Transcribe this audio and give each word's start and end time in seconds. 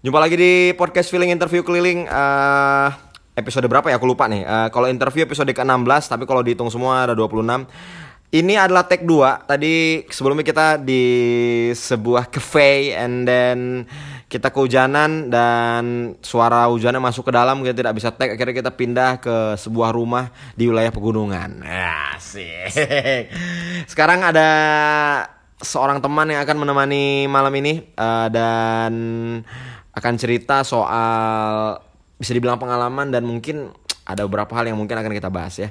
Jumpa 0.00 0.16
lagi 0.16 0.36
di 0.36 0.52
podcast 0.80 1.12
feeling 1.12 1.28
interview 1.28 1.60
keliling 1.60 2.08
eh, 2.08 2.88
episode 3.36 3.68
berapa 3.68 3.92
ya 3.92 4.00
aku 4.00 4.08
lupa 4.08 4.24
nih. 4.28 4.44
Eh, 4.48 4.68
kalau 4.72 4.88
interview 4.88 5.28
episode 5.28 5.52
ke-16 5.52 6.08
tapi 6.08 6.24
kalau 6.24 6.40
dihitung 6.40 6.72
semua 6.72 7.04
ada 7.04 7.12
26. 7.12 7.68
Ini 8.30 8.54
adalah 8.62 8.86
take 8.86 9.02
2. 9.02 9.50
Tadi 9.50 10.06
sebelumnya 10.06 10.46
kita 10.46 10.78
di 10.78 11.04
sebuah 11.74 12.30
cafe 12.30 12.94
and 12.94 13.26
then 13.26 13.90
kita 14.30 14.54
kehujanan 14.54 15.26
dan 15.26 16.14
suara 16.22 16.70
hujannya 16.70 17.02
masuk 17.02 17.26
ke 17.26 17.32
dalam 17.34 17.58
kita 17.66 17.74
tidak 17.74 17.98
bisa 17.98 18.14
take 18.14 18.38
akhirnya 18.38 18.54
kita 18.62 18.70
pindah 18.70 19.18
ke 19.18 19.58
sebuah 19.58 19.90
rumah 19.90 20.30
di 20.54 20.70
wilayah 20.70 20.94
pegunungan. 20.94 21.66
Asik. 22.14 22.70
Sekarang 23.90 24.22
ada 24.22 24.48
seorang 25.60 26.00
teman 26.00 26.28
yang 26.32 26.40
akan 26.42 26.56
menemani 26.56 27.28
malam 27.28 27.52
ini 27.56 27.84
eh, 27.84 28.26
dan 28.32 28.92
akan 29.92 30.14
cerita 30.16 30.64
soal 30.64 31.76
bisa 32.20 32.32
dibilang 32.36 32.60
pengalaman 32.60 33.08
dan 33.08 33.24
mungkin 33.24 33.72
ada 34.04 34.26
beberapa 34.26 34.50
hal 34.58 34.68
yang 34.68 34.78
mungkin 34.80 34.98
akan 34.98 35.12
kita 35.12 35.30
bahas 35.30 35.56
ya. 35.56 35.70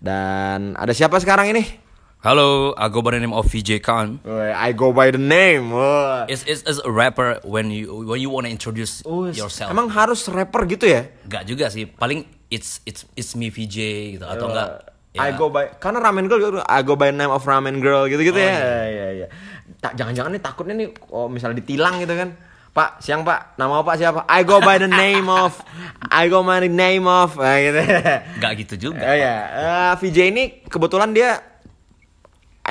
Dan 0.00 0.78
ada 0.78 0.94
siapa 0.96 1.18
sekarang 1.20 1.52
ini? 1.52 1.64
Hello, 2.20 2.76
I 2.76 2.92
go 2.92 3.00
by 3.00 3.16
the 3.16 3.20
name 3.24 3.32
of 3.32 3.48
VJ 3.48 3.80
Khan. 3.80 4.20
I 4.28 4.76
go 4.76 4.92
by 4.92 5.08
the 5.08 5.20
name. 5.20 5.72
Wah. 5.72 6.28
Is 6.28 6.44
is 6.44 6.60
is 6.68 6.76
a 6.84 6.92
rapper 6.92 7.40
when 7.48 7.72
you 7.72 8.04
when 8.04 8.20
you 8.20 8.28
wanna 8.28 8.52
introduce 8.52 9.00
yourself? 9.08 9.72
Emang 9.72 9.88
harus 9.88 10.28
rapper 10.28 10.68
gitu 10.68 10.84
ya? 10.84 11.08
Enggak 11.24 11.48
juga 11.48 11.72
sih. 11.72 11.88
Paling 11.88 12.28
it's 12.52 12.84
it's 12.84 13.08
it's 13.16 13.32
me 13.32 13.48
VJ 13.48 13.76
gitu 14.20 14.24
atau 14.28 14.52
enggak? 14.52 14.89
I 15.10 15.34
ya, 15.34 15.34
go 15.34 15.50
by 15.50 15.74
karena 15.82 15.98
ramen 15.98 16.30
girl 16.30 16.38
gitu, 16.38 16.62
I 16.62 16.86
go 16.86 16.94
by 16.94 17.10
the 17.10 17.18
name 17.18 17.34
of 17.34 17.42
ramen 17.42 17.82
girl 17.82 18.06
gitu-gitu 18.06 18.34
Oh, 18.34 18.40
ya. 18.40 18.54
iya. 18.54 18.84
Iya 18.86 19.08
iya. 19.10 19.26
Tak 19.82 19.98
jangan-jangan 19.98 20.30
nih 20.30 20.42
takutnya 20.42 20.74
nih 20.78 20.88
oh 21.10 21.26
misalnya 21.26 21.58
ditilang 21.58 21.98
gitu 21.98 22.14
kan. 22.14 22.30
Pak, 22.70 23.02
siang 23.02 23.26
Pak, 23.26 23.58
nama 23.58 23.82
Pak 23.82 23.98
siapa? 23.98 24.20
I 24.30 24.46
go 24.46 24.62
by 24.62 24.78
the 24.78 24.86
name 24.86 25.26
of 25.26 25.58
I 26.06 26.30
go 26.30 26.38
by 26.40 26.62
the 26.62 26.70
name 26.70 27.02
of 27.02 27.34
nah, 27.34 27.58
gitu. 27.58 27.82
enggak 28.38 28.52
gitu 28.62 28.74
juga. 28.90 29.02
Oh 29.02 29.16
ya, 29.18 29.34
Eh, 29.50 29.92
VJ 29.98 30.18
ini 30.30 30.44
kebetulan 30.70 31.10
dia 31.10 31.42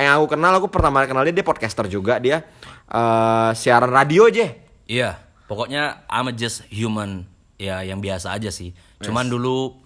yang 0.00 0.16
aku 0.16 0.32
kenal, 0.32 0.56
aku 0.56 0.72
pertama 0.72 1.04
kenal 1.04 1.20
dia 1.28 1.36
dia 1.36 1.44
podcaster 1.44 1.84
juga 1.84 2.16
dia 2.16 2.40
eh, 2.88 3.50
siaran 3.52 3.92
radio 3.92 4.32
aja. 4.32 4.48
Iya, 4.88 5.20
pokoknya 5.44 6.08
I'm 6.08 6.32
just 6.32 6.64
human 6.72 7.28
ya 7.60 7.84
yang 7.84 8.00
biasa 8.00 8.32
aja 8.32 8.48
sih. 8.48 8.72
Cuman 9.04 9.28
dulu 9.28 9.76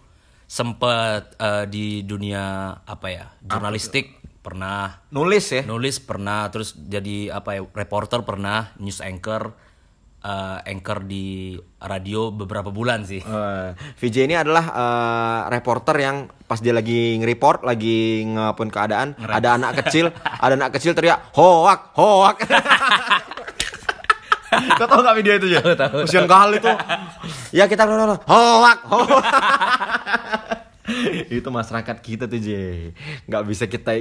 sempet 0.47 1.35
eh, 1.41 1.65
di 1.69 2.03
dunia 2.05 2.77
apa 2.85 3.07
ya 3.11 3.27
jurnalistik 3.43 4.23
pernah 4.45 5.01
Nulis 5.09 5.47
ya. 5.49 5.63
nulis 5.65 6.05
pernah 6.05 6.53
terus 6.53 6.77
jadi 6.77 7.33
apa 7.33 7.57
ya 7.57 7.63
reporter 7.65 8.21
pernah 8.29 8.77
news 8.77 9.01
anchor 9.01 9.57
eh, 10.21 10.59
anchor 10.69 11.09
di 11.09 11.57
radio 11.81 12.29
beberapa 12.29 12.69
bulan 12.69 13.09
sih 13.09 13.25
Eh, 13.25 13.69
VJ 13.97 14.17
ini 14.29 14.37
adalah 14.37 14.65
eh, 14.69 15.41
reporter 15.49 15.97
yang 15.97 16.17
pas 16.45 16.61
dia 16.61 16.77
lagi 16.77 17.17
nge-report, 17.19 17.65
lagi 17.65 18.21
ngapun 18.29 18.69
keadaan, 18.69 19.17
ada 19.17 19.57
anak 19.57 19.81
kecil, 19.81 20.13
ada 20.13 20.55
anak 20.55 20.77
kecil 20.77 20.93
teriak 20.93 21.33
hoak, 21.33 21.97
hoak. 21.97 22.37
Kau 24.79 24.87
tahu 24.87 25.03
gak 25.03 25.17
video 25.19 25.35
itu 25.35 25.47
ya? 25.51 25.61
Tahu, 25.61 25.75
tahu, 25.75 25.97
Kasian 26.07 26.31
kali 26.31 26.63
tuh. 26.63 26.77
Ya 27.51 27.67
kita 27.67 27.87
hoak, 27.89 28.23
hoak. 28.29 28.79
itu 31.37 31.49
masyarakat 31.49 31.97
kita 32.01 32.25
tuh 32.29 32.41
J. 32.41 32.51
Nggak 33.29 33.43
bisa 33.49 33.65
kita 33.67 33.93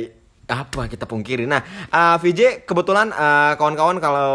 apa 0.48 0.92
kita 0.92 1.08
pungkiri. 1.08 1.48
Nah, 1.48 1.64
eh, 1.90 2.16
VJ 2.20 2.68
kebetulan 2.68 3.10
eh, 3.12 3.54
kawan-kawan 3.56 3.98
kalau 4.04 4.32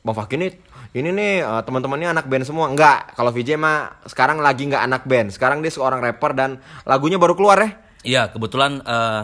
Bang 0.00 0.16
Fakih 0.16 0.40
ini 0.40 0.48
ini 0.96 1.10
nih 1.14 1.32
eh, 1.46 1.62
teman-temannya 1.62 2.14
anak 2.14 2.26
band 2.26 2.44
semua. 2.46 2.66
Enggak, 2.66 3.14
kalau 3.14 3.30
VJ 3.30 3.56
mah 3.56 4.02
sekarang 4.06 4.42
lagi 4.42 4.66
nggak 4.66 4.84
anak 4.84 5.02
band. 5.06 5.30
Sekarang 5.30 5.62
dia 5.62 5.70
seorang 5.70 6.02
rapper 6.02 6.34
dan 6.34 6.58
lagunya 6.86 7.16
baru 7.20 7.34
keluar 7.38 7.58
ya. 7.60 7.70
iya 8.00 8.22
kebetulan 8.32 8.80
eh, 8.80 9.22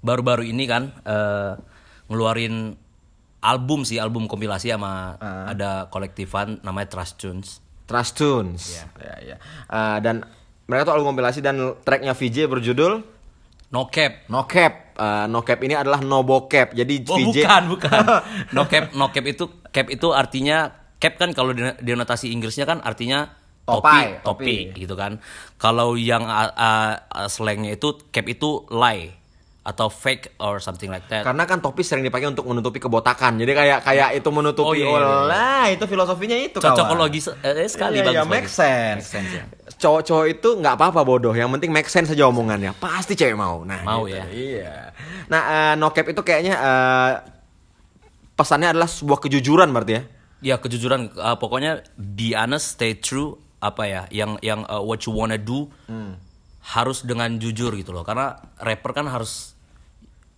baru-baru 0.00 0.46
ini 0.46 0.64
kan 0.70 0.94
eh, 1.02 1.58
ngeluarin 2.06 2.78
album 3.42 3.82
sih 3.82 3.98
album 3.98 4.30
kompilasi 4.30 4.70
sama 4.70 5.18
ada 5.50 5.90
kolektifan 5.90 6.62
namanya 6.62 6.94
Trust 6.94 7.18
Tunes 7.18 7.62
Trust 7.92 8.16
Tunes. 8.16 8.62
Ya, 8.96 9.14
ya. 9.20 9.36
Eh, 9.68 9.98
dan 10.00 10.24
mereka 10.72 10.88
tuh 10.88 10.94
album 10.96 11.12
kompilasi 11.12 11.44
dan 11.44 11.76
tracknya 11.84 12.16
VJ 12.16 12.48
berjudul 12.48 13.04
No 13.76 13.92
Cap 13.92 14.24
No 14.32 14.48
Cap. 14.48 14.96
Eh, 14.96 15.24
no 15.28 15.44
Cap 15.44 15.60
ini 15.60 15.76
adalah 15.76 16.00
no 16.00 16.24
bokep. 16.24 16.72
Jadi 16.72 17.04
Oh 17.12 17.16
VJ 17.20 17.44
bukan 17.44 17.62
bukan 17.76 18.00
No 18.56 18.64
Cap 18.64 18.96
No 18.96 19.12
Cap 19.12 19.24
itu 19.28 19.44
cap 19.68 19.92
itu 19.92 20.08
artinya 20.16 20.72
cap 20.96 21.20
kan 21.20 21.36
kalau 21.36 21.52
di, 21.52 21.60
di 21.60 21.92
notasi 21.92 22.32
Inggrisnya 22.32 22.64
kan 22.64 22.80
artinya 22.80 23.28
topi, 23.68 24.20
topi. 24.24 24.24
topi 24.24 24.56
gitu 24.80 24.96
kan. 24.96 25.20
Kalau 25.60 25.92
yang 26.00 26.24
uh, 26.24 26.48
uh, 26.52 26.92
uh, 26.96 27.28
slangnya 27.28 27.76
itu 27.76 28.00
cap 28.08 28.24
itu 28.24 28.64
lie 28.72 29.20
atau 29.62 29.86
fake 29.86 30.42
or 30.42 30.58
something 30.58 30.90
like 30.90 31.06
that. 31.06 31.22
Karena 31.22 31.46
kan 31.46 31.62
topi 31.62 31.86
sering 31.86 32.02
dipakai 32.02 32.26
untuk 32.34 32.42
menutupi 32.50 32.82
kebotakan. 32.82 33.38
Jadi 33.38 33.52
kayak 33.54 33.78
kayak 33.86 34.08
itu 34.18 34.28
menutupi. 34.34 34.66
Oh, 34.66 34.74
iya, 34.74 34.90
iya, 34.90 34.98
iya. 34.98 35.18
Lah, 35.30 35.64
itu 35.70 35.84
filosofinya 35.86 36.34
itu 36.34 36.58
kawan. 36.58 36.74
Cocokologi 36.74 37.20
eh, 37.46 37.70
sekali 37.70 38.02
Iya, 38.02 38.10
bagus. 38.10 38.14
iya, 38.14 38.22
bagus. 38.26 38.34
make 38.34 38.50
sense. 38.50 38.98
Make 38.98 39.06
sense, 39.06 39.30
ya. 39.30 39.44
Cowok-cowok 39.82 40.26
itu 40.30 40.48
nggak 40.62 40.74
apa-apa 40.78 41.02
bodoh. 41.02 41.34
Yang 41.34 41.58
penting 41.58 41.70
make 41.74 41.90
sense 41.90 42.06
saja 42.06 42.30
omongannya. 42.30 42.70
Pasti 42.78 43.18
cewek 43.18 43.34
mau. 43.34 43.66
Nah, 43.66 43.82
Mau 43.82 44.06
gitu. 44.06 44.14
ya. 44.14 44.24
Iya. 44.30 44.74
Nah, 45.26 45.42
eh, 45.42 45.74
no 45.74 45.90
cap 45.90 46.06
itu 46.06 46.22
kayaknya 46.22 46.54
eh, 46.54 47.12
pesannya 48.38 48.70
adalah 48.70 48.86
sebuah 48.86 49.18
kejujuran 49.18 49.68
berarti 49.74 49.92
ya. 49.98 50.02
Ya 50.42 50.56
kejujuran 50.58 51.14
uh, 51.14 51.38
pokoknya 51.38 51.86
be 51.94 52.34
honest, 52.34 52.74
stay 52.74 52.98
true 52.98 53.38
apa 53.62 53.86
ya 53.86 54.02
yang 54.10 54.42
yang 54.42 54.66
uh, 54.66 54.82
what 54.82 54.98
you 55.06 55.14
wanna 55.14 55.38
do 55.38 55.70
Hmm. 55.86 56.18
harus 56.66 57.06
dengan 57.06 57.38
jujur 57.38 57.70
gitu 57.78 57.94
loh. 57.94 58.02
Karena 58.02 58.34
rapper 58.58 58.90
kan 58.90 59.06
harus 59.06 59.54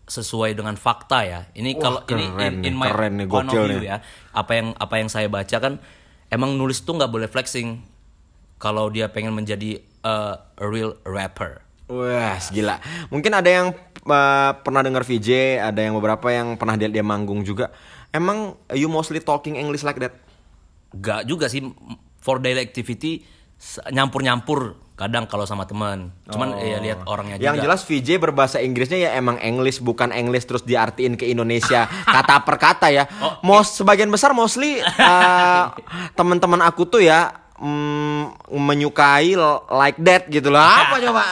sesuai 0.05 0.53
dengan 0.53 0.77
fakta 0.77 1.25
ya. 1.25 1.41
Ini 1.57 1.81
kalau 1.81 2.05
ini 2.13 2.29
in, 2.37 2.55
in 2.69 2.75
my 2.77 2.93
keren 2.93 3.17
nih, 3.17 3.25
point 3.25 3.49
of 3.49 3.65
view 3.65 3.81
ya. 3.81 4.05
Apa 4.37 4.53
yang 4.61 4.77
apa 4.77 4.95
yang 5.01 5.09
saya 5.09 5.33
baca 5.33 5.57
kan 5.57 5.81
emang 6.29 6.53
nulis 6.61 6.85
tuh 6.85 7.01
nggak 7.01 7.09
boleh 7.09 7.29
flexing 7.33 7.81
kalau 8.65 8.89
dia 8.89 9.13
pengen 9.13 9.37
menjadi 9.37 9.85
uh, 10.01 10.41
a 10.41 10.65
real 10.65 10.97
rapper. 11.05 11.61
Wah, 11.85 12.41
gila. 12.49 12.81
Mungkin 13.13 13.29
ada 13.37 13.45
yang 13.45 13.67
eh, 14.09 14.51
pernah 14.65 14.81
dengar 14.81 15.05
VJ, 15.05 15.61
ada 15.61 15.85
yang 15.85 15.93
beberapa 16.01 16.33
yang 16.33 16.57
pernah 16.57 16.81
dia 16.81 16.89
dia 16.89 17.05
manggung 17.05 17.45
juga. 17.45 17.69
Emang 18.09 18.57
you 18.73 18.89
mostly 18.89 19.21
talking 19.21 19.61
English 19.61 19.85
like 19.85 20.01
that? 20.01 20.17
Gak 20.97 21.29
juga 21.29 21.53
sih 21.53 21.61
for 22.25 22.41
daily 22.41 22.65
activity 22.65 23.21
nyampur-nyampur 23.93 24.81
kadang 24.97 25.29
kalau 25.29 25.45
sama 25.45 25.69
teman. 25.69 26.15
Cuman 26.31 26.57
ya 26.57 26.81
lihat 26.81 27.05
orangnya 27.05 27.37
juga. 27.37 27.47
Yang 27.53 27.57
jelas 27.69 27.81
VJ 27.85 28.09
berbahasa 28.23 28.65
Inggrisnya 28.65 28.97
ya 28.97 29.11
emang 29.19 29.37
English 29.45 29.85
bukan 29.85 30.09
English 30.15 30.49
terus 30.49 30.65
diartiin 30.65 31.21
ke 31.21 31.29
Indonesia 31.29 31.85
kata 32.17 32.49
per 32.49 32.57
kata 32.57 32.89
ya. 32.95 33.05
Oh, 33.21 33.45
Most 33.45 33.77
sebagian 33.77 34.09
besar 34.09 34.33
mostly 34.33 34.81
eh, 34.81 35.65
teman-teman 36.19 36.65
aku 36.65 36.89
tuh 36.89 37.05
ya 37.05 37.44
mm, 37.65 38.23
menyukai 38.53 39.33
like 39.71 39.97
that 39.99 40.29
gitu 40.29 40.49
loh. 40.49 40.61
Apa 40.61 41.01
coba? 41.05 41.23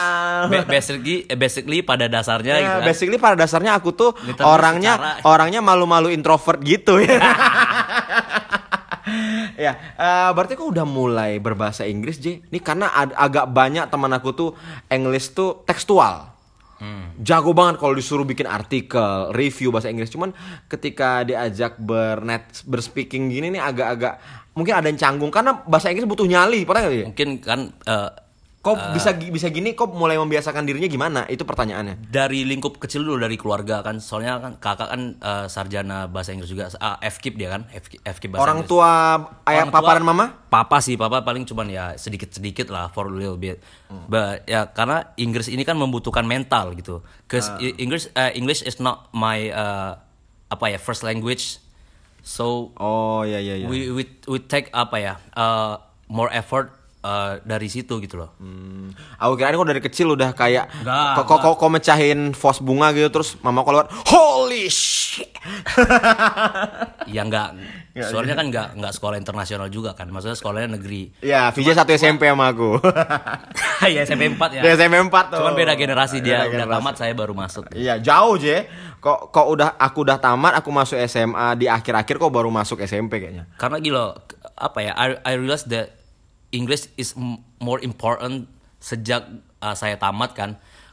Ba- 0.48 0.64
basically 0.66 1.24
eh, 1.24 1.36
basically 1.36 1.80
pada 1.80 2.08
dasarnya 2.08 2.54
gitu 2.56 2.64
Ya, 2.64 2.80
kan. 2.80 2.86
basically 2.86 3.18
pada 3.18 3.36
dasarnya 3.36 3.76
aku 3.76 3.92
tuh 3.92 4.16
Literally 4.18 4.48
orangnya 4.48 4.92
secara- 4.96 5.20
orangnya 5.22 5.60
malu-malu 5.60 6.08
introvert 6.08 6.58
gitu 6.60 6.96
ya. 6.98 7.20
ya, 9.58 9.72
eh, 9.94 10.30
berarti 10.32 10.54
kok 10.54 10.64
udah 10.64 10.82
mulai 10.82 11.36
berbahasa 11.36 11.84
Inggris, 11.84 12.16
J? 12.16 12.40
Ini 12.42 12.58
karena 12.58 12.88
ad- 12.88 13.12
agak 13.12 13.46
banyak 13.46 13.86
teman 13.86 14.10
aku 14.10 14.32
tuh 14.32 14.50
English 14.88 15.30
tuh 15.30 15.62
tekstual. 15.62 16.30
Hmm. 16.82 17.14
Jago 17.22 17.54
banget 17.54 17.78
kalau 17.78 17.94
disuruh 17.94 18.26
bikin 18.26 18.50
artikel, 18.50 19.30
review 19.30 19.70
bahasa 19.70 19.86
Inggris. 19.86 20.10
Cuman 20.10 20.34
ketika 20.66 21.22
diajak 21.22 21.78
bernet 21.78 22.42
berspeaking 22.66 23.30
gini 23.30 23.54
nih 23.54 23.62
agak-agak 23.62 24.18
mungkin 24.58 24.74
ada 24.74 24.90
yang 24.90 24.98
canggung 24.98 25.30
karena 25.30 25.62
bahasa 25.62 25.94
Inggris 25.94 26.10
butuh 26.10 26.26
nyali, 26.26 26.66
pernah 26.66 26.90
nggak 26.90 26.94
ya? 26.98 27.06
Mungkin 27.06 27.28
kan 27.38 27.60
eh, 27.86 28.10
Kok 28.62 28.94
bisa 28.94 29.10
bisa 29.12 29.50
gini? 29.50 29.74
Kok 29.74 29.90
mulai 29.90 30.14
membiasakan 30.14 30.62
dirinya 30.62 30.86
gimana? 30.86 31.20
Itu 31.26 31.42
pertanyaannya. 31.42 32.06
dari 32.06 32.46
lingkup 32.46 32.78
kecil 32.78 33.02
dulu 33.02 33.18
dari 33.18 33.34
keluarga 33.34 33.82
kan. 33.82 33.98
Soalnya 33.98 34.38
kan 34.38 34.54
kakak 34.56 34.86
kan 34.86 35.02
eh, 35.18 35.46
sarjana 35.46 36.06
bahasa 36.06 36.30
Inggris 36.30 36.46
juga. 36.46 36.70
Ah, 36.76 36.94
FKIP 36.96 37.34
dia 37.36 37.50
kan, 37.50 37.66
FKIP, 37.66 37.98
FKIP 38.00 38.30
bahasa 38.30 38.42
Orang 38.44 38.58
Inggris. 38.60 38.70
tua 38.70 38.90
ayah 39.44 39.58
Orang 39.58 39.68
tua- 39.68 39.76
paparan 39.76 40.04
mama? 40.04 40.26
Papa 40.46 40.78
sih, 40.78 40.94
papa 40.94 41.20
paling 41.20 41.42
cuman 41.42 41.66
ya 41.66 41.84
sedikit-sedikit 41.96 42.68
lah 42.68 42.86
for 42.88 43.06
a 43.06 43.12
little 43.12 43.34
bit. 43.34 43.58
Hmm. 43.86 44.06
But 44.06 44.46
ya 44.46 44.68
karena 44.68 45.10
Inggris 45.16 45.46
ini 45.46 45.62
kan 45.62 45.74
membutuhkan 45.74 46.22
mental 46.22 46.72
gitu. 46.74 47.02
Cause 47.26 47.48
Ah. 47.48 47.58
i- 47.58 47.74
English 47.76 48.14
eh, 48.14 48.30
English 48.32 48.62
is 48.62 48.78
not 48.78 49.10
my 49.10 49.42
eh, 49.42 49.92
apa 50.48 50.64
ya 50.66 50.78
first 50.78 51.02
language. 51.02 51.58
So 52.20 52.70
Oh 52.76 53.26
iya 53.26 53.36
iya 53.36 53.58
iya. 53.58 53.66
we 53.66 53.90
we 53.90 54.06
we 54.24 54.38
take 54.38 54.70
apa 54.70 54.96
ya 54.96 55.14
eh, 55.32 55.74
more 56.06 56.30
effort 56.30 56.70
eh, 57.02 57.32
dari 57.40 57.66
situ 57.66 57.98
gitu 57.98 58.16
loh. 58.16 58.32
Hmm. 58.36 58.94
Aku 59.16 59.34
kira 59.34 59.50
kok 59.50 59.66
dari 59.66 59.80
kecil 59.80 60.10
udah 60.10 60.30
kayak 60.32 60.70
Enggak, 60.78 61.18
kok 61.20 61.26
kok 61.36 61.56
kok- 61.56 61.68
mecahin 61.68 62.30
vos 62.32 62.58
bunga 62.58 62.90
gitu 62.90 63.10
terus 63.10 63.34
mama 63.38 63.62
keluar 63.62 63.90
holy 64.06 64.32
Fish. 64.62 65.18
ya 67.06 67.22
nggak 67.22 67.48
soalnya 68.04 68.32
kan 68.32 68.46
nggak 68.48 68.68
nggak 68.74 68.92
sekolah 68.92 69.16
internasional 69.16 69.66
juga 69.66 69.92
kan 69.92 70.06
maksudnya 70.06 70.32
sekolahnya 70.32 70.76
negeri 70.76 71.12
ya, 71.18 71.50
VJ 71.50 71.68
satu 71.74 71.90
SMP 71.92 72.24
sama 72.24 72.48
aku. 72.48 72.78
ya 73.92 74.00
SMP 74.02 74.30
4 74.30 74.38
ya 74.52 74.62
Dia 74.62 74.72
SMP 74.76 74.96
4 74.98 75.10
tuh. 75.28 75.38
cuman 75.38 75.52
beda 75.52 75.74
generasi 75.74 76.20
dia 76.20 76.40
Beda 76.40 76.46
udah 76.46 76.50
generasi. 76.62 76.74
tamat 76.78 76.94
saya 76.96 77.12
baru 77.12 77.32
masuk 77.32 77.64
Iya, 77.72 77.98
jauh, 77.98 78.36
Je. 78.36 78.64
Kok 78.98 79.28
kok 79.28 79.46
udah 79.48 79.74
aku 79.76 79.98
udah 80.02 80.16
tamat, 80.16 80.52
aku 80.54 80.70
masuk 80.70 80.94
SMA 81.02 81.56
di 81.56 81.66
akhir-akhir 81.66 82.16
kok 82.16 82.30
baru 82.30 82.48
masuk 82.48 82.78
SMP 82.80 83.18
kayaknya. 83.18 83.50
karena 83.56 83.76
gila 83.76 84.04
apa 84.54 84.78
ya 84.80 84.92
I, 84.94 85.06
I 85.24 85.32
realize 85.34 85.66
that 85.66 86.01
English 86.52 86.92
is 86.94 87.16
more 87.58 87.80
important 87.80 88.46
sejak 88.78 89.24
uh, 89.58 89.74
saya 89.74 89.96
tamat 89.96 90.36
kan. 90.36 90.50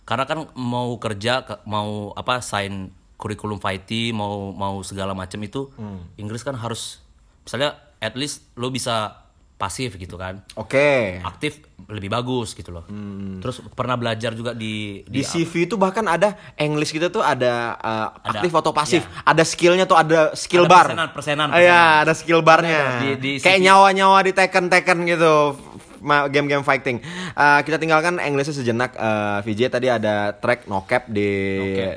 Karena 0.08 0.26
kan 0.26 0.50
mau 0.58 0.98
kerja 0.98 1.46
ke- 1.46 1.62
mau 1.68 2.16
apa 2.16 2.42
sign 2.42 2.90
kurikulum 3.20 3.60
vitae 3.60 4.16
mau 4.16 4.56
mau 4.56 4.80
segala 4.80 5.12
macam 5.12 5.44
itu 5.44 5.68
Inggris 6.16 6.40
kan 6.40 6.56
harus 6.56 7.04
misalnya 7.44 7.76
at 8.00 8.16
least 8.16 8.48
lo 8.56 8.72
bisa 8.72 9.28
pasif 9.60 10.00
gitu 10.00 10.16
kan 10.16 10.40
Oke. 10.56 11.20
aktif 11.20 11.60
lebih 11.92 12.08
bagus 12.08 12.56
gitu 12.56 12.72
loh 12.72 12.88
terus 13.44 13.60
pernah 13.76 14.00
belajar 14.00 14.32
juga 14.32 14.56
di 14.56 15.04
Di 15.04 15.20
CV 15.20 15.68
itu 15.68 15.76
bahkan 15.76 16.08
ada 16.08 16.40
English 16.56 16.96
gitu 16.96 17.12
tuh 17.12 17.20
ada 17.20 17.76
uh, 17.76 18.08
Ada, 18.24 18.40
aktif 18.40 18.52
atau 18.56 18.72
pasif. 18.72 19.02
Ada 19.26 19.44
skillnya 19.44 19.84
tuh 19.84 19.98
ada 19.98 20.32
skill 20.32 20.64
Ada 20.64 20.72
bar. 20.72 20.86
persenan, 20.88 21.10
persenan, 21.12 21.48
Iya, 21.50 21.60
persenan. 21.60 22.02
ada 22.06 22.14
skill 22.14 22.40
barnya. 22.40 22.82
Di- 23.02 23.18
di 23.18 23.32
Kayak 23.42 23.60
nyawa-nyawa 23.60 24.18
di 24.22 24.32
Tekken-Tekken 24.32 25.00
gitu. 25.10 25.34
Game-game 26.00 26.64
fighting. 26.64 27.04
Uh, 27.34 27.60
kita 27.60 27.76
tinggalkan 27.76 28.22
Englishnya 28.22 28.56
sejenak. 28.56 28.96
Uh, 28.96 29.44
VJ 29.44 29.68
tadi 29.68 29.88
ada 29.90 30.32
track 30.32 30.70
no 30.70 30.88
cap 30.88 31.10
di 31.10 31.28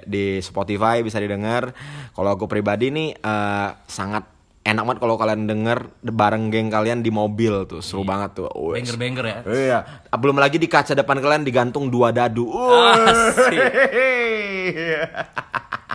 di 0.02 0.40
Spotify 0.40 0.98
bisa 1.00 1.22
didengar. 1.22 1.70
Kalau 2.10 2.30
aku 2.32 2.50
pribadi 2.50 2.90
nih 2.90 3.14
uh, 3.14 3.76
sangat 3.86 4.26
enak 4.62 4.82
banget 4.86 5.00
kalau 5.02 5.18
kalian 5.18 5.50
denger 5.50 5.90
bareng 6.06 6.50
geng 6.54 6.70
kalian 6.70 7.02
di 7.02 7.10
mobil 7.10 7.66
tuh 7.66 7.82
seru 7.82 8.06
banget 8.06 8.38
tuh. 8.38 8.46
Banger 8.50 8.96
banger 8.96 9.24
ya 9.26 9.38
Iya, 9.46 9.78
belum 10.14 10.38
lagi 10.38 10.56
di 10.62 10.70
kaca 10.70 10.94
depan 10.94 11.18
kalian 11.18 11.42
digantung 11.42 11.90
dua 11.90 12.14
dadu. 12.14 12.46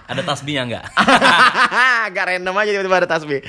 Ada 0.08 0.24
tasbihnya 0.24 0.64
nggak 0.72 0.86
Agak 2.08 2.24
random 2.32 2.56
aja 2.56 2.72
tiba-tiba 2.72 3.04
ada 3.04 3.10
tasbih. 3.12 3.44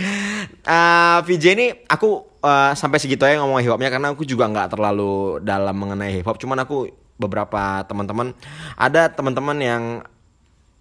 Eh, 0.66 1.18
VJ 1.22 1.44
ini 1.54 1.66
aku 1.86 2.26
eh, 2.42 2.74
sampai 2.74 2.98
segitu 2.98 3.22
aja 3.22 3.38
ngomong 3.38 3.62
hip 3.62 3.70
hopnya 3.70 3.94
karena 3.94 4.10
aku 4.10 4.26
juga 4.26 4.50
nggak 4.50 4.74
terlalu 4.74 5.38
dalam 5.46 5.78
mengenai 5.78 6.18
hip 6.18 6.26
hop. 6.26 6.34
Cuman 6.42 6.58
aku 6.66 6.90
beberapa 7.14 7.86
teman-teman 7.86 8.34
ada 8.74 9.06
teman-teman 9.10 9.58
yang 9.62 9.82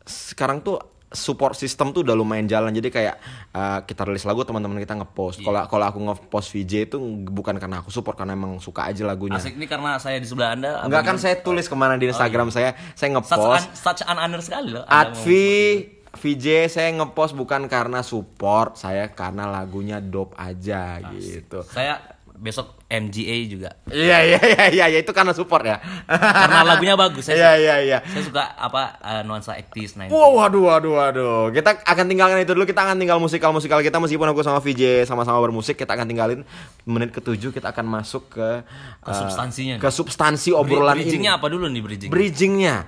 sekarang 0.06 0.66
tuh 0.66 0.82
support 1.08 1.56
system 1.56 1.96
tuh 1.96 2.04
udah 2.04 2.16
lumayan 2.16 2.48
jalan. 2.48 2.72
Jadi 2.76 2.92
kayak 2.92 3.16
eh, 3.56 3.80
kita 3.88 4.04
rilis 4.04 4.28
lagu 4.28 4.44
teman-teman 4.44 4.80
kita 4.84 4.96
ngepost. 5.00 5.40
Kalau 5.44 5.64
kalau 5.68 5.86
aku 5.88 6.00
ngepost 6.04 6.48
VJ 6.52 6.92
itu 6.92 6.98
bukan 7.32 7.56
karena 7.58 7.80
aku 7.80 7.90
support 7.92 8.20
karena 8.20 8.36
emang 8.36 8.60
suka 8.60 8.88
aja 8.92 9.08
lagunya. 9.08 9.40
Asik 9.40 9.56
ini 9.56 9.68
karena 9.68 9.96
saya 9.98 10.20
di 10.20 10.28
sebelah 10.28 10.56
anda 10.56 10.84
Enggak 10.84 11.04
kan 11.08 11.18
saya 11.20 11.40
tulis 11.40 11.68
ke 11.68 11.76
mana 11.76 11.96
di 11.96 12.12
Instagram 12.12 12.52
saya. 12.52 12.76
Saya 12.94 13.16
such 13.18 13.24
ngepost. 13.24 13.68
an, 13.68 13.76
such 13.76 14.02
an 14.04 14.18
honor 14.20 14.42
sekali 14.44 14.76
loh 14.76 14.84
Advi 14.88 15.86
VJ 16.18 16.72
saya 16.74 16.90
ngepost 16.98 17.38
bukan 17.38 17.70
karena 17.70 18.02
support 18.02 18.76
saya 18.76 19.14
karena 19.14 19.46
lagunya 19.46 20.02
dope 20.02 20.34
aja 20.34 20.98
gitu. 21.14 21.62
Ngomong. 21.62 21.74
saya 21.74 22.02
besok 22.38 22.77
MGA 22.88 23.38
juga 23.46 23.70
iya 23.88 24.24
iya 24.24 24.40
iya 24.40 24.64
iya 24.72 24.86
ya, 24.88 25.00
itu 25.04 25.12
karena 25.12 25.36
support 25.36 25.60
ya 25.62 25.76
karena 26.08 26.64
lagunya 26.64 26.96
bagus 26.96 27.28
saya 27.28 27.36
iya 27.36 27.52
iya 27.60 27.76
iya 27.80 27.98
saya 28.02 28.24
suka 28.24 28.56
apa 28.56 28.96
uh, 28.98 29.22
nuansa 29.22 29.54
80s 29.54 30.00
90s 30.00 30.08
Wow, 30.08 30.40
waduh, 30.40 30.64
waduh, 30.66 30.94
waduh. 30.96 31.42
Kita 31.52 31.84
akan 31.84 32.06
tinggalkan 32.08 32.40
itu 32.40 32.52
dulu. 32.52 32.64
Kita 32.64 32.82
akan 32.82 32.96
tinggal 32.96 33.20
musikal-musikal 33.20 33.84
kita 33.84 34.00
meskipun 34.00 34.32
aku 34.32 34.40
sama 34.40 34.58
VJ 34.58 35.04
sama-sama 35.04 35.36
bermusik. 35.38 35.76
Kita 35.76 35.94
akan 35.94 36.08
tinggalin 36.08 36.48
menit 36.84 37.12
ketujuh. 37.12 37.52
Kita 37.52 37.70
akan 37.70 37.84
masuk 37.84 38.32
ke 38.32 38.64
Ke 39.04 39.12
eh, 39.12 39.16
substansinya 39.20 39.76
ke 39.78 39.90
substansi 39.90 40.56
obrolan 40.56 40.96
ini. 40.96 41.04
bridgingnya 41.04 41.32
apa 41.36 41.48
dulu 41.48 41.68
nih 41.68 41.84
bridging 41.84 42.10
Bridgingnya. 42.10 42.88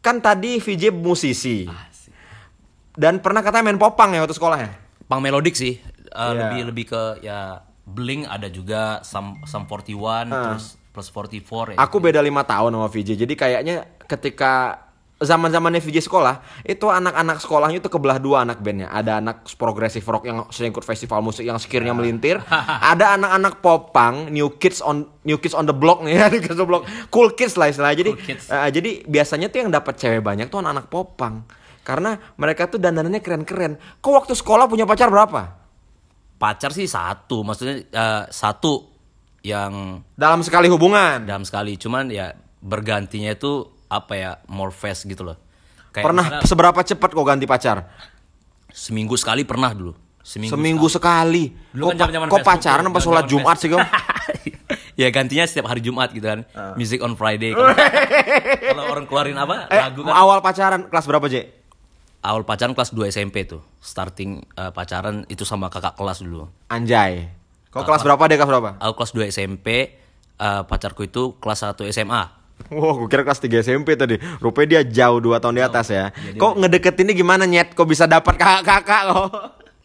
Kan 0.00 0.18
tadi 0.18 0.58
VJ 0.58 0.90
musisi. 0.90 1.62
Asik. 1.62 2.10
Dan 2.92 3.22
pernah 3.22 3.40
katanya 3.40 3.70
main 3.70 3.78
popang 3.78 4.10
ya 4.10 4.20
waktu 4.20 4.34
sekolah 4.34 4.58
ya? 4.58 4.70
pang 5.06 5.22
melodik 5.22 5.54
sih 5.54 5.78
Uh, 6.08 6.32
Iya. 6.32 6.40
lebih 6.40 6.60
lebih 6.72 6.84
ke 6.88 7.02
ya 7.20 7.60
Blink 7.88 8.28
ada 8.28 8.48
juga 8.48 9.00
Sum, 9.00 9.40
Sum 9.44 9.64
41 9.64 10.28
terus 10.28 10.76
plus 10.88 11.08
44 11.08 11.72
ya 11.72 11.76
Aku 11.78 11.98
beda 11.98 12.18
lima 12.18 12.42
tahun 12.42 12.74
sama 12.74 12.88
VJ. 12.88 13.14
Jadi 13.16 13.34
kayaknya 13.34 13.86
ketika 14.04 14.84
zaman 15.18 15.50
zamannya 15.50 15.82
VJ 15.82 16.06
sekolah 16.06 16.38
itu 16.62 16.86
anak-anak 16.86 17.42
sekolahnya 17.42 17.82
itu 17.82 17.90
kebelah 17.90 18.22
dua 18.22 18.46
anak 18.46 18.62
bandnya. 18.62 18.86
Ada 18.86 19.18
anak 19.18 19.50
progressive 19.58 20.06
rock 20.06 20.24
yang 20.26 20.46
sering 20.54 20.70
ikut 20.70 20.86
festival 20.86 21.18
musik 21.22 21.42
yang 21.42 21.58
skirnya 21.58 21.90
melintir. 21.90 22.38
ada 22.94 23.18
anak-anak 23.18 23.58
popang, 23.58 24.30
new 24.30 24.54
kids 24.62 24.78
on 24.78 25.10
new 25.26 25.38
kids 25.42 25.58
on 25.58 25.66
the 25.66 25.74
block 25.74 26.06
nih 26.06 26.22
ya, 26.22 26.26
new 26.32 26.38
kids 26.38 26.54
on 26.54 26.62
the 26.62 26.70
block, 26.70 26.86
cool 27.10 27.34
kids 27.34 27.58
lah 27.58 27.66
istilahnya. 27.66 27.98
Jadi 27.98 28.10
Cool 28.14 28.26
kids. 28.26 28.44
eh, 28.46 28.70
jadi 28.70 28.90
biasanya 29.10 29.46
tuh 29.50 29.58
yang 29.66 29.70
dapat 29.74 29.94
cewek 29.98 30.22
banyak 30.22 30.46
tuh 30.46 30.62
anak-anak 30.62 30.86
popang. 30.86 31.42
Karena 31.82 32.20
mereka 32.36 32.68
tuh 32.68 32.76
dandanannya 32.78 33.24
keren-keren. 33.24 33.80
Kok 33.98 34.12
waktu 34.12 34.34
sekolah 34.36 34.68
punya 34.68 34.84
pacar 34.84 35.08
berapa? 35.08 35.56
Pacar 36.38 36.70
sih 36.70 36.86
satu 36.86 37.42
maksudnya 37.42 37.82
uh, 37.90 38.22
satu 38.26 38.86
yang 39.40 40.02
Dalam 40.12 40.40
sekali 40.40 40.66
hubungan. 40.66 41.22
dalam 41.22 41.42
sekali 41.42 41.74
cuman 41.74 42.08
ya 42.08 42.30
bergantinya 42.58 43.30
itu 43.30 43.62
apa 43.86 44.12
ya 44.12 44.30
more 44.46 44.70
fast 44.70 45.04
gitu 45.04 45.22
loh 45.22 45.38
kayak 45.88 46.04
Pernah 46.04 46.24
misalnya 46.28 46.46
seberapa 46.46 46.80
cepat 46.80 47.10
kok 47.10 47.24
ganti 47.24 47.44
pacar? 47.44 47.78
seminggu 48.68 49.14
sekali 49.14 49.42
pernah 49.42 49.72
dulu 49.72 49.96
seminggu, 50.20 50.52
Seminggu 50.52 50.86
sekali. 50.86 51.48
Dulu 51.72 51.88
kok, 51.88 51.96
kan 51.96 52.28
kok 52.28 52.44
pacaran 52.44 52.84
apa 52.84 53.00
sholat 53.00 53.24
Jumat 53.24 53.56
sih 53.56 53.66
kau? 53.66 53.80
ya 55.00 55.08
gantinya 55.08 55.42
setiap 55.42 55.66
hari 55.66 55.80
Jumat 55.80 56.10
gitu 56.10 56.26
kan 56.26 56.44
Ah. 56.52 56.74
music 56.74 57.00
on 57.00 57.14
Friday 57.14 57.50
kalau 57.50 57.72
kalau 58.68 58.84
orang 58.90 59.04
keluarin 59.06 59.34
apa 59.34 59.66
Eh, 59.66 59.80
lagu 59.80 60.02
kan 60.02 60.12
awal 60.12 60.38
pacaran 60.38 60.84
kelas 60.84 61.06
berapa, 61.06 61.26
J? 61.26 61.48
Awal 62.24 62.42
pacaran 62.42 62.74
kelas 62.74 62.90
2 62.94 63.10
SMP 63.10 63.46
tuh 63.46 63.62
starting 63.78 64.42
uh, 64.58 64.70
pacaran 64.74 65.22
itu 65.30 65.46
sama 65.46 65.70
kakak 65.70 65.94
kelas 65.94 66.22
dulu 66.22 66.50
Anjay. 66.68 67.30
Kau 67.68 67.84
kelas 67.84 68.00
berapa 68.00 68.22
deh, 68.26 68.36
kelas 68.40 68.48
berapa? 68.48 68.70
aku 68.80 68.92
kelas 68.96 69.12
2 69.12 69.28
SMP 69.28 69.68
uh, 70.40 70.64
pacarku 70.64 71.04
itu 71.04 71.36
kelas 71.38 71.68
1 71.68 71.78
SMA 71.94 72.22
Wah, 72.74 72.94
gue 72.98 73.06
kira 73.06 73.22
kelas 73.22 73.38
3 73.38 73.62
SMP 73.62 73.94
tadi. 73.94 74.18
Rupanya 74.42 74.82
dia 74.82 74.82
jauh 74.82 75.22
2 75.22 75.38
tahun 75.38 75.54
di 75.54 75.62
atas 75.62 75.94
ya. 75.94 76.10
Iya, 76.10 76.42
Kok 76.42 76.58
ngedeketinnya 76.58 77.14
gimana, 77.14 77.46
Nyet? 77.46 77.70
Kok 77.70 77.86
bisa 77.86 78.10
dapat 78.10 78.34
kakak-kakak 78.34 79.02
kok? 79.14 79.30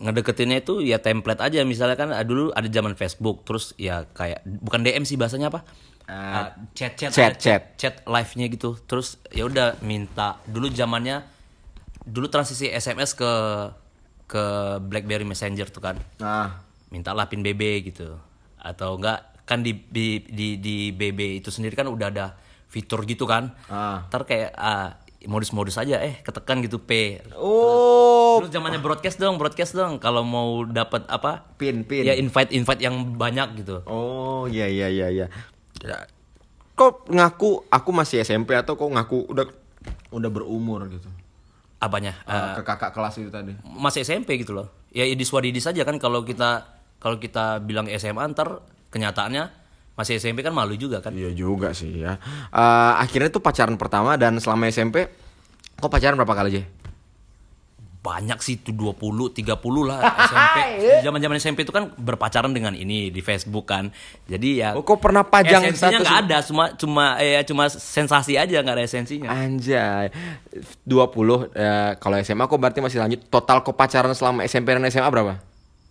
ngedeketinnya 0.04 0.60
itu 0.60 0.84
ya 0.84 1.00
template 1.00 1.40
aja 1.40 1.64
misalnya 1.64 1.96
kan 1.96 2.12
uh, 2.12 2.26
dulu 2.28 2.52
ada 2.52 2.68
zaman 2.68 2.92
Facebook 3.00 3.48
terus 3.48 3.72
ya 3.80 4.04
kayak 4.12 4.44
bukan 4.44 4.84
DM 4.84 5.08
sih 5.08 5.16
bahasanya 5.16 5.48
apa 5.50 5.64
Uh, 6.04 6.52
chat 6.76 7.00
chat 7.00 7.16
chat, 7.16 7.40
chat. 7.40 7.62
chat 7.80 7.96
live 8.04 8.32
nya 8.36 8.52
gitu 8.52 8.76
terus 8.92 9.16
ya 9.32 9.48
udah 9.48 9.80
minta 9.80 10.36
dulu 10.44 10.68
zamannya 10.68 11.24
dulu 12.04 12.28
transisi 12.28 12.68
SMS 12.68 13.16
ke 13.16 13.32
ke 14.26 14.44
BlackBerry 14.80 15.28
Messenger 15.28 15.68
tuh 15.70 15.84
kan 15.84 15.96
Nah, 16.20 16.64
mintalah 16.90 17.28
pin 17.28 17.44
BB 17.44 17.90
gitu 17.90 18.16
atau 18.58 18.96
enggak 18.96 19.44
kan 19.44 19.60
di 19.60 19.76
di 19.92 20.24
di, 20.24 20.56
di 20.56 20.76
BB 20.90 21.44
itu 21.44 21.52
sendiri 21.52 21.76
kan 21.76 21.92
udah 21.92 22.08
ada 22.08 22.26
fitur 22.72 23.04
gitu 23.04 23.28
kan 23.28 23.52
Ah. 23.68 24.08
ntar 24.08 24.24
kayak 24.24 24.56
ah, 24.56 24.98
modus-modus 25.24 25.76
aja 25.76 26.00
eh 26.00 26.20
ketekan 26.20 26.64
gitu 26.64 26.80
P 26.80 27.20
oh, 27.36 28.40
Terus 28.44 28.50
zamannya 28.50 28.82
broadcast 28.82 29.22
dong, 29.22 29.38
broadcast 29.38 29.78
dong. 29.78 30.02
Kalau 30.02 30.26
mau 30.26 30.66
dapat 30.66 31.06
apa? 31.06 31.46
pin, 31.62 31.86
pin. 31.86 32.02
Ya 32.02 32.18
invite 32.18 32.50
invite 32.50 32.82
yang 32.82 33.14
banyak 33.14 33.62
gitu. 33.62 33.86
Oh, 33.86 34.50
iya 34.50 34.66
iya 34.66 34.90
iya 34.90 35.08
iya. 35.14 35.28
Ya. 35.86 36.10
Kok 36.74 37.14
ngaku 37.14 37.70
aku 37.70 37.90
masih 37.94 38.26
SMP 38.26 38.58
atau 38.58 38.74
kok 38.74 38.90
ngaku 38.90 39.30
udah 39.30 39.46
udah 40.10 40.30
berumur 40.34 40.90
gitu? 40.90 41.06
Apanya? 41.84 42.16
Eh, 42.24 42.56
ke 42.56 42.64
kakak 42.64 42.96
kelas 42.96 43.20
itu 43.20 43.28
tadi. 43.28 43.52
masih 43.68 44.08
SMP 44.08 44.40
gitu 44.40 44.56
loh. 44.56 44.72
Ya 44.96 45.04
idis 45.04 45.28
wadidis 45.36 45.68
aja 45.68 45.84
kan 45.84 46.00
kalau 46.00 46.24
kita 46.24 46.64
kalau 47.04 47.20
kita 47.20 47.60
bilang 47.60 47.92
SMA 47.92 48.24
ntar 48.32 48.64
kenyataannya 48.88 49.52
masih 50.00 50.16
SMP 50.18 50.40
kan 50.48 50.56
malu 50.56 50.80
juga 50.80 51.04
kan. 51.04 51.12
Iya 51.12 51.36
juga 51.36 51.76
sih 51.76 52.00
ya. 52.00 52.16
Eh, 52.56 52.94
akhirnya 53.04 53.28
tuh 53.28 53.44
pacaran 53.44 53.76
pertama 53.76 54.16
dan 54.16 54.40
selama 54.40 54.72
SMP 54.72 55.12
kok 55.76 55.92
pacaran 55.92 56.16
berapa 56.16 56.32
kali 56.40 56.50
aja? 56.56 56.64
Banyak 58.04 58.44
sih 58.44 58.60
tuh 58.60 58.76
20, 58.76 59.32
30 59.32 59.48
lah 59.88 60.00
SMP. 60.28 60.58
Zaman-zaman 61.02 61.36
SMP 61.40 61.64
itu 61.64 61.72
kan 61.72 61.88
berpacaran 61.96 62.52
dengan 62.52 62.76
ini 62.76 63.08
di 63.08 63.24
Facebook 63.24 63.72
kan. 63.72 63.88
Jadi 64.28 64.60
ya 64.60 64.76
Oh, 64.76 64.84
kok 64.84 65.00
pernah 65.00 65.24
pajang 65.24 65.64
esensinya 65.64 66.04
nggak 66.04 66.20
ada, 66.28 66.38
cuma 66.44 66.76
cuma 66.76 67.16
eh, 67.18 67.40
cuma 67.48 67.72
sensasi 67.72 68.36
aja 68.36 68.60
nggak 68.60 68.76
ada 68.76 68.84
esensinya. 68.84 69.32
Anjay. 69.32 70.12
20 70.84 70.84
eh, 71.56 71.92
kalau 71.96 72.16
SMA 72.20 72.44
kok 72.44 72.60
berarti 72.60 72.80
masih 72.84 73.00
lanjut. 73.00 73.24
Total 73.32 73.64
kok 73.64 73.72
pacaran 73.72 74.12
selama 74.12 74.44
SMP 74.44 74.76
dan 74.76 74.84
SMA 74.92 75.08
berapa? 75.08 75.40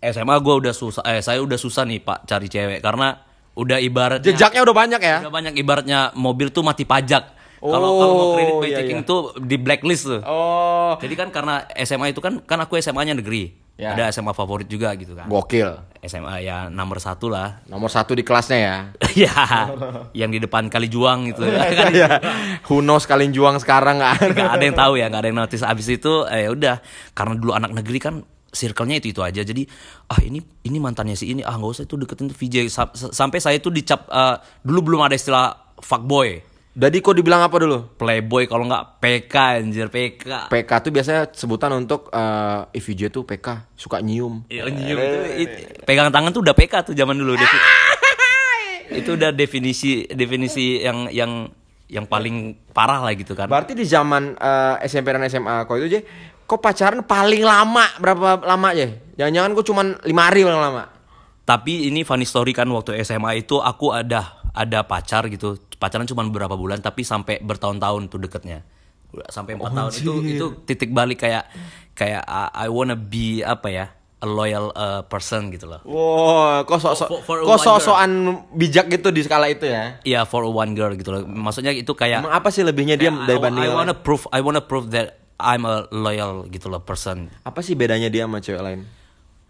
SMA 0.03 0.35
gue 0.37 0.55
udah 0.67 0.73
susah, 0.75 1.01
eh 1.07 1.23
saya 1.23 1.39
udah 1.39 1.55
susah 1.55 1.87
nih 1.87 2.03
pak 2.03 2.27
cari 2.27 2.45
cewek 2.45 2.83
karena 2.83 3.23
udah 3.55 3.79
ibaratnya 3.79 4.35
Jejaknya 4.35 4.61
udah 4.61 4.75
banyak 4.75 5.01
ya? 5.01 5.17
udah 5.23 5.31
banyak 5.31 5.53
ibaratnya 5.55 5.99
mobil 6.13 6.51
tuh 6.51 6.61
mati 6.61 6.83
pajak. 6.83 7.32
Kalau 7.63 7.87
Oh, 7.87 7.97
kalau 7.97 8.13
mau 8.13 8.27
kredit 8.33 8.55
by 8.57 8.67
iya, 8.67 8.77
checking 8.77 8.99
iya. 8.99 9.07
tuh 9.07 9.19
di 9.39 9.55
blacklist 9.55 10.03
tuh. 10.05 10.19
Oh, 10.21 10.99
Jadi 10.99 11.15
kan 11.15 11.31
karena 11.31 11.63
SMA 11.79 12.11
itu 12.11 12.19
kan 12.19 12.43
kan 12.43 12.59
aku 12.59 12.75
SMA-nya 12.75 13.15
negeri. 13.15 13.55
Ya. 13.73 13.95
Ada 13.95 14.11
SMA 14.11 14.31
favorit 14.31 14.67
juga 14.67 14.93
gitu 14.93 15.15
kan. 15.15 15.25
gokil. 15.25 15.79
SMA 16.03 16.43
ya 16.43 16.67
nomor 16.67 16.99
satu 16.99 17.25
lah. 17.25 17.57
Nomor 17.71 17.87
satu 17.87 18.13
di 18.13 18.21
kelasnya 18.21 18.59
ya. 18.59 18.75
ya, 19.17 19.33
yang 20.13 20.27
di 20.27 20.37
depan 20.37 20.67
kali 20.67 20.85
juang 20.85 21.31
gitu. 21.31 21.41
kan 21.49 21.89
Iya. 21.89 22.09
Who 22.67 22.79
knows 22.79 23.03
kalian 23.03 23.31
juang 23.31 23.57
sekarang 23.57 23.97
nggak? 23.97 24.15
nggak 24.29 24.51
ada 24.51 24.63
yang 24.63 24.77
tahu 24.77 24.93
ya, 24.93 25.07
nggak 25.07 25.21
ada 25.21 25.29
yang 25.29 25.39
notice. 25.39 25.63
Abis 25.63 25.87
itu 25.89 26.27
eh, 26.27 26.45
ya 26.45 26.49
udah, 26.51 26.75
karena 27.13 27.33
dulu 27.33 27.51
anak 27.51 27.71
negeri 27.73 27.97
kan 27.97 28.15
circle-nya 28.45 28.99
itu 28.99 29.09
itu 29.09 29.21
aja. 29.23 29.41
Jadi 29.41 29.65
ah 30.05 30.19
ini 30.19 30.37
ini 30.61 30.77
mantannya 30.77 31.15
si 31.15 31.31
ini 31.31 31.41
ah 31.41 31.55
nggak 31.55 31.71
usah 31.73 31.83
itu 31.83 31.95
deketin 31.95 32.27
tuh 32.27 32.37
VJ. 32.37 32.55
Sa- 32.67 32.93
sa- 32.93 33.09
Sampai 33.09 33.39
saya 33.39 33.57
tuh 33.57 33.71
dicap 33.71 34.05
eh, 34.05 34.35
dulu 34.61 34.93
belum 34.93 35.01
ada 35.01 35.15
istilah 35.15 35.49
fuckboy, 35.81 36.37
Jadi 36.73 36.97
kok 36.99 37.13
dibilang 37.13 37.45
apa 37.45 37.53
dulu? 37.55 37.85
playboy 37.93 38.49
kalau 38.49 38.65
nggak 38.65 38.97
PK 38.97 39.33
anjir 39.61 39.87
PK. 39.87 40.49
PK 40.49 40.71
tuh 40.81 40.89
biasanya 40.89 41.29
sebutan 41.29 41.69
untuk 41.71 42.09
eh 42.09 42.65
IVJ 42.73 43.13
tuh 43.13 43.21
PK 43.21 43.69
suka 43.73 44.01
nyium. 44.01 44.41
Iya, 44.47 44.65
nyium 44.67 44.97
itu, 44.97 45.17
it- 45.39 45.85
pegang 45.85 46.09
tangan 46.09 46.33
tuh 46.33 46.41
udah 46.41 46.51
PK 46.51 46.73
tuh 46.81 46.93
zaman 46.93 47.13
dulu. 47.13 47.37
Defi- 47.37 47.61
itu 48.95 49.09
udah 49.11 49.29
definisi 49.29 50.05
definisi 50.07 50.81
yang 50.81 51.09
yang 51.09 51.31
yang 51.85 52.05
paling 52.05 52.57
parah 52.69 52.99
lah 52.99 53.13
gitu 53.13 53.33
kan. 53.33 53.45
Berarti 53.45 53.73
di 53.73 53.85
zaman 53.85 54.33
eh, 54.33 54.75
SMP 54.83 55.13
dan 55.13 55.21
SMA 55.23 55.63
kok 55.63 55.77
itu 55.77 55.87
je, 55.87 55.99
kok 56.43 56.57
pacaran 56.57 57.05
paling 57.05 57.45
lama 57.45 57.85
berapa 57.97 58.41
lama 58.41 58.73
ya? 58.73 58.89
Jangan-jangan 59.15 59.49
kok 59.53 59.65
cuman 59.67 59.85
lima 60.03 60.25
hari 60.25 60.41
paling 60.41 60.57
lama. 60.59 60.89
Tapi 61.43 61.85
ini 61.85 62.01
funny 62.01 62.25
story 62.25 62.49
kan 62.49 62.65
waktu 62.65 62.97
SMA 62.99 63.37
itu 63.37 63.61
aku 63.61 63.93
ada 63.93 64.25
ada 64.49 64.81
pacar 64.81 65.29
gitu. 65.29 65.61
Pacaran 65.83 66.07
cuma 66.07 66.23
beberapa 66.23 66.55
bulan 66.55 66.79
tapi 66.79 67.03
sampai 67.03 67.43
bertahun-tahun 67.43 68.07
tuh 68.07 68.23
deketnya. 68.23 68.63
Sampai 69.27 69.59
empat 69.59 69.75
tahun 69.75 69.91
itu 69.99 70.11
itu 70.39 70.45
titik 70.63 70.95
balik 70.95 71.27
kayak 71.27 71.51
kayak 71.91 72.23
I, 72.23 72.65
I 72.65 72.67
wanna 72.71 72.95
be 72.95 73.43
apa 73.43 73.67
ya? 73.67 73.87
a 74.23 74.27
loyal 74.27 74.71
uh, 74.71 75.03
person 75.03 75.51
gitu 75.51 75.67
loh. 75.67 75.83
Wow, 75.83 76.63
kok 76.63 76.79
sok 76.79 76.95
sok 76.95 77.09
For- 77.27 77.43
for 77.43 77.59
a 77.59 77.59
kok 77.59 77.99
bijak 78.55 78.87
gitu 78.87 79.11
di 79.11 79.19
skala 79.19 79.51
itu 79.51 79.67
ya? 79.67 79.99
Iya 80.07 80.23
for 80.23 80.47
a 80.47 80.49
one 80.49 80.71
girl 80.71 80.95
gitu 80.95 81.11
loh. 81.11 81.27
Maksudnya 81.27 81.75
itu 81.75 81.91
kayak 81.91 82.23
Emang 82.23 82.31
apa 82.31 82.47
sih 82.47 82.63
lebihnya 82.63 82.95
dia 82.95 83.11
dari 83.11 83.35
I, 83.35 83.43
banding 83.43 83.67
I 83.67 83.75
wanna 83.75 83.91
prove 83.91 84.23
I 84.31 84.39
wanna 84.39 84.63
prove 84.63 84.95
that 84.95 85.19
I'm 85.35 85.67
a 85.67 85.91
loyal 85.91 86.47
gitu 86.47 86.71
loh 86.71 86.79
person. 86.79 87.27
Apa 87.43 87.59
sih 87.59 87.75
bedanya 87.75 88.07
dia 88.07 88.23
sama 88.23 88.39
cewek 88.39 88.63
lain? 88.63 88.87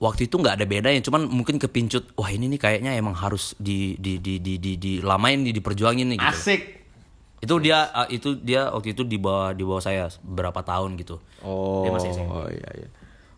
Waktu 0.04 0.28
itu 0.28 0.36
nggak 0.36 0.60
ada 0.60 0.66
bedanya, 0.68 1.00
cuman 1.00 1.32
mungkin 1.32 1.56
kepincut. 1.56 2.12
Wah 2.20 2.28
ini 2.28 2.52
nih 2.52 2.60
kayaknya 2.60 2.92
emang 3.00 3.16
harus 3.16 3.56
di 3.56 3.96
di 3.96 4.20
di 4.20 4.44
di 4.44 4.60
di, 4.60 4.76
di 4.76 4.94
lamain 5.00 5.40
nih, 5.40 5.56
diperjuangin 5.56 6.12
nih 6.12 6.18
gitu. 6.20 6.36
Asik. 6.36 6.62
Itu 7.40 7.56
dia 7.64 7.88
uh, 7.92 8.08
itu 8.12 8.36
dia 8.40 8.68
waktu 8.72 8.92
itu 8.92 9.08
di 9.08 9.16
bawah 9.16 9.56
di 9.56 9.64
bawah 9.64 9.80
saya 9.80 10.12
berapa 10.20 10.60
tahun 10.60 11.00
gitu. 11.00 11.24
Oh, 11.40 11.88
Dia 11.88 11.92
masih 11.96 12.12
SMP. 12.12 12.36
iya 12.60 12.70
iya. 12.84 12.88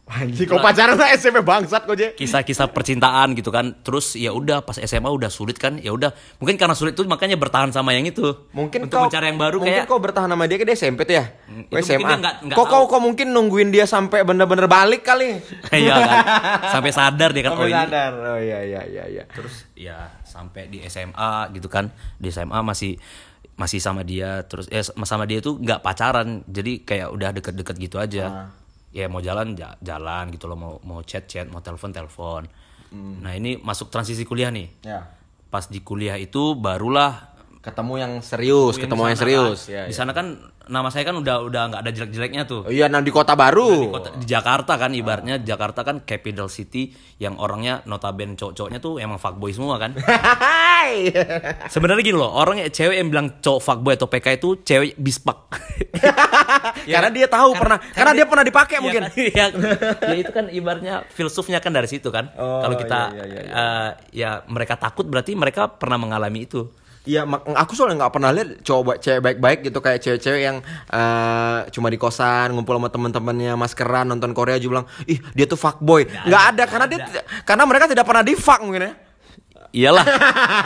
Anjing, 0.05 0.45
kok 0.45 0.61
pacaran 0.61 0.93
lah 0.93 1.09
SMP 1.11 1.41
bangsat 1.41 1.81
kok, 1.81 1.93
Je? 1.93 2.13
Kisah-kisah 2.13 2.69
percintaan 2.69 3.33
gitu 3.33 3.49
kan. 3.49 3.73
Terus 3.79 4.13
ya 4.13 4.29
udah 4.29 4.61
pas 4.61 4.77
SMA 4.77 5.09
udah 5.09 5.27
sulit 5.27 5.57
kan. 5.57 5.75
Ya 5.75 5.89
udah, 5.89 6.09
mungkin 6.37 6.55
karena 6.55 6.71
sulit 6.71 6.93
tuh 6.93 7.03
makanya 7.03 7.33
bertahan 7.33 7.69
sama 7.69 7.89
yang 7.89 8.05
itu. 8.05 8.21
Mungkin 8.51 8.85
untuk 8.85 8.95
kau 8.95 9.09
mencari 9.09 9.25
yang 9.27 9.39
baru 9.39 9.57
mungkin 9.57 9.73
kayak 9.75 9.89
kau 9.89 9.97
bertahan 9.97 10.29
sama 10.29 10.45
dia 10.45 10.57
ke 10.57 10.63
dia 10.63 10.77
SMP 10.77 11.03
tuh 11.03 11.17
ya? 11.17 11.25
Hmm, 11.49 11.65
Kau 11.65 11.75
itu 11.75 11.89
mungkin 11.89 11.97
SMA. 11.97 12.05
dia 12.05 12.17
nggak- 12.21 12.37
nggak 12.45 12.55
kok 12.55 12.65
kau 12.67 12.83
kok 12.85 13.01
mungkin 13.01 13.27
nungguin 13.31 13.69
dia 13.69 13.85
sampai 13.85 14.21
bener-bener 14.21 14.65
balik 14.67 15.01
kali? 15.01 15.41
Iya 15.73 15.95
kan. 15.97 16.17
Sampai 16.71 16.91
sadar 16.91 17.29
dia 17.31 17.41
kan 17.41 17.51
oh 17.51 17.57
Sampai 17.57 17.67
ini 17.67 17.79
sadar. 17.79 18.11
Oh 18.13 18.37
iya 18.37 18.59
iya 18.61 18.81
iya 18.85 19.03
iya. 19.09 19.23
terus 19.27 19.65
ya 19.73 19.97
sampai 20.23 20.69
di 20.69 20.85
SMA 20.85 21.31
gitu 21.49 21.65
kan 21.65 21.89
di 22.15 22.29
SMA 22.29 22.61
masih 22.61 23.01
masih 23.55 23.79
sama 23.79 24.03
dia 24.03 24.43
terus 24.43 24.67
ya 24.67 24.83
sama 24.83 25.23
dia 25.23 25.39
tuh 25.39 25.57
nggak 25.57 25.79
pacaran 25.79 26.43
jadi 26.45 26.83
kayak 26.83 27.07
udah 27.09 27.29
deket-deket 27.31 27.75
gitu 27.79 27.97
aja 27.97 28.51
ya 28.95 29.11
mau 29.11 29.19
jalan 29.19 29.59
ja- 29.59 29.75
jalan 29.83 30.31
gitu 30.31 30.47
loh 30.47 30.55
mau 30.55 30.73
mau 30.87 31.03
chat 31.03 31.27
chat 31.27 31.51
mau 31.51 31.59
telepon 31.59 31.91
telepon. 31.91 32.43
Nah 32.95 33.35
ini 33.35 33.59
masuk 33.59 33.91
transisi 33.91 34.23
kuliah 34.23 34.47
nih. 34.55 34.71
Ya. 34.87 35.11
pas 35.51 35.71
di 35.71 35.79
kuliah 35.79 36.19
itu 36.19 36.55
barulah 36.55 37.34
Ketemu 37.65 37.93
yang 37.97 38.13
serius, 38.21 38.77
ketemu 38.77 39.01
yang 39.03 39.17
di 39.17 39.21
serius. 39.25 39.59
kan, 39.65 39.73
Ya, 39.73 39.81
di 39.89 39.93
ya. 39.93 39.97
sana 39.97 40.13
kan 40.13 40.37
nama 40.65 40.89
saya 40.89 41.01
kan 41.03 41.17
udah 41.17 41.41
udah 41.41 41.61
nggak 41.67 41.81
ada 41.81 41.91
jelek-jeleknya 41.91 42.43
tuh 42.45 42.61
Oh 42.61 42.69
iya, 42.69 42.85
nah 42.85 43.01
di 43.01 43.09
kota 43.09 43.33
baru. 43.33 43.89
Kota- 43.91 44.13
di 44.13 44.25
Jakarta 44.25 44.77
kan 44.77 44.93
ibaratnya 44.93 45.37
Jakarta 45.39 45.81
kan 45.81 46.01
capital 46.01 46.45
city 46.45 46.93
yang 47.17 47.35
orangnya 47.35 47.81
notabene 47.83 48.33
cowok-cowoknya 48.33 48.77
tuh 48.77 49.01
emang 49.01 49.17
fuckboy 49.17 49.49
semua 49.49 49.77
kan. 49.77 49.97
Sebenarnya 51.73 52.03
gini 52.03 52.13
loh, 52.13 52.29
orang 52.29 52.61
cewek 52.67 52.95
yang 52.95 53.09
bilang 53.09 53.41
cowok 53.41 53.61
fuckboy 53.61 53.93
atau 53.93 54.05
PK 54.05 54.27
itu 54.35 54.49
cewek 54.61 54.93
bispak. 54.95 55.37
karena 56.85 57.09
dia 57.09 57.25
tahu 57.25 57.53
pernah, 57.53 57.81
karena 57.81 58.11
dia 58.13 58.25
pernah 58.25 58.45
dipakai 58.45 58.77
mungkin. 58.77 59.09
ya, 59.33 59.49
ya 60.05 60.15
itu 60.15 60.29
kan 60.29 60.45
ibaratnya 60.47 61.01
filsufnya 61.09 61.57
kan 61.57 61.73
dari 61.73 61.89
situ 61.89 62.09
kan. 62.09 62.29
Oh, 62.35 62.61
Kalau 62.61 62.75
kita 62.77 62.99
iya, 63.11 63.23
iya, 63.25 63.41
iya, 63.41 63.51
eh, 63.51 63.89
ya 64.13 64.29
mereka 64.45 64.77
takut 64.77 65.05
berarti 65.05 65.33
mereka 65.33 65.65
pernah 65.67 65.97
mengalami 65.97 66.45
itu. 66.45 66.69
Iya, 67.05 67.21
aku 67.53 67.77
soalnya 67.77 68.05
nggak 68.05 68.13
pernah 68.17 68.33
lihat 68.33 68.65
cowok 68.65 68.97
cewek 68.97 69.21
baik-baik 69.21 69.59
gitu 69.69 69.77
kayak 69.77 70.01
cewek-cewek 70.01 70.41
yang 70.41 70.57
eh, 70.89 71.57
cuma 71.69 71.93
di 71.93 72.01
kosan 72.01 72.53
ngumpul 72.57 72.81
sama 72.81 72.89
teman-temannya 72.89 73.53
maskeran 73.53 74.09
nonton 74.09 74.33
Korea 74.33 74.57
juga 74.57 74.81
bilang, 74.81 74.87
ih 75.05 75.21
dia 75.37 75.45
tuh 75.45 75.57
fuckboy. 75.57 76.09
Nggak 76.25 76.43
ada, 76.53 76.63
karena 76.65 76.85
dia 76.89 76.99
tidak- 77.05 77.25
karena 77.45 77.63
mereka 77.69 77.85
tidak 77.85 78.05
pernah 78.09 78.23
di 78.25 78.33
fuck 78.33 78.59
mungkin 78.65 78.89
ya. 78.89 78.93
Iyalah. 79.75 80.05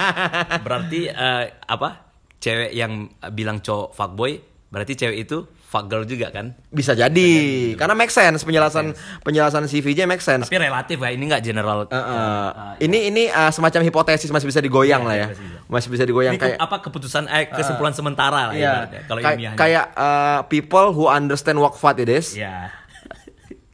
berarti 0.66 1.12
eh, 1.12 1.44
apa? 1.68 2.08
Cewek 2.40 2.72
yang 2.72 3.12
bilang 3.36 3.60
cowok 3.60 3.92
fuckboy 3.92 4.40
berarti 4.70 4.94
cewek 4.96 5.28
itu 5.28 5.44
girl 5.86 6.02
juga 6.02 6.34
kan? 6.34 6.58
Bisa 6.68 6.98
jadi, 6.98 7.30
karena 7.78 7.94
make 7.94 8.10
sense 8.10 8.42
penjelasan 8.42 8.98
penjelasan 9.22 9.70
si 9.70 9.80
VJ 9.80 10.10
make 10.10 10.18
sense. 10.20 10.50
Tapi 10.50 10.58
relatif 10.58 10.98
ya, 10.98 11.14
ini 11.14 11.30
nggak 11.30 11.44
general. 11.46 11.86
Eh, 11.86 11.94
eh, 11.94 12.50
ini 12.82 13.14
ini 13.14 13.24
eh, 13.30 13.52
semacam 13.54 13.86
hipotesis 13.86 14.34
masih 14.34 14.50
bisa 14.50 14.60
digoyang 14.60 15.06
lah 15.06 15.14
ya, 15.14 15.28
masih 15.30 15.46
bisa. 15.46 15.58
masih 15.70 15.90
bisa 15.94 16.04
digoyang 16.04 16.34
Ini 16.34 16.42
kayak 16.42 16.58
apa 16.58 16.82
keputusan 16.82 17.30
eh, 17.30 17.46
kesimpulan 17.48 17.94
sementara 17.94 18.50
lah 18.50 18.54
Iya, 18.54 18.74
ibaratnya, 18.90 19.02
kalau 19.06 19.20
ilmiahnya. 19.22 19.58
kayak 19.58 19.86
eh, 19.94 20.40
people 20.50 20.90
who 20.90 21.06
understand 21.06 21.62
what 21.62 21.78
fuck 21.78 22.02
it 22.02 22.10
is, 22.10 22.34
Ya. 22.34 22.74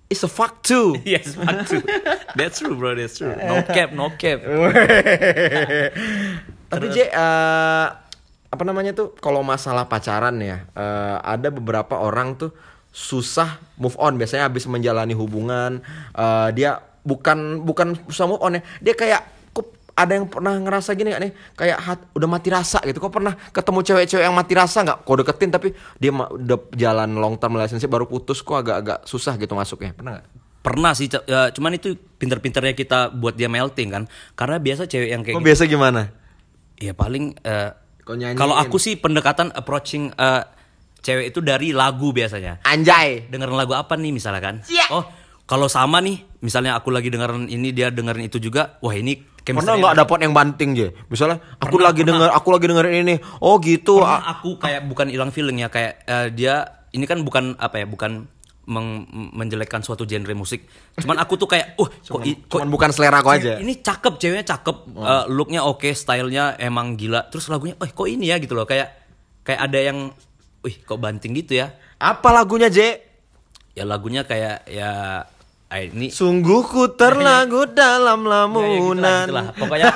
is 0.05 0.19
a 0.19 0.29
fuck 0.29 0.59
too. 0.61 0.99
Yes, 1.07 1.33
fuck 1.33 1.63
true. 1.65 1.81
That's 2.35 2.59
true, 2.59 2.75
bro. 2.75 2.93
That's 2.93 3.15
true. 3.15 3.31
No 3.33 3.63
cap, 3.63 3.89
no 3.89 4.11
cap. 4.13 4.43
Tapi 6.65 6.85
J, 6.91 6.97
eh, 7.07 7.87
apa 8.55 8.63
namanya 8.63 8.91
tuh? 8.91 9.11
Kalau 9.19 9.43
masalah 9.43 9.85
pacaran 9.85 10.39
ya, 10.39 10.65
eh, 10.71 11.17
ada 11.19 11.51
beberapa 11.51 11.99
orang 11.99 12.35
tuh 12.35 12.51
susah 12.89 13.59
move 13.75 13.99
on. 13.99 14.15
Biasanya 14.15 14.47
habis 14.47 14.63
menjalani 14.65 15.11
hubungan, 15.11 15.83
eh, 16.15 16.49
dia 16.55 16.79
bukan 17.03 17.61
bukan 17.61 17.99
susah 18.07 18.25
move 18.25 18.41
on 18.41 18.57
ya. 18.57 18.61
Dia 18.81 18.95
kayak 18.95 19.21
kok 19.51 19.67
ada 19.93 20.15
yang 20.15 20.31
pernah 20.31 20.55
ngerasa 20.57 20.95
gini 20.95 21.11
gak 21.11 21.21
nih? 21.21 21.31
Kayak 21.53 21.77
hat- 21.83 22.07
udah 22.11 22.27
mati 22.27 22.49
rasa 22.49 22.79
gitu. 22.81 22.97
Kok 22.97 23.13
pernah 23.13 23.35
ketemu 23.51 23.79
cewek-cewek 23.83 24.23
yang 24.23 24.35
mati 24.35 24.53
rasa 24.55 24.81
nggak? 24.81 25.03
Kok 25.03 25.15
deketin 25.21 25.51
tapi 25.51 25.67
dia 25.99 26.11
udah 26.11 26.59
jalan 26.73 27.19
long 27.19 27.35
term 27.35 27.59
relationship 27.59 27.91
baru 27.91 28.07
putus 28.07 28.39
kok 28.39 28.63
agak-agak 28.63 29.03
susah 29.03 29.35
gitu 29.35 29.53
masuknya. 29.53 29.91
Pernah 29.93 30.11
nggak? 30.19 30.27
Pernah 30.65 30.97
sih, 30.97 31.05
ya, 31.05 31.53
cuman 31.53 31.77
itu 31.77 31.93
pinter-pinternya 32.17 32.73
kita 32.73 33.13
buat 33.13 33.37
dia 33.37 33.45
melting 33.45 33.85
kan. 33.93 34.03
Karena 34.33 34.57
biasa 34.57 34.89
cewek 34.89 35.13
yang 35.13 35.21
kayak 35.21 35.37
Kok 35.37 35.45
gitu, 35.45 35.49
biasa 35.53 35.63
gimana? 35.69 36.01
ya 36.75 36.91
paling 36.91 37.37
nyanyiin? 37.39 37.84
Kalau 38.37 38.53
aku 38.53 38.77
sih 38.77 38.95
pendekatan 39.01 39.49
approaching 39.51 40.13
eh, 40.13 40.43
cewek 41.01 41.33
itu 41.33 41.39
dari 41.41 41.73
lagu 41.73 42.13
biasanya. 42.13 42.61
Anjay. 42.65 43.29
Dengerin 43.29 43.57
lagu 43.57 43.73
apa 43.73 43.97
nih 43.97 44.13
misalnya 44.13 44.41
kan? 44.41 44.55
Iya. 44.69 44.85
Oh, 44.93 45.05
kalau 45.45 45.65
sama 45.69 46.01
nih, 46.01 46.21
misalnya 46.41 46.77
aku 46.77 46.89
lagi 46.89 47.09
dengerin 47.09 47.49
ini 47.49 47.69
dia 47.73 47.93
dengerin 47.93 48.25
itu 48.29 48.41
juga, 48.41 48.77
wah 48.81 48.93
ini 48.93 49.35
Pernah 49.45 49.77
nggak 49.77 49.97
dapat 50.01 50.17
yang 50.25 50.33
banting 50.33 50.73
je? 50.73 50.87
Misalnya 51.05 51.37
aku 51.61 51.77
Pernah, 51.77 51.93
lagi 51.93 52.01
pernah. 52.01 52.17
denger, 52.17 52.29
aku 52.33 52.47
lagi 52.49 52.65
dengerin 52.65 52.95
ini. 53.05 53.15
Oh 53.45 53.61
gitu. 53.61 54.01
Pernah 54.01 54.17
ah. 54.17 54.33
aku 54.33 54.57
kayak 54.57 54.81
bukan 54.89 55.05
hilang 55.13 55.29
feeling 55.29 55.61
ya 55.61 55.69
kayak 55.69 56.01
eh, 56.09 56.27
dia 56.33 56.65
ini 56.97 57.05
kan 57.05 57.21
bukan 57.21 57.53
apa 57.61 57.83
ya 57.83 57.85
bukan 57.85 58.25
meng- 58.65 59.05
menjelekkan 59.31 59.79
suatu 59.79 60.03
genre 60.03 60.31
musik 60.31 60.65
cuman 60.95 61.17
aku 61.17 61.33
tuh 61.35 61.45
kayak 61.47 61.73
uh 61.75 61.85
kok, 61.85 62.21
i- 62.21 62.39
kok 62.39 62.57
Cuman 62.57 62.67
bukan 62.67 62.89
selera 62.89 63.19
aku 63.19 63.29
cewek- 63.31 63.39
aja. 63.39 63.53
ini 63.57 63.73
cakep 63.77 64.13
ceweknya 64.15 64.45
cakep 64.47 64.75
eh, 64.91 65.23
looknya 65.27 65.61
oke 65.61 65.85
stylenya 65.87 66.57
emang 66.57 66.93
gila 66.93 67.25
terus 67.25 67.45
lagunya 67.45 67.73
eh 67.75 67.87
kok 67.87 68.05
ini 68.05 68.25
ya 68.25 68.37
gitu 68.37 68.53
loh 68.53 68.63
kayak 68.63 68.89
kayak 69.41 69.61
ada 69.61 69.79
yang 69.79 69.97
wih 70.59 70.75
kok 70.79 70.97
banting 70.97 71.33
gitu 71.35 71.57
ya 71.57 71.69
Apa 71.95 72.29
lagunya 72.31 72.67
Je? 72.67 72.99
ya 73.71 73.83
lagunya 73.83 74.21
kayak 74.21 74.65
ya 74.65 75.21
ah, 75.65 75.79
ini 75.79 76.09
Sungguh 76.09 76.61
ku 76.63 76.89
terlagu 76.91 77.67
dalam 77.67 78.25
ya, 78.25 78.33
ya, 78.33 78.43
gitulah, 78.43 78.43
lamunan. 78.43 79.25
gitulah. 79.25 79.47
pokoknya 79.53 79.85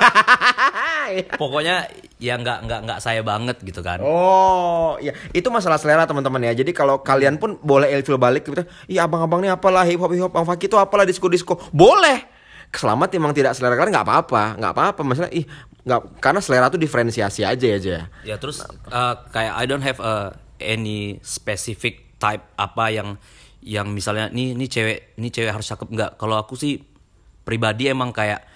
pokoknya 1.36 1.76
ya 2.20 2.36
nggak 2.36 2.68
nggak 2.68 2.80
nggak 2.84 2.98
saya 3.00 3.24
banget 3.24 3.56
gitu 3.64 3.80
kan 3.80 3.98
Oh, 4.04 5.00
iya. 5.00 5.16
Itu 5.32 5.48
masalah 5.48 5.80
selera 5.80 6.04
teman-teman 6.04 6.44
ya. 6.44 6.52
Jadi 6.52 6.76
kalau 6.76 7.00
kalian 7.00 7.40
pun 7.40 7.56
boleh 7.64 7.88
ilfil 7.96 8.20
balik 8.20 8.44
gitu. 8.44 8.62
Iya, 8.86 9.08
abang-abang 9.08 9.40
ini 9.40 9.48
apalah 9.48 9.82
hip 9.88 9.96
hop 9.98 10.12
hip 10.12 10.28
hop, 10.28 10.32
Bang 10.36 10.44
Faki 10.44 10.68
itu 10.68 10.76
apalah 10.76 11.08
disco 11.08 11.26
disco. 11.26 11.56
Boleh. 11.72 12.38
selamat 12.70 13.10
emang 13.18 13.34
tidak 13.34 13.58
selera 13.58 13.74
kalian 13.74 13.90
nggak 13.90 14.06
apa-apa, 14.06 14.54
nggak 14.54 14.72
apa-apa. 14.78 15.00
Masalah 15.02 15.30
ih 15.34 15.42
nggak 15.82 16.22
karena 16.22 16.38
selera 16.38 16.70
tuh 16.70 16.78
diferensiasi 16.78 17.42
aja 17.42 17.66
ya 17.66 17.76
aja. 17.82 17.96
Ya 18.22 18.36
terus 18.38 18.62
uh, 18.62 19.14
kayak 19.34 19.54
I 19.58 19.64
don't 19.66 19.82
have 19.82 19.98
a 19.98 20.38
any 20.62 21.18
specific 21.26 22.14
type 22.22 22.46
apa 22.54 22.94
yang 22.94 23.18
yang 23.58 23.90
misalnya 23.90 24.30
nih 24.30 24.54
nih 24.54 24.68
cewek 24.70 24.98
nih 25.18 25.30
cewek 25.34 25.50
harus 25.50 25.66
cakep 25.66 25.88
nggak? 25.90 26.10
Kalau 26.14 26.38
aku 26.38 26.54
sih 26.54 26.78
pribadi 27.42 27.90
emang 27.90 28.14
kayak 28.14 28.46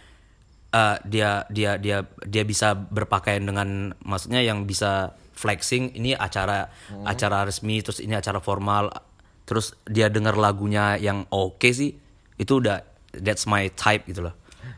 uh, 0.75 0.99
dia 1.07 1.47
dia 1.55 1.79
dia 1.79 2.03
dia 2.27 2.43
bisa 2.43 2.75
berpakaian 2.75 3.47
dengan 3.47 3.95
maksudnya 4.03 4.43
yang 4.43 4.67
bisa 4.67 5.15
flexing 5.35 5.95
ini 5.95 6.15
acara 6.15 6.71
acara 7.07 7.47
resmi 7.47 7.83
terus 7.83 7.99
ini 7.99 8.15
acara 8.15 8.39
formal 8.39 8.91
terus 9.47 9.75
dia 9.87 10.11
dengar 10.11 10.35
lagunya 10.35 10.99
yang 10.99 11.27
oke 11.31 11.69
sih 11.71 11.95
itu 12.39 12.53
udah 12.59 12.83
that's 13.23 13.47
my 13.47 13.71
type 13.79 14.09
gitu 14.11 14.27
loh. 14.27 14.35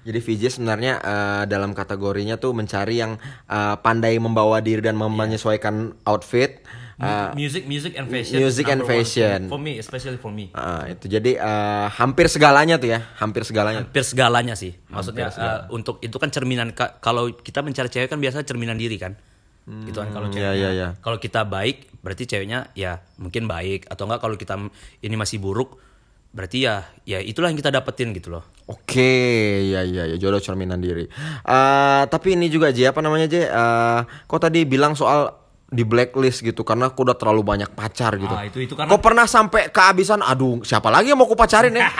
Jadi 0.06 0.18
VJ 0.22 0.58
sebenarnya 0.58 0.98
eh, 1.02 1.42
dalam 1.50 1.74
kategorinya 1.74 2.38
tuh 2.38 2.54
mencari 2.54 2.98
yang 2.98 3.18
eh, 3.46 3.76
pandai 3.78 4.18
membawa 4.18 4.58
diri 4.58 4.82
dan 4.82 4.98
mem- 4.98 5.14
menyesuaikan 5.14 5.94
outfit. 6.06 6.62
Eh, 6.96 7.28
music 7.36 7.68
music 7.68 7.92
and 7.96 8.08
fashion. 8.08 8.40
music 8.40 8.64
and 8.68 8.80
one 8.80 8.88
fashion. 8.88 9.38
For 9.52 9.60
me 9.60 9.76
especially 9.76 10.16
for 10.16 10.32
me. 10.32 10.48
eh, 10.50 10.96
itu 10.96 11.06
jadi 11.12 11.36
eh, 11.36 11.86
hampir 11.96 12.26
segalanya 12.32 12.80
tuh 12.80 12.88
ya, 12.92 13.04
hampir 13.20 13.44
segalanya. 13.44 13.84
hampir 13.84 14.04
segalanya 14.04 14.54
sih. 14.56 14.72
Maksudnya 14.88 15.28
uh, 15.36 15.60
untuk 15.72 16.00
itu 16.00 16.16
kan 16.16 16.32
cerminan 16.32 16.72
ka- 16.72 16.96
kalau 17.04 17.28
kita 17.32 17.60
mencari 17.60 17.92
cewek 17.92 18.08
kan 18.08 18.16
biasa 18.16 18.44
cerminan 18.44 18.80
diri 18.80 18.96
kan. 18.96 19.16
gitu 19.66 19.98
kan 19.98 20.14
kalau 20.14 20.30
iya, 20.30 20.54
ceweknya. 20.54 20.54
iya, 20.54 20.68
iya. 20.70 20.88
Kalau 21.02 21.18
kita 21.18 21.42
baik 21.42 21.98
berarti 21.98 22.22
ceweknya 22.22 22.70
ya 22.78 23.02
mungkin 23.18 23.50
baik 23.50 23.90
atau 23.90 24.06
enggak 24.06 24.22
kalau 24.22 24.38
kita 24.38 24.54
ini 25.02 25.18
masih 25.18 25.42
buruk 25.42 25.82
berarti 26.30 26.68
ya 26.70 26.86
ya 27.02 27.18
itulah 27.18 27.50
yang 27.50 27.58
kita 27.58 27.74
dapetin 27.74 28.14
gitu 28.14 28.30
loh. 28.30 28.46
Oke, 28.70 29.66
ya 29.66 29.82
ya 29.82 30.06
ya 30.06 30.16
jodoh 30.20 30.38
cerminan 30.38 30.78
diri. 30.78 31.10
Eh, 31.42 32.02
tapi 32.06 32.38
ini 32.38 32.46
juga 32.46 32.70
J 32.70 32.94
apa 32.94 33.02
namanya 33.02 33.26
J? 33.26 33.34
Eh, 33.50 34.00
kok 34.30 34.38
tadi 34.38 34.62
bilang 34.62 34.94
soal 34.94 35.34
di 35.66 35.82
blacklist 35.82 36.40
gitu 36.40 36.62
karena 36.62 36.87
aku 36.87 37.02
udah 37.02 37.14
terlalu 37.14 37.42
banyak 37.42 37.70
pacar 37.70 38.14
gitu. 38.14 38.30
Ah, 38.30 38.42
itu- 38.42 38.62
itu 38.62 38.73
karena- 38.73 38.88
Kok 38.88 39.02
pernah 39.02 39.26
sampai 39.26 39.68
kehabisan? 39.68 40.20
Aduh, 40.20 40.62
siapa 40.62 40.87
lagi 40.87 41.11
yang 41.11 41.18
mau 41.18 41.26
aku 41.26 41.35
pacarin 41.35 41.75
ya? 41.75 41.90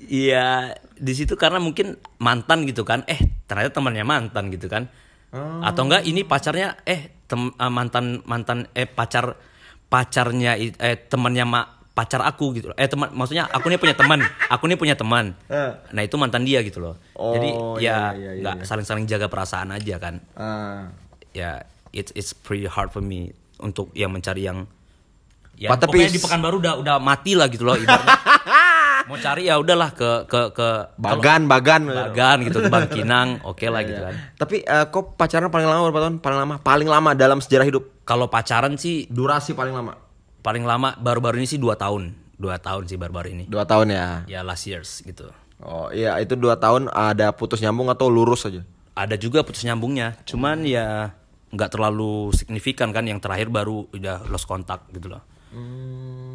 Iya, 0.00 0.72
di 0.94 1.12
situ 1.12 1.36
karena 1.36 1.60
mungkin 1.60 1.94
mantan 2.16 2.64
gitu 2.64 2.80
kan. 2.80 3.04
Eh, 3.04 3.18
ternyata 3.44 3.76
temannya 3.76 4.02
mantan 4.02 4.48
gitu 4.48 4.66
kan. 4.66 4.88
Atau 5.60 5.84
enggak 5.84 6.02
ini 6.02 6.24
pacarnya 6.24 6.80
eh 6.82 7.12
tem- 7.22 7.52
eh, 7.52 7.68
mantan 7.68 8.24
mantan 8.24 8.64
eh 8.72 8.88
pacar 8.88 9.36
pacarnya 9.86 10.56
eh 10.56 10.72
temannya 10.98 11.44
ma, 11.44 11.60
pacar 11.92 12.24
aku 12.24 12.56
gitu 12.56 12.72
loh. 12.72 12.76
Eh 12.76 12.88
teman 12.88 13.12
maksudnya 13.12 13.44
aku 13.46 13.68
nih 13.68 13.76
punya 13.76 13.92
teman, 13.92 14.24
aku 14.48 14.64
nih 14.64 14.78
punya 14.80 14.96
teman. 14.96 15.36
Nah, 15.92 16.00
itu 16.00 16.16
mantan 16.16 16.42
dia 16.42 16.64
gitu 16.64 16.80
loh. 16.80 16.96
Jadi 17.12 17.48
Oh, 17.52 17.76
ya 17.76 18.16
iya, 18.16 18.16
iya, 18.16 18.30
iya, 18.32 18.40
nggak 18.40 18.56
saling-saling 18.64 19.04
jaga 19.04 19.28
perasaan 19.28 19.68
aja 19.70 20.00
kan. 20.00 20.24
Ah. 20.32 20.88
Ya 21.30 21.68
it's 21.98 22.14
it's 22.14 22.30
pretty 22.30 22.64
hard 22.64 22.88
for 22.88 23.02
me 23.02 23.30
untuk 23.58 23.90
yang 23.92 24.08
mencari 24.08 24.46
yang 24.46 24.70
ya 25.54 25.74
Pak, 25.74 25.82
tapi- 25.82 25.98
pokoknya 25.98 26.14
di 26.14 26.22
Pekanbaru 26.22 26.56
udah 26.58 26.74
udah 26.78 26.96
mati 26.98 27.34
lah 27.34 27.50
gitu 27.50 27.66
loh 27.66 27.74
ibaratnya. 27.74 28.14
Mau 29.08 29.16
cari 29.16 29.48
ya 29.48 29.56
udahlah 29.56 29.90
ke 29.90 30.28
ke 30.28 30.52
ke 30.52 30.68
Bagan, 30.94 31.48
bagan. 31.48 31.88
Bagan 31.88 32.44
gitu 32.44 32.60
ke 32.60 32.68
Bangkinang, 32.68 33.40
oke 33.42 33.64
lah 33.64 33.80
gitu 33.80 33.98
kan. 33.98 34.14
Tapi 34.40 34.60
eh, 34.60 34.84
kok 34.86 35.16
pacaran 35.16 35.48
paling 35.48 35.64
lama 35.64 35.80
berapa 35.86 36.00
tahun? 36.04 36.16
Paling 36.20 36.38
lama, 36.38 36.54
paling 36.60 36.88
lama 36.88 37.10
dalam 37.16 37.40
sejarah 37.40 37.64
hidup. 37.64 38.04
Kalau 38.04 38.28
pacaran 38.28 38.76
sih 38.76 39.08
Durasi 39.08 39.52
paling 39.52 39.72
lama. 39.72 39.96
paling 40.38 40.62
lama 40.62 40.94
baru-baru 40.94 41.36
ini 41.36 41.48
sih 41.48 41.56
dua 41.56 41.74
tahun, 41.74 42.12
dua 42.34 42.56
tahun 42.56 42.86
sih 42.86 42.94
baru-baru 42.94 43.32
ini. 43.32 43.44
Dua 43.48 43.64
tahun 43.64 43.90
ya. 43.90 44.06
Ya 44.28 44.40
last 44.40 44.64
years 44.64 45.00
gitu. 45.00 45.28
Oh 45.58 45.88
iya 45.90 46.14
itu 46.16 46.36
dua 46.36 46.54
tahun 46.54 46.86
ada 46.88 47.32
putus 47.32 47.58
nyambung 47.58 47.88
atau 47.88 48.06
lurus 48.06 48.44
aja? 48.44 48.60
Ada 48.92 49.16
juga 49.16 49.40
putus 49.40 49.62
nyambungnya, 49.62 50.20
cuman 50.22 50.62
ya 50.62 51.16
nggak 51.52 51.70
terlalu 51.72 52.32
signifikan 52.34 52.92
kan. 52.92 53.04
Yang 53.04 53.24
terakhir 53.28 53.48
baru 53.48 53.88
udah 53.92 54.28
lost 54.28 54.48
kontak 54.48 54.86
gitu 54.92 55.12
loh. 55.12 55.22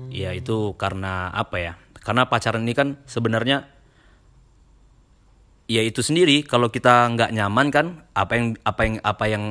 Ya 0.09 0.33
itu 0.33 0.73
karena 0.77 1.29
apa 1.33 1.57
ya? 1.61 1.73
Karena 2.03 2.27
pacaran 2.27 2.65
ini 2.65 2.73
kan 2.75 2.99
sebenarnya 3.07 3.69
ya 5.67 5.81
itu 5.81 6.03
sendiri 6.03 6.43
kalau 6.43 6.67
kita 6.67 7.07
nggak 7.15 7.31
nyaman 7.31 7.67
kan 7.71 7.85
apa 8.11 8.33
yang 8.35 8.47
apa 8.67 8.81
yang 8.83 8.95
apa 8.99 9.25
yang 9.31 9.43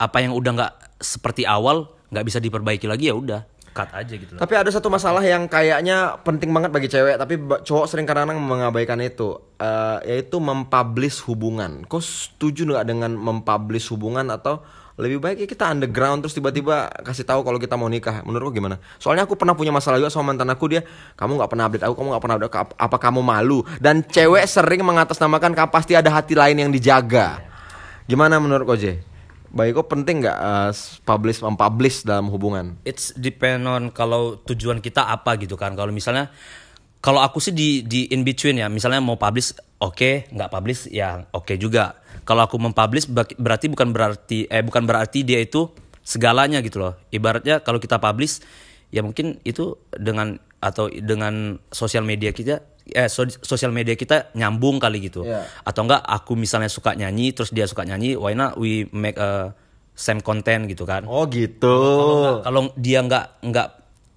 apa 0.00 0.16
yang 0.20 0.32
udah 0.32 0.52
nggak 0.56 0.72
seperti 1.00 1.44
awal 1.44 1.92
nggak 2.08 2.24
bisa 2.24 2.38
diperbaiki 2.40 2.88
lagi 2.88 3.12
ya 3.12 3.14
udah 3.16 3.44
cut 3.76 3.92
aja 3.92 4.14
gitu. 4.16 4.32
Tapi 4.40 4.54
ada 4.56 4.72
satu 4.72 4.88
masalah 4.88 5.20
yang 5.20 5.44
kayaknya 5.44 6.16
penting 6.24 6.48
banget 6.48 6.72
bagi 6.72 6.88
cewek, 6.88 7.20
tapi 7.20 7.36
cowok 7.36 7.84
sering 7.84 8.08
kadang-kadang 8.08 8.40
mengabaikan 8.40 8.96
itu, 9.04 9.36
eh, 9.60 10.16
yaitu 10.16 10.40
mempublish 10.40 11.20
hubungan. 11.28 11.84
Kau 11.84 12.00
setuju 12.00 12.64
nggak 12.64 12.86
dengan 12.88 13.12
mempublish 13.12 13.92
hubungan 13.92 14.32
atau 14.32 14.64
lebih 14.96 15.20
baik 15.20 15.44
ya 15.44 15.46
kita 15.46 15.68
underground 15.68 16.24
terus 16.24 16.32
tiba-tiba 16.32 16.88
kasih 17.04 17.28
tahu 17.28 17.44
kalau 17.44 17.60
kita 17.60 17.76
mau 17.76 17.84
nikah? 17.84 18.24
Menurut 18.24 18.48
kau 18.48 18.54
gimana? 18.56 18.80
Soalnya 18.96 19.28
aku 19.28 19.36
pernah 19.36 19.52
punya 19.52 19.68
masalah 19.68 20.00
juga 20.00 20.08
sama 20.08 20.32
mantan 20.32 20.48
aku 20.48 20.72
dia, 20.72 20.80
kamu 21.20 21.36
nggak 21.36 21.50
pernah 21.52 21.64
update 21.68 21.84
aku, 21.84 21.94
kamu 22.00 22.08
nggak 22.16 22.24
pernah 22.24 22.36
update 22.40 22.54
apa, 22.80 22.96
kamu 22.96 23.20
malu? 23.20 23.60
Dan 23.76 24.00
cewek 24.00 24.48
sering 24.48 24.80
mengatasnamakan 24.80 25.52
"Ka- 25.52 25.68
pasti 25.68 25.92
ada 25.92 26.08
hati 26.08 26.32
lain 26.32 26.56
yang 26.64 26.72
dijaga. 26.72 27.44
Gimana 28.08 28.40
menurut 28.40 28.64
J? 28.80 29.04
Baik 29.56 29.80
kok 29.80 29.88
penting 29.88 30.20
nggak 30.20 30.36
eh, 30.36 30.70
publish 31.08 31.40
mempublish 31.40 32.04
dalam 32.04 32.28
hubungan? 32.28 32.76
It's 32.84 33.16
depend 33.16 33.64
on 33.64 33.88
kalau 33.88 34.36
tujuan 34.44 34.84
kita 34.84 35.08
apa 35.08 35.40
gitu 35.40 35.56
kan. 35.56 35.72
Kalau 35.72 35.88
misalnya 35.88 36.28
kalau 37.00 37.24
aku 37.24 37.40
sih 37.40 37.56
di 37.56 37.80
di 37.80 38.04
in 38.12 38.20
between 38.20 38.60
ya. 38.60 38.68
Misalnya 38.68 39.00
mau 39.00 39.16
publish 39.16 39.56
oke, 39.80 40.28
nggak 40.28 40.50
publish 40.52 40.92
ya 40.92 41.24
oke 41.32 41.56
juga. 41.56 41.96
Kalau 42.28 42.44
aku 42.44 42.60
mempublish 42.60 43.08
berarti 43.40 43.72
bukan 43.72 43.96
berarti 43.96 44.44
eh 44.44 44.60
bukan 44.60 44.84
berarti 44.84 45.24
dia 45.24 45.40
itu 45.40 45.72
segalanya 46.04 46.60
gitu 46.60 46.76
loh. 46.76 46.92
Ibaratnya 47.08 47.64
kalau 47.64 47.80
kita 47.80 47.96
publish 47.96 48.44
ya 48.92 49.00
mungkin 49.00 49.40
itu 49.48 49.80
dengan 49.96 50.36
atau 50.60 50.92
dengan 50.92 51.56
sosial 51.72 52.04
media 52.04 52.28
kita 52.36 52.60
eh 52.88 53.06
so- 53.06 53.26
sosial 53.40 53.70
media 53.70 53.94
kita 53.94 54.30
nyambung 54.32 54.78
kali 54.78 55.02
gitu. 55.02 55.22
Iya. 55.22 55.42
Atau 55.62 55.84
enggak 55.84 56.00
aku 56.00 56.34
misalnya 56.34 56.68
suka 56.68 56.92
nyanyi 56.92 57.30
terus 57.30 57.50
dia 57.50 57.64
suka 57.64 57.82
nyanyi, 57.82 58.14
why 58.14 58.32
not 58.32 58.54
we 58.54 58.86
make 58.90 59.16
a 59.16 59.54
same 59.92 60.20
content 60.20 60.66
gitu 60.66 60.84
kan. 60.84 61.02
Oh 61.04 61.26
gitu. 61.26 61.76
Kalau 62.40 62.70
dia 62.74 63.00
nggak 63.00 63.42
nggak 63.42 63.68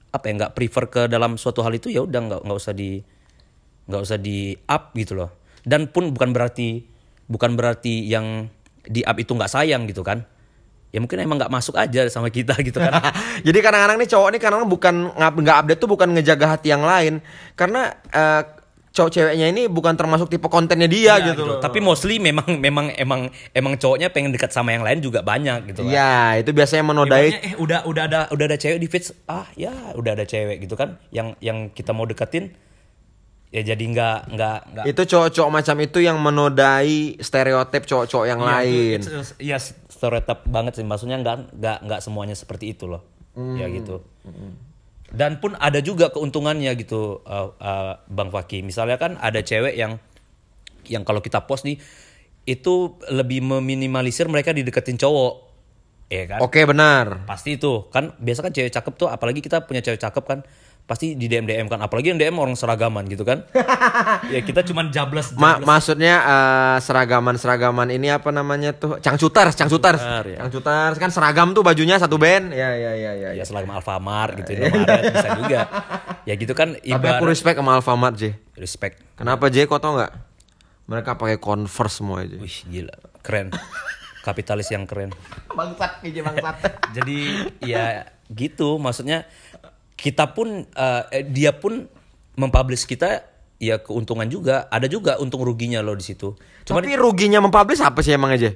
apa 0.09 0.23
ya 0.25 0.33
nggak 0.35 0.53
prefer 0.53 0.83
ke 0.85 1.01
dalam 1.05 1.37
suatu 1.37 1.61
hal 1.61 1.69
itu 1.71 1.87
ya 1.87 2.01
udah 2.01 2.19
nggak 2.19 2.41
nggak 2.41 2.57
usah 2.57 2.73
di 2.73 2.97
nggak 3.85 4.01
usah 4.01 4.17
di 4.17 4.57
up 4.65 4.93
gitu 4.93 5.13
loh 5.13 5.29
dan 5.61 5.85
pun 5.85 6.09
bukan 6.09 6.29
berarti 6.29 6.81
bukan 7.25 7.53
berarti 7.53 8.05
yang 8.05 8.49
di 8.81 9.05
up 9.05 9.17
itu 9.17 9.29
nggak 9.29 9.49
sayang 9.49 9.85
gitu 9.85 10.01
kan 10.01 10.25
ya 10.89 10.97
mungkin 10.97 11.21
emang 11.21 11.37
nggak 11.37 11.53
masuk 11.53 11.77
aja 11.77 12.09
sama 12.09 12.33
kita 12.33 12.57
gitu 12.59 12.81
kan 12.81 12.89
Jadi 13.45 13.57
kadang-kadang 13.61 14.01
nih 14.01 14.09
cowok 14.09 14.29
nih 14.33 14.41
kadang 14.41 14.65
bukan 14.65 14.95
ngap- 15.13 15.37
nggak 15.37 15.57
update 15.61 15.79
tuh 15.79 15.89
bukan 15.89 16.09
ngejaga 16.09 16.57
hati 16.57 16.73
yang 16.73 16.81
lain 16.81 17.21
karena 17.53 17.93
eh, 18.09 18.41
cowok 18.89 19.09
ceweknya 19.11 19.47
ini 19.47 19.65
bukan 19.65 19.93
termasuk 19.93 20.27
tipe 20.27 20.45
kontennya 20.45 20.85
dia 20.85 21.15
Ya, 21.15 21.31
gitu. 21.31 21.45
loh. 21.45 21.59
tapi 21.59 21.77
mostly 21.77 22.17
memang 22.17 22.57
memang 22.57 22.89
emang 22.91 23.21
emang 23.51 23.73
cowoknya 23.75 24.09
pengen 24.09 24.29
dekat 24.29 24.49
sama 24.49 24.71
yang 24.71 24.81
lain 24.81 24.97
juga 24.97 25.21
banyak 25.21 25.69
gitu 25.69 25.83
kan 25.83 25.91
Iya, 25.91 26.13
itu 26.39 26.49
biasanya 26.51 26.83
menodai. 26.83 27.27
Eh 27.31 27.53
udah 27.55 27.85
udah 27.85 28.03
ada 28.03 28.19
udah 28.27 28.45
ada 28.45 28.55
cewek 28.55 28.77
di 28.77 28.85
feeds 28.85 29.13
ah 29.25 29.45
ya 29.53 29.71
udah 29.93 30.11
ada 30.11 30.23
cewek 30.23 30.59
gitu 30.59 30.73
kan. 30.73 30.97
Yang 31.09 31.37
yang 31.39 31.57
kita 31.69 31.91
mau 31.91 32.03
deketin 32.03 32.49
ya 33.49 33.61
jadi 33.63 33.81
nggak 33.83 34.19
nggak 34.29 34.59
nggak. 34.69 34.85
Itu 34.87 35.01
cowok-cowok 35.07 35.49
macam 35.51 35.75
itu 35.79 35.99
yang 35.99 36.17
menodai 36.17 37.17
stereotip 37.17 37.83
cowok-cowok 37.83 38.25
yang 38.27 38.39
Iya, 38.39 38.49
lain. 38.51 38.99
Iya 39.39 39.57
stereotip 39.87 40.45
banget 40.45 40.73
sih. 40.75 40.83
Maksudnya 40.83 41.17
nggak 41.17 41.53
nggak 41.53 41.77
nggak 41.83 41.99
semuanya 41.99 42.33
seperti 42.33 42.73
itu 42.73 42.85
loh. 42.85 43.05
Ya 43.37 43.65
gitu 43.67 44.01
dan 45.09 45.41
pun 45.41 45.57
ada 45.57 45.81
juga 45.81 46.13
keuntungannya 46.13 46.73
gitu 46.77 47.25
uh, 47.25 47.49
uh, 47.57 47.93
bang 48.05 48.29
Faki 48.29 48.61
misalnya 48.61 49.01
kan 49.01 49.17
ada 49.17 49.41
cewek 49.41 49.73
yang 49.73 49.97
yang 50.89 51.05
kalau 51.05 51.21
kita 51.21 51.45
post 51.45 51.65
nih 51.65 51.77
itu 52.49 52.97
lebih 53.13 53.45
meminimalisir 53.45 54.25
mereka 54.25 54.49
dideketin 54.49 54.97
cowok. 54.97 55.33
Ya 56.09 56.25
kan? 56.25 56.39
Oke, 56.41 56.65
benar. 56.65 57.29
pasti 57.29 57.61
itu. 57.61 57.85
Kan 57.93 58.17
biasa 58.17 58.49
kan 58.49 58.49
cewek 58.49 58.73
cakep 58.73 58.93
tuh 58.97 59.07
apalagi 59.13 59.45
kita 59.45 59.69
punya 59.69 59.85
cewek 59.85 60.01
cakep 60.01 60.23
kan 60.25 60.39
pasti 60.89 61.13
di 61.13 61.29
DM 61.29 61.45
DM 61.45 61.69
kan 61.69 61.77
apalagi 61.77 62.09
yang 62.09 62.17
DM 62.17 62.33
orang 62.33 62.57
seragaman 62.57 63.05
gitu 63.05 63.21
kan 63.21 63.45
ya 64.33 64.41
kita 64.41 64.65
cuman 64.65 64.89
jablas 64.89 65.37
Ma- 65.37 65.61
maksudnya 65.61 66.17
eh, 66.17 66.77
seragaman-seragaman 66.81 67.93
ini 67.93 68.09
apa 68.09 68.33
namanya 68.33 68.73
tuh? 68.73 68.97
Cangcuters, 68.97 69.53
cangcuters. 69.53 70.01
Cangcuter, 70.01 70.89
ya. 70.89 70.97
Kan 70.97 71.13
seragam 71.13 71.53
tuh 71.53 71.61
bajunya 71.61 71.95
satu 71.95 72.17
band. 72.17 72.49
Ya 72.49 72.73
ya 72.73 72.97
ya 72.97 73.11
ya. 73.13 73.29
ya 73.37 73.43
seragam 73.45 73.69
Alfamart 73.69 74.33
gitu 74.41 74.49
Indomaret 74.57 75.13
bisa 75.13 75.29
juga 75.37 75.59
ya 76.25 76.33
gitu 76.33 76.57
kan 76.57 76.73
Tapi 76.73 76.89
aku 76.89 76.97
ibarat 76.97 77.21
respect 77.23 77.57
sama 77.61 77.77
Alfamart, 77.77 78.15
J. 78.17 78.33
respect 78.57 78.97
Kenapa 79.13 79.47
J? 79.47 79.69
Kau 79.69 79.77
tau 79.77 79.93
nggak? 79.93 80.11
Mereka 80.89 81.15
pakai 81.15 81.37
Converse 81.37 82.01
semua 82.01 82.25
aja. 82.25 82.33
wih 82.33 82.57
gila 82.65 82.97
keren 83.21 83.53
kapitalis 84.19 84.73
yang 84.73 84.89
keren 84.89 85.13
Bangsat, 85.57 86.01
J 86.01 86.17
bangsat. 86.25 86.57
jadi 86.91 87.17
ya 87.61 87.85
gitu 88.29 88.77
maksudnya 88.77 89.25
kita 89.99 90.31
pun 90.31 90.63
eh, 90.63 91.03
dia 91.27 91.51
pun 91.55 91.85
mempublish 92.39 92.87
kita 92.87 93.27
ya 93.59 93.83
keuntungan 93.83 94.25
juga. 94.31 94.71
Ada 94.71 94.87
juga 94.87 95.19
untung 95.19 95.43
ruginya 95.43 95.83
loh 95.83 95.95
di 95.95 96.05
situ. 96.07 96.33
Cuman 96.63 96.81
Tapi 96.83 96.95
ruginya 96.95 97.43
mempublish 97.43 97.83
apa 97.83 97.99
sih 97.99 98.15
emang 98.15 98.31
aja? 98.33 98.55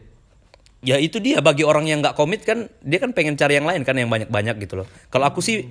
ya 0.83 0.99
itu 0.99 1.17
dia 1.23 1.39
bagi 1.39 1.63
orang 1.63 1.87
yang 1.87 2.03
nggak 2.03 2.13
komit 2.19 2.43
kan 2.43 2.67
dia 2.83 2.99
kan 2.99 3.15
pengen 3.15 3.39
cari 3.39 3.55
yang 3.55 3.63
lain 3.63 3.87
kan 3.87 3.95
yang 3.95 4.11
banyak-banyak 4.11 4.55
gitu 4.67 4.83
loh. 4.83 4.87
Kalau 5.07 5.31
aku 5.31 5.39
sih 5.39 5.63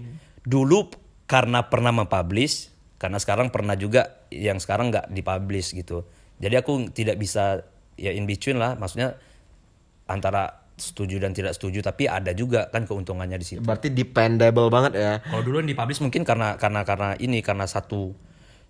dulu 0.42 0.88
karena 1.28 1.68
pernah 1.68 1.92
mempublish, 1.92 2.72
karena 2.96 3.20
sekarang 3.20 3.52
pernah 3.52 3.76
juga 3.76 4.24
yang 4.32 4.58
sekarang 4.58 4.90
nggak 4.90 5.12
dipublish 5.12 5.76
gitu. 5.76 6.08
Jadi 6.40 6.54
aku 6.58 6.90
tidak 6.90 7.20
bisa 7.20 7.62
ya 7.94 8.11
in 8.11 8.24
between 8.26 8.58
lah, 8.58 8.74
maksudnya 8.74 9.14
antara 10.08 10.62
setuju 10.83 11.23
dan 11.23 11.31
tidak 11.31 11.55
setuju, 11.55 11.79
tapi 11.87 12.11
ada 12.11 12.35
juga 12.35 12.66
kan 12.75 12.83
keuntungannya 12.83 13.38
di 13.38 13.47
situ. 13.47 13.62
Berarti 13.62 13.95
dependable 13.95 14.66
banget 14.66 14.99
ya. 14.99 15.12
Kalau 15.23 15.42
dulu 15.47 15.62
yang 15.62 15.71
dipublish 15.71 16.03
mungkin 16.03 16.27
karena 16.27 16.59
karena 16.59 16.83
karena 16.83 17.14
ini 17.23 17.38
karena 17.38 17.71
satu 17.71 18.12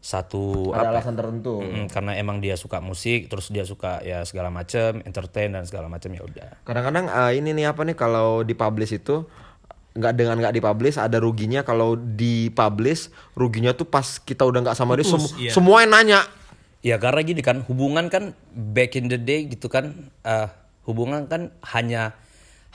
satu 0.03 0.75
Ada 0.75 0.91
apa 0.91 0.91
alasan 0.99 1.15
tertentu. 1.15 1.63
Mm, 1.63 1.87
karena 1.87 2.13
emang 2.19 2.43
dia 2.43 2.59
suka 2.59 2.83
musik, 2.83 3.31
terus 3.31 3.49
dia 3.55 3.63
suka 3.63 4.03
ya 4.03 4.27
segala 4.27 4.51
macam, 4.51 4.99
entertain 5.07 5.55
dan 5.55 5.63
segala 5.65 5.87
macam 5.87 6.11
ya 6.11 6.27
udah. 6.27 6.51
Kadang-kadang 6.67 7.07
eh, 7.07 7.33
ini 7.39 7.55
nih 7.55 7.71
apa 7.71 7.87
nih 7.87 7.95
kalau 7.95 8.43
dipublish 8.43 8.99
itu 8.99 9.25
nggak 9.93 10.13
dengan 10.17 10.37
nggak 10.41 10.55
dipublish 10.57 10.97
ada 10.97 11.21
ruginya 11.21 11.61
kalau 11.63 11.95
dipublish 12.01 13.13
ruginya 13.37 13.77
tuh 13.77 13.85
pas 13.85 14.19
kita 14.25 14.43
udah 14.49 14.65
nggak 14.65 14.77
sama 14.77 14.97
dia 14.97 15.05
Putus, 15.05 15.13
semu- 15.13 15.33
iya. 15.37 15.53
semua 15.53 15.85
yang 15.85 15.93
nanya 15.93 16.21
Ya 16.83 16.99
karena 16.99 17.23
gini 17.23 17.47
kan 17.47 17.63
hubungan 17.71 18.11
kan 18.11 18.35
back 18.51 18.99
in 18.99 19.07
the 19.07 19.15
day 19.15 19.47
gitu 19.47 19.71
kan 19.71 20.11
eh, 20.27 20.51
hubungan 20.87 21.27
kan 21.31 21.55
hanya 21.75 22.17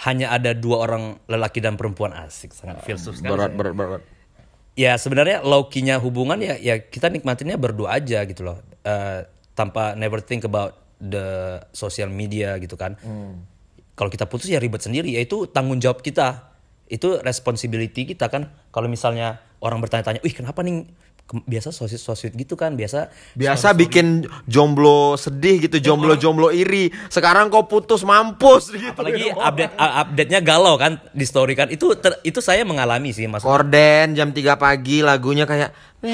hanya 0.05 0.29
ada 0.29 0.53
dua 0.53 0.85
orang 0.85 1.17
lelaki 1.25 1.57
dan 1.57 1.73
perempuan 1.73 2.13
asik 2.13 2.53
sangat 2.53 2.85
filsuf 2.85 3.17
sekali. 3.17 3.33
berat 3.33 3.51
berat 3.57 3.73
berat 3.73 4.01
Ya 4.77 4.93
sebenarnya 4.93 5.41
low-key-nya 5.41 5.97
hubungan 5.97 6.37
ya 6.37 6.53
ya 6.53 6.77
kita 6.77 7.09
nikmatinnya 7.09 7.57
berdua 7.57 7.97
aja 7.97 8.21
gitu 8.29 8.45
loh. 8.45 8.61
Eh, 8.85 9.25
tanpa 9.57 9.97
never 9.97 10.21
think 10.21 10.45
about 10.45 10.77
the 11.01 11.57
social 11.73 12.13
media 12.13 12.61
gitu 12.61 12.77
kan. 12.77 12.93
Kalau 13.97 14.13
kita 14.13 14.29
putus 14.29 14.45
ya 14.53 14.61
ribet 14.61 14.85
sendiri 14.85 15.09
ya 15.09 15.25
itu 15.25 15.49
tanggung 15.49 15.81
jawab 15.81 16.05
kita. 16.05 16.53
Itu 16.85 17.17
responsibility 17.25 18.05
kita 18.05 18.29
kan. 18.29 18.53
Kalau 18.69 18.85
misalnya 18.85 19.41
orang 19.65 19.81
bertanya-tanya, 19.81 20.21
"Wih, 20.21 20.37
kenapa 20.37 20.61
nih 20.61 20.85
biasa 21.27 21.75
sosmed 21.75 21.99
sosmed 21.99 22.33
gitu 22.39 22.55
kan 22.55 22.79
biasa 22.79 23.11
biasa 23.35 23.75
bikin 23.75 24.23
jomblo 24.47 25.19
sedih 25.19 25.67
gitu 25.67 25.83
jomblo 25.83 26.15
jomblo 26.15 26.47
iri. 26.55 26.87
Sekarang 27.11 27.51
kok 27.51 27.67
putus 27.67 28.07
mampus 28.07 28.71
gitu. 28.71 28.95
Apalagi 28.95 29.35
update 29.35 29.73
update 29.75 30.29
nya 30.31 30.39
galau 30.39 30.79
kan 30.79 31.03
di 31.11 31.25
story 31.27 31.53
kan. 31.59 31.67
Itu 31.67 31.91
ter- 31.99 32.23
itu 32.23 32.39
saya 32.39 32.63
mengalami 32.63 33.11
sih 33.11 33.27
mas 33.27 33.43
korden 33.43 34.15
jam 34.15 34.31
3 34.31 34.55
pagi 34.55 35.03
lagunya 35.03 35.43
kayak 35.43 35.75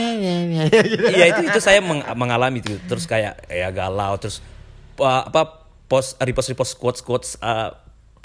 iya 1.13 1.25
itu 1.27 1.41
itu 1.43 1.59
saya 1.59 1.83
meng- 1.83 2.07
mengalami 2.15 2.63
itu 2.63 2.79
terus 2.87 3.03
kayak 3.03 3.35
ya 3.51 3.67
galau 3.69 4.15
terus 4.15 4.39
uh, 4.97 5.27
apa 5.27 5.67
post 5.91 6.15
repost 6.23 6.49
repost 6.55 6.73
quotes 6.79 7.01
quotes 7.03 7.29
uh, 7.43 7.75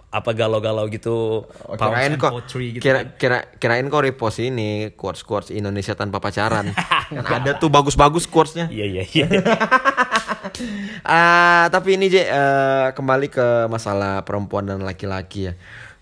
apa 0.09 0.33
galau-galau 0.33 0.89
gitu 0.89 1.45
Oh, 1.69 1.77
kirain 1.77 2.17
kok 2.17 2.33
poetry 2.33 2.67
gitu 2.73 2.83
kira, 2.83 3.05
kan. 3.05 3.13
kira 3.21 3.39
kirain 3.61 3.85
kok 3.87 4.01
repost 4.01 4.41
ini 4.41 4.97
quotes 4.97 5.21
quotes 5.21 5.53
Indonesia 5.53 5.93
tanpa 5.93 6.17
pacaran 6.17 6.73
Kan 7.09 7.45
ada 7.45 7.57
tuh 7.57 7.69
bagus-bagus 7.69 8.25
quotesnya 8.25 8.73
iya 8.73 8.85
iya 8.89 9.05
iya 9.05 9.27
Ah, 11.05 11.69
tapi 11.69 11.97
ini 11.97 12.09
Je, 12.09 12.21
eh, 12.21 12.89
kembali 12.93 13.29
ke 13.29 13.47
masalah 13.69 14.25
perempuan 14.25 14.65
dan 14.65 14.81
laki-laki 14.83 15.49
ya. 15.49 15.55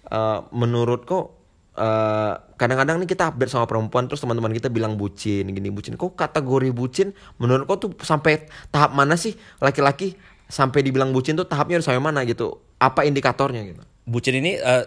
Eh, 0.07 0.38
menurut 0.51 1.05
kok 1.05 1.35
eh, 1.77 2.33
kadang-kadang 2.57 2.99
nih 2.99 3.09
kita 3.11 3.29
update 3.29 3.53
sama 3.53 3.66
perempuan 3.69 4.07
terus 4.07 4.19
teman-teman 4.19 4.51
kita 4.51 4.66
bilang 4.69 4.97
bucin 4.97 5.47
gini 5.47 5.69
bucin. 5.69 5.95
Kok 5.95 6.16
kategori 6.16 6.71
bucin 6.73 7.12
menurut 7.38 7.66
kok 7.66 7.79
tuh 7.79 7.90
sampai 8.03 8.47
tahap 8.71 8.97
mana 8.97 9.14
sih 9.14 9.35
laki-laki 9.61 10.16
sampai 10.47 10.83
dibilang 10.83 11.11
bucin 11.11 11.35
tuh 11.35 11.47
tahapnya 11.47 11.79
harus 11.79 11.87
sampai 11.87 12.03
mana 12.03 12.23
gitu? 12.25 12.59
Apa 12.79 13.05
indikatornya 13.05 13.62
gitu? 13.62 13.83
Bucin 14.07 14.38
ini 14.38 14.57
uh, 14.62 14.87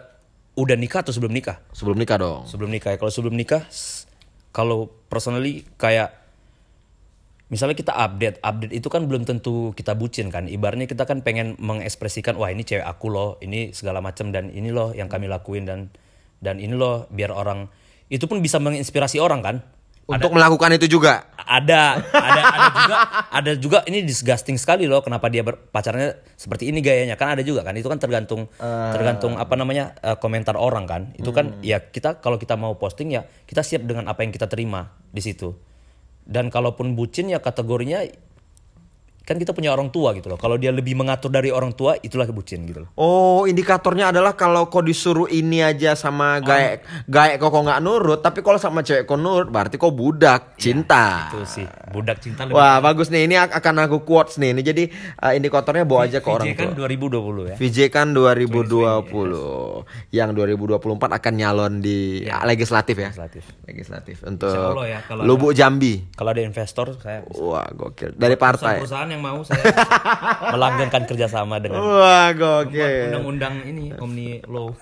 udah 0.55 0.75
nikah 0.79 1.03
atau 1.03 1.13
sebelum 1.13 1.31
nikah 1.31 1.59
Sebelum 1.75 1.95
nikah 1.99 2.17
dong. 2.19 2.47
sebelum 2.47 2.71
nikah 2.71 2.95
ya. 2.95 2.97
kalau 2.97 3.11
sebelum 3.11 3.35
nikah 3.35 3.63
kalau 4.49 4.89
personally 5.07 5.67
kayak 5.77 6.15
misalnya 7.49 7.75
kita 7.77 7.93
update 7.93 8.37
update 8.41 8.73
itu 8.77 8.87
kan 8.89 9.05
belum 9.09 9.25
tentu 9.25 9.73
kita 9.73 9.97
bucin 9.97 10.29
kan 10.29 10.45
ibaratnya 10.45 10.85
kita 10.85 11.05
kan 11.09 11.25
pengen 11.25 11.57
mengekspresikan 11.57 12.37
wah 12.37 12.49
ini 12.53 12.61
cewek 12.61 12.85
aku 12.85 13.09
loh 13.09 13.41
ini 13.41 13.73
segala 13.73 14.01
macam 14.05 14.29
dan 14.29 14.53
ini 14.53 14.69
loh 14.69 14.93
yang 14.93 15.09
kami 15.09 15.25
lakuin 15.25 15.65
dan 15.65 15.89
dan 16.39 16.61
ini 16.61 16.77
loh 16.77 17.09
biar 17.09 17.33
orang 17.33 17.65
itu 18.09 18.25
pun 18.29 18.41
bisa 18.41 18.61
menginspirasi 18.61 19.17
orang 19.17 19.41
kan 19.41 19.55
Untuk 20.09 20.33
melakukan 20.33 20.73
itu 20.73 20.89
juga. 20.89 21.29
ada 21.49 21.97
ada 22.13 22.41
ada 22.45 22.69
juga 22.69 22.95
ada 23.29 23.51
juga 23.57 23.77
ini 23.89 24.05
disgusting 24.05 24.57
sekali 24.57 24.85
loh 24.85 25.01
kenapa 25.01 25.29
dia 25.33 25.41
ber- 25.41 25.57
pacarnya 25.69 26.17
seperti 26.37 26.69
ini 26.69 26.81
gayanya. 26.81 27.17
Kan 27.17 27.33
ada 27.33 27.45
juga 27.45 27.61
kan 27.65 27.73
itu 27.77 27.85
kan 27.85 28.01
tergantung 28.01 28.49
tergantung 28.93 29.37
apa 29.37 29.53
namanya 29.53 29.93
eh, 30.01 30.17
komentar 30.17 30.57
orang 30.57 30.85
kan. 30.89 31.01
Itu 31.13 31.29
kan 31.29 31.61
ya 31.61 31.81
kita 31.81 32.21
kalau 32.21 32.37
kita 32.37 32.57
mau 32.57 32.73
posting 32.77 33.13
ya 33.13 33.25
kita 33.45 33.61
siap 33.61 33.85
dengan 33.85 34.09
apa 34.09 34.25
yang 34.25 34.33
kita 34.33 34.49
terima 34.49 34.93
di 35.09 35.21
situ. 35.21 35.53
Dan 36.29 36.53
kalaupun 36.53 36.93
bucin 36.93 37.33
ya 37.33 37.41
kategorinya 37.41 38.05
kan 39.21 39.35
kita 39.35 39.51
punya 39.51 39.69
orang 39.69 39.87
tua 39.87 40.11
gitu 40.11 40.25
loh 40.25 40.35
kalau 40.35 40.55
dia 40.55 40.69
lebih 40.69 40.93
mengatur 40.93 41.29
dari 41.29 41.49
orang 41.49 41.71
tua 41.71 41.95
itulah 41.97 42.25
bucin 42.27 42.63
gitu 42.63 42.81
loh 42.81 42.89
Oh, 42.95 43.43
indikatornya 43.43 44.09
adalah 44.09 44.33
kalau 44.33 44.67
kau 44.67 44.79
disuruh 44.79 45.25
ini 45.25 45.59
aja 45.59 45.93
sama 45.93 46.37
gaek 46.39 46.83
gaek 47.05 47.35
kok 47.37 47.49
kok 47.49 47.61
nggak 47.61 47.79
nurut, 47.79 48.19
tapi 48.19 48.39
kalau 48.39 48.57
sama 48.57 48.79
cewek 48.79 49.03
kau 49.03 49.15
nurut, 49.15 49.47
berarti 49.47 49.75
kau 49.75 49.89
budak 49.89 50.55
cinta. 50.55 51.29
itu 51.29 51.45
sih 51.45 51.67
budak 51.87 52.19
cinta 52.19 52.43
lebih 52.43 52.55
Wah, 52.55 52.77
bagus 52.79 53.07
nih. 53.07 53.23
Ini 53.23 53.35
ak- 53.39 53.55
akan 53.55 53.75
aku 53.81 53.97
quotes 54.01 54.37
nih. 54.37 54.51
Ini 54.51 54.61
jadi 54.61 54.83
uh, 55.17 55.31
indikatornya 55.31 55.83
bawa 55.83 56.05
aja 56.05 56.19
ke 56.19 56.27
orang 56.27 56.47
VJ 56.47 56.57
kan 56.57 56.67
tua. 56.69 56.85
2020 56.85 57.49
ya 57.49 57.55
VJ 57.55 57.77
kan 57.89 58.07
2020. 58.11 59.09
Yang 60.11 60.29
2024 60.33 61.17
akan 61.17 61.33
nyalon 61.35 61.73
di 61.79 61.97
ah, 62.25 62.45
legislatif 62.45 62.95
ya. 62.95 63.09
Legislatif. 63.09 63.43
Legislatif 63.65 64.17
untuk 64.23 64.53
ya, 64.83 64.99
kalau 65.05 65.23
Lubuk 65.23 65.51
Jambi. 65.51 66.05
kalau 66.13 66.29
ada 66.31 66.41
investor 66.41 66.93
saya 66.97 67.25
Wah, 67.31 67.65
gokil. 67.69 68.13
Dari 68.13 68.35
partai. 68.35 68.81
perusahaan 68.81 69.08
yang 69.09 69.21
mau 69.25 69.41
saya 69.41 69.59
melanggengkan 70.53 71.03
kerjasama 71.09 71.57
dengan 71.57 71.81
Wah, 71.81 72.31
gokil. 72.33 73.09
undang-undang 73.13 73.55
ini 73.65 73.91
Omni 73.97 74.39
Law. 74.53 74.73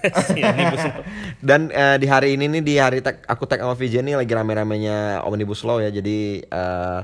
Dan 1.39 1.71
eh, 1.71 1.97
di 1.97 2.07
hari 2.07 2.35
ini 2.35 2.59
nih 2.59 2.63
di 2.63 2.75
hari 2.77 2.99
tag, 2.99 3.23
aku 3.25 3.47
tag 3.47 3.63
sama 3.63 3.73
VJ 3.73 4.03
nih 4.03 4.15
lagi 4.19 4.31
rame-ramenya 4.31 5.23
Omnibus 5.23 5.63
Law 5.63 5.79
ya. 5.79 5.89
Jadi 5.89 6.43
eh, 6.43 6.99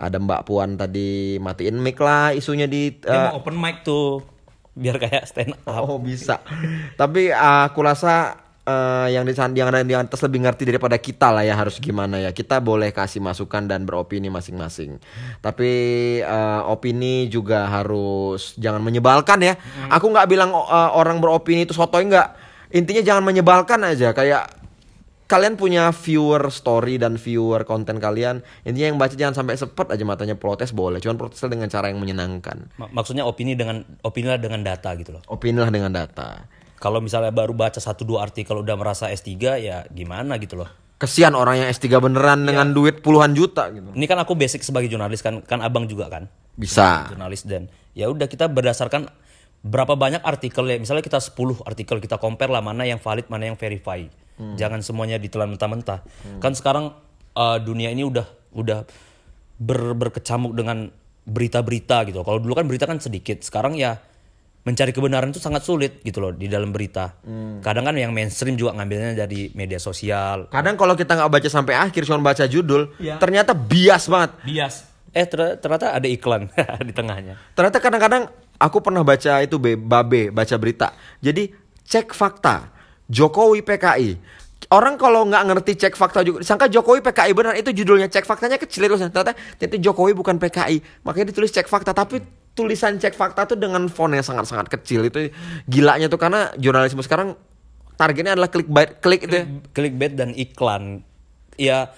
ada 0.00 0.16
Mbak 0.16 0.42
Puan 0.48 0.80
tadi 0.80 1.36
matiin 1.36 1.76
mic 1.76 2.00
lah 2.00 2.32
isunya 2.32 2.64
di 2.64 2.96
Dia 3.04 3.12
eh, 3.12 3.24
mau 3.28 3.44
open 3.44 3.56
mic 3.60 3.84
tuh 3.84 4.24
biar 4.72 4.96
kayak 4.96 5.28
stand 5.28 5.52
up. 5.68 5.84
Oh 5.84 6.00
bisa. 6.00 6.40
Tapi 6.96 7.28
uh, 7.28 7.68
aku 7.68 7.84
rasa 7.84 8.38
uh, 8.70 9.06
yang 9.10 9.26
di 9.26 9.34
yang 9.34 9.68
ada 9.74 9.82
di 9.82 9.94
atas 9.98 10.22
lebih 10.22 10.46
ngerti 10.46 10.70
daripada 10.70 10.94
kita 10.96 11.34
lah 11.34 11.42
ya 11.42 11.58
harus 11.58 11.82
gimana 11.82 12.22
ya. 12.22 12.30
Kita 12.30 12.62
boleh 12.62 12.94
kasih 12.94 13.18
masukan 13.18 13.66
dan 13.66 13.82
beropini 13.82 14.30
masing-masing. 14.30 15.02
Tapi 15.42 15.70
uh, 16.22 16.70
opini 16.70 17.26
juga 17.26 17.66
harus 17.66 18.54
jangan 18.56 18.78
menyebalkan 18.78 19.42
ya. 19.42 19.58
Aku 19.90 20.08
nggak 20.08 20.30
bilang 20.30 20.54
uh, 20.54 20.94
orang 20.94 21.18
beropini 21.18 21.66
itu 21.66 21.74
sotoy 21.74 22.06
nggak. 22.06 22.28
Intinya 22.70 23.02
jangan 23.02 23.26
menyebalkan 23.26 23.82
aja 23.82 24.14
kayak 24.14 24.60
kalian 25.30 25.54
punya 25.54 25.94
viewer 25.94 26.50
story 26.50 26.98
dan 26.98 27.14
viewer 27.14 27.62
konten 27.62 28.02
kalian 28.02 28.42
intinya 28.66 28.90
yang 28.90 28.98
baca 28.98 29.14
jangan 29.14 29.38
sampai 29.38 29.54
sepet 29.54 29.86
aja 29.86 30.02
matanya 30.02 30.34
protes 30.34 30.74
boleh 30.74 30.98
cuman 30.98 31.14
protesnya 31.14 31.54
dengan 31.54 31.70
cara 31.70 31.86
yang 31.86 32.02
menyenangkan 32.02 32.66
Ma- 32.82 32.90
Maksudnya 32.90 33.22
opini 33.22 33.54
dengan 33.54 33.86
opini 34.02 34.26
lah 34.26 34.42
dengan 34.42 34.66
data 34.66 34.90
gitu 34.98 35.14
loh. 35.14 35.22
opini 35.30 35.62
lah 35.62 35.70
dengan 35.70 35.94
data 35.94 36.50
Kalau 36.80 37.04
misalnya 37.04 37.28
baru 37.28 37.52
baca 37.52 37.76
satu 37.76 38.08
dua 38.08 38.24
artikel 38.24 38.56
udah 38.56 38.72
merasa 38.74 39.12
S3 39.12 39.28
ya 39.60 39.84
gimana 39.92 40.40
gitu 40.40 40.56
loh. 40.56 40.68
Kesian 40.96 41.36
orang 41.36 41.64
yang 41.64 41.68
S3 41.68 42.00
beneran 42.00 42.48
dengan 42.48 42.72
duit 42.72 43.04
puluhan 43.04 43.36
juta 43.36 43.68
gitu. 43.68 43.92
Ini 43.92 44.04
kan 44.08 44.16
aku 44.20 44.32
basic 44.32 44.64
sebagai 44.64 44.88
jurnalis 44.88 45.20
kan 45.20 45.44
kan 45.44 45.60
Abang 45.60 45.84
juga 45.84 46.08
kan. 46.08 46.24
Bisa. 46.56 47.08
jurnalis 47.08 47.48
dan 47.48 47.72
ya 47.96 48.12
udah 48.12 48.28
kita 48.28 48.44
berdasarkan 48.48 49.08
berapa 49.60 49.96
banyak 49.96 50.20
artikel 50.24 50.64
ya 50.68 50.76
misalnya 50.76 51.00
kita 51.00 51.20
10 51.20 51.36
artikel 51.64 52.00
kita 52.00 52.16
compare 52.16 52.48
lah 52.48 52.64
mana 52.64 52.84
yang 52.84 52.96
valid 52.96 53.28
mana 53.28 53.48
yang 53.48 53.56
verify 53.60 54.00
jangan 54.56 54.80
semuanya 54.80 55.20
ditelan 55.20 55.52
mentah-mentah 55.52 56.00
kan 56.40 56.52
sekarang 56.56 56.96
uh, 57.36 57.60
dunia 57.60 57.92
ini 57.92 58.04
udah 58.04 58.24
udah 58.56 58.88
ber- 59.60 59.96
berkecamuk 59.96 60.56
dengan 60.56 60.88
berita-berita 61.28 62.08
gitu 62.08 62.24
kalau 62.24 62.40
dulu 62.40 62.56
kan 62.56 62.64
berita 62.64 62.88
kan 62.88 63.00
sedikit 63.04 63.44
sekarang 63.44 63.76
ya 63.76 64.00
mencari 64.70 64.90
kebenaran 64.90 65.28
itu 65.28 65.36
sangat 65.36 65.60
sulit 65.60 65.98
gitu 66.00 66.18
loh 66.18 66.30
di 66.30 66.46
dalam 66.46 66.70
berita 66.70 67.18
kadang 67.60 67.82
kan 67.82 67.92
yang 67.92 68.10
mainstream 68.10 68.54
juga 68.54 68.72
ngambilnya 68.72 69.18
dari 69.18 69.50
media 69.52 69.76
sosial 69.76 70.46
Kadang 70.48 70.74
kalau 70.74 70.94
kita 70.94 71.12
nggak 71.12 71.28
baca 71.28 71.48
sampai 71.48 71.74
akhir 71.74 72.02
cuma 72.04 72.22
baca 72.22 72.44
judul, 72.44 72.94
Iya. 72.96 73.18
ternyata 73.18 73.50
bias 73.50 74.06
banget. 74.06 74.30
bias 74.42 74.74
eh 75.10 75.24
ter- 75.24 75.58
ternyata 75.58 75.90
ada 75.92 76.06
iklan 76.06 76.46
di 76.86 76.92
tengahnya 76.92 77.34
Ternyata 77.52 77.78
kadang-kadang 77.78 78.22
aku 78.56 78.78
pernah 78.78 79.02
baca 79.02 79.40
itu 79.40 79.56
Be- 79.56 79.74
Babe, 79.74 80.30
baca 80.30 80.54
berita. 80.54 80.94
Jadi 81.18 81.50
cek 81.82 82.12
fakta. 82.12 82.70
Jokowi 83.04 83.60
PKI. 83.60 84.10
orang 84.70 84.94
kalau 84.94 85.26
nggak 85.26 85.42
ngerti 85.44 85.72
cek 85.76 85.94
fakta 85.94 86.22
juga 86.22 86.40
sangka 86.40 86.70
Jokowi 86.70 87.02
PKI 87.02 87.32
benar 87.32 87.58
itu 87.58 87.74
judulnya 87.74 88.06
cek 88.06 88.22
faktanya 88.22 88.54
kecil 88.54 88.86
itu 88.86 88.94
ternyata 88.94 89.34
ternyata 89.56 89.76
Jokowi 89.80 90.14
bukan 90.14 90.38
PKI 90.38 91.02
makanya 91.02 91.26
ditulis 91.26 91.50
cek 91.50 91.66
fakta 91.66 91.90
tapi 91.90 92.22
tulisan 92.60 93.00
cek 93.00 93.16
fakta 93.16 93.48
tuh 93.48 93.56
dengan 93.56 93.88
font 93.88 94.12
yang 94.12 94.20
sangat-sangat 94.20 94.68
kecil 94.68 95.08
itu 95.08 95.32
gilanya 95.64 96.12
tuh 96.12 96.20
karena 96.20 96.52
jurnalisme 96.60 97.00
sekarang 97.00 97.40
targetnya 97.96 98.36
adalah 98.36 98.52
clickbait 98.52 99.00
klik 99.00 99.24
itu 99.24 99.36
ya. 99.40 99.44
clickbait 99.72 100.12
dan 100.12 100.36
iklan 100.36 101.00
ya 101.56 101.88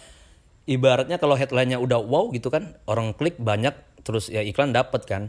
ibaratnya 0.71 1.19
kalau 1.19 1.35
headline-nya 1.35 1.83
udah 1.83 1.99
wow 1.99 2.31
gitu 2.31 2.47
kan 2.47 2.79
orang 2.87 3.11
klik 3.19 3.35
banyak 3.43 3.75
terus 4.07 4.31
ya 4.31 4.47
iklan 4.47 4.71
dapat 4.71 5.03
kan 5.03 5.23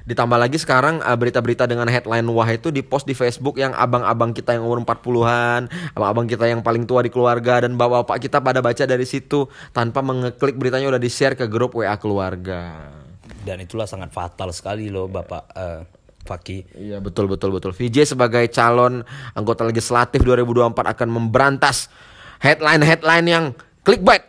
Ditambah 0.00 0.40
lagi 0.40 0.56
sekarang 0.56 1.04
uh, 1.04 1.12
berita-berita 1.12 1.68
dengan 1.68 1.84
headline 1.86 2.24
wah 2.32 2.48
itu 2.48 2.72
di 2.72 2.80
post 2.80 3.04
di 3.04 3.12
Facebook 3.12 3.60
yang 3.60 3.76
abang-abang 3.76 4.32
kita 4.32 4.56
yang 4.56 4.64
umur 4.64 4.80
40-an, 4.82 5.68
abang-abang 5.94 6.26
kita 6.26 6.48
yang 6.48 6.64
paling 6.64 6.88
tua 6.88 7.04
di 7.04 7.12
keluarga 7.12 7.62
dan 7.62 7.76
bapak-bapak 7.76 8.16
kita 8.18 8.40
pada 8.40 8.64
baca 8.64 8.84
dari 8.88 9.04
situ 9.04 9.46
tanpa 9.76 10.00
mengeklik 10.00 10.56
beritanya 10.56 10.90
udah 10.90 11.00
di-share 11.00 11.36
ke 11.36 11.44
grup 11.46 11.76
WA 11.76 11.94
keluarga. 12.00 12.99
Dan 13.46 13.62
itulah 13.62 13.88
sangat 13.88 14.12
fatal 14.12 14.52
sekali 14.52 14.92
loh 14.92 15.08
Bapak 15.08 15.42
eh, 15.56 15.80
Faki 16.20 16.76
Iya 16.76 17.00
betul 17.00 17.26
betul 17.26 17.56
betul. 17.56 17.72
VJ 17.72 18.12
sebagai 18.14 18.44
calon 18.52 19.00
anggota 19.32 19.64
legislatif 19.64 20.20
2024 20.20 20.76
akan 20.76 21.08
memberantas 21.08 21.88
headline-headline 22.44 23.26
yang 23.26 23.44
clickbait. 23.84 24.24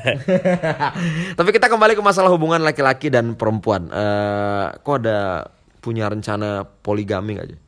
Tapi 1.38 1.50
kita 1.50 1.66
kembali 1.66 1.96
ke 1.96 2.02
masalah 2.04 2.30
hubungan 2.30 2.62
laki-laki 2.62 3.08
dan 3.08 3.34
perempuan. 3.34 3.88
Eh, 3.90 4.66
kok 4.84 4.96
ada 5.02 5.48
punya 5.80 6.06
rencana 6.12 6.62
poligami 6.84 7.40
gak 7.40 7.46
aja? 7.48 7.58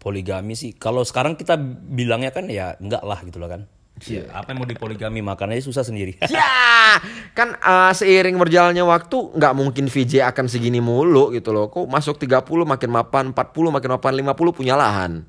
poligami 0.00 0.56
sih 0.56 0.72
kalau 0.72 1.04
sekarang 1.04 1.36
kita 1.36 1.60
bilangnya 1.92 2.32
kan 2.32 2.48
ya 2.48 2.74
enggak 2.80 3.04
lah 3.04 3.20
gitu 3.20 3.36
loh 3.36 3.52
kan 3.52 3.68
Ya, 4.00 4.24
apa 4.32 4.48
yang 4.48 4.58
mau 4.58 4.64
dipoligami 4.64 5.20
makannya 5.20 5.60
susah 5.60 5.84
sendiri 5.84 6.16
Ya, 6.32 6.96
kan 7.30 7.52
eh, 7.54 7.92
seiring 7.92 8.34
berjalannya 8.34 8.80
waktu 8.80 9.36
nggak 9.36 9.52
mungkin 9.52 9.86
VJ 9.86 10.24
akan 10.26 10.46
segini 10.46 10.80
mulu 10.80 11.28
gitu 11.30 11.50
loh. 11.50 11.68
Kok 11.68 11.84
masuk 11.84 12.16
30 12.16 12.40
makin 12.64 12.88
mapan, 12.88 13.24
40 13.30 13.36
makin 13.68 13.90
mapan, 13.92 14.12
50 14.16 14.32
punya 14.52 14.74
lahan. 14.74 15.28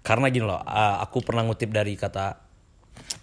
karena 0.00 0.30
gini 0.30 0.46
loh 0.46 0.62
ah, 0.62 1.02
aku 1.02 1.18
pernah 1.18 1.42
ngutip 1.42 1.66
dari 1.68 1.98
kata 1.98 2.38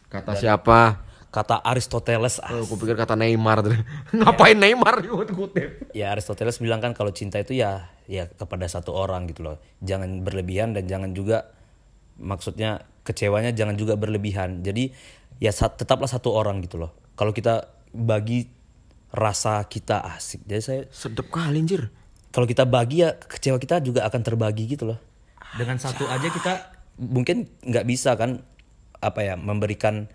Kata 0.09 0.35
siapa? 0.35 0.99
kata 1.31 1.63
Aristoteles 1.63 2.37
Oh, 2.43 2.61
aku 2.61 2.75
pikir 2.75 2.93
kata 2.93 3.15
Neymar. 3.15 3.63
Ngapain 4.13 4.53
Neymar 4.53 4.99
kutip? 5.31 5.89
ya 5.91 6.11
Aristoteles 6.11 6.59
bilang 6.59 6.77
kan 6.77 6.91
kalau 6.91 7.09
cinta 7.09 7.39
itu 7.39 7.55
ya 7.55 7.87
ya 8.03 8.27
kepada 8.27 8.67
satu 8.67 8.91
orang 8.91 9.25
gitu 9.25 9.41
loh 9.41 9.57
jangan 9.79 10.21
berlebihan 10.21 10.75
dan 10.75 10.85
jangan 10.85 11.15
juga 11.15 11.55
maksudnya 12.17 12.85
kecewanya 13.03 13.51
jangan 13.51 13.75
juga 13.75 13.97
berlebihan. 13.97 14.61
Jadi 14.61 14.93
ya 15.37 15.51
tetaplah 15.51 16.07
satu 16.07 16.31
orang 16.31 16.61
gitu 16.63 16.79
loh. 16.79 16.93
Kalau 17.13 17.31
kita 17.31 17.69
bagi 17.93 18.47
rasa 19.13 19.65
kita 19.69 20.01
asik. 20.17 20.41
Jadi 20.49 20.61
saya 20.61 20.81
Sedep 20.89 21.29
kali 21.29 21.61
anjir. 21.61 21.93
kalau 22.33 22.49
kita 22.49 22.65
bagi 22.65 23.05
ya 23.05 23.13
kecewa 23.13 23.61
kita 23.61 23.77
juga 23.85 24.09
akan 24.09 24.21
terbagi 24.25 24.65
gitu 24.65 24.89
loh. 24.89 24.97
Dengan 25.53 25.77
satu 25.77 26.09
aja 26.09 26.25
kita 26.33 26.53
mungkin 26.97 27.45
nggak 27.61 27.85
bisa 27.85 28.17
kan 28.17 28.41
apa 28.97 29.19
ya 29.21 29.35
memberikan 29.37 30.09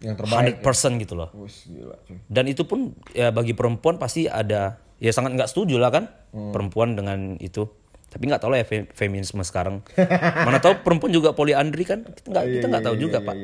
Yang 0.00 0.26
100% 0.64 0.96
gitu 0.98 1.14
loh. 1.14 1.30
Dan 2.26 2.48
itu 2.50 2.64
pun 2.66 2.96
ya 3.14 3.30
bagi 3.30 3.52
perempuan 3.54 4.00
pasti 4.00 4.26
ada 4.26 4.80
ya 4.98 5.12
sangat 5.14 5.36
nggak 5.38 5.50
setuju 5.50 5.78
lah 5.78 5.92
kan 5.94 6.08
Hmm. 6.30 6.54
perempuan 6.54 6.94
dengan 6.94 7.34
itu 7.42 7.66
tapi 8.10 8.26
nggak 8.26 8.42
tahu 8.42 8.50
lah 8.50 8.58
ya 8.60 8.66
fe- 8.66 8.90
feminisme 8.90 9.38
sekarang. 9.46 9.86
Mana 10.46 10.58
tahu 10.58 10.82
perempuan 10.82 11.14
juga 11.14 11.30
poliandri 11.30 11.86
kan? 11.86 12.02
Kita 12.02 12.26
nggak 12.26 12.44
kita 12.58 12.66
nggak 12.66 12.84
tahu 12.90 12.96
juga 12.98 13.22
pak. 13.22 13.34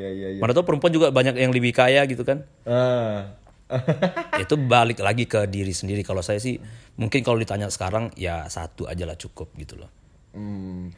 mana 0.42 0.50
tahu 0.50 0.64
perempuan 0.66 0.90
juga 0.90 1.14
banyak 1.14 1.38
yang 1.38 1.55
lebih 1.55 1.70
kaya 1.70 2.02
gitu 2.11 2.26
kan? 2.26 2.42
Ah. 2.66 3.38
itu 4.42 4.55
balik 4.59 4.98
lagi 5.02 5.31
ke 5.31 5.46
diri 5.46 5.70
sendiri. 5.70 6.02
Kalau 6.02 6.18
saya 6.18 6.42
sih 6.42 6.59
mungkin 6.98 7.22
kalau 7.22 7.38
ditanya 7.38 7.70
sekarang 7.70 8.11
ya 8.18 8.50
satu 8.50 8.90
aja 8.90 9.07
lah 9.07 9.14
cukup 9.14 9.55
gitu 9.55 9.79
loh. 9.79 9.90
Hmm. 10.35 10.90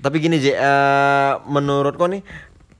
Tapi 0.00 0.16
gini 0.20 0.40
J, 0.40 0.56
eh, 0.56 1.32
menurut 1.48 1.96
kau 1.96 2.08
nih 2.08 2.24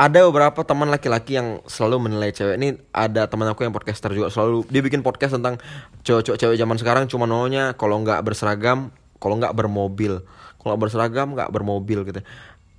ada 0.00 0.24
beberapa 0.24 0.64
teman 0.64 0.88
laki-laki 0.88 1.36
yang 1.36 1.60
selalu 1.68 2.08
menilai 2.08 2.32
cewek. 2.32 2.56
Ini 2.56 2.68
ada 2.92 3.28
teman 3.28 3.48
aku 3.52 3.68
yang 3.68 3.72
podcaster 3.72 4.12
juga 4.12 4.32
selalu 4.32 4.64
dia 4.72 4.80
bikin 4.80 5.04
podcast 5.04 5.36
tentang 5.36 5.60
cowok-cowok 6.04 6.38
cewek 6.40 6.56
zaman 6.56 6.76
sekarang 6.80 7.04
cuma 7.08 7.28
maunya 7.28 7.76
kalau 7.76 8.00
nggak 8.00 8.24
berseragam 8.24 8.92
kalau 9.20 9.38
nggak 9.38 9.52
bermobil 9.54 10.24
kalau 10.58 10.74
berseragam 10.80 11.36
nggak 11.36 11.52
bermobil 11.52 12.02
gitu 12.08 12.20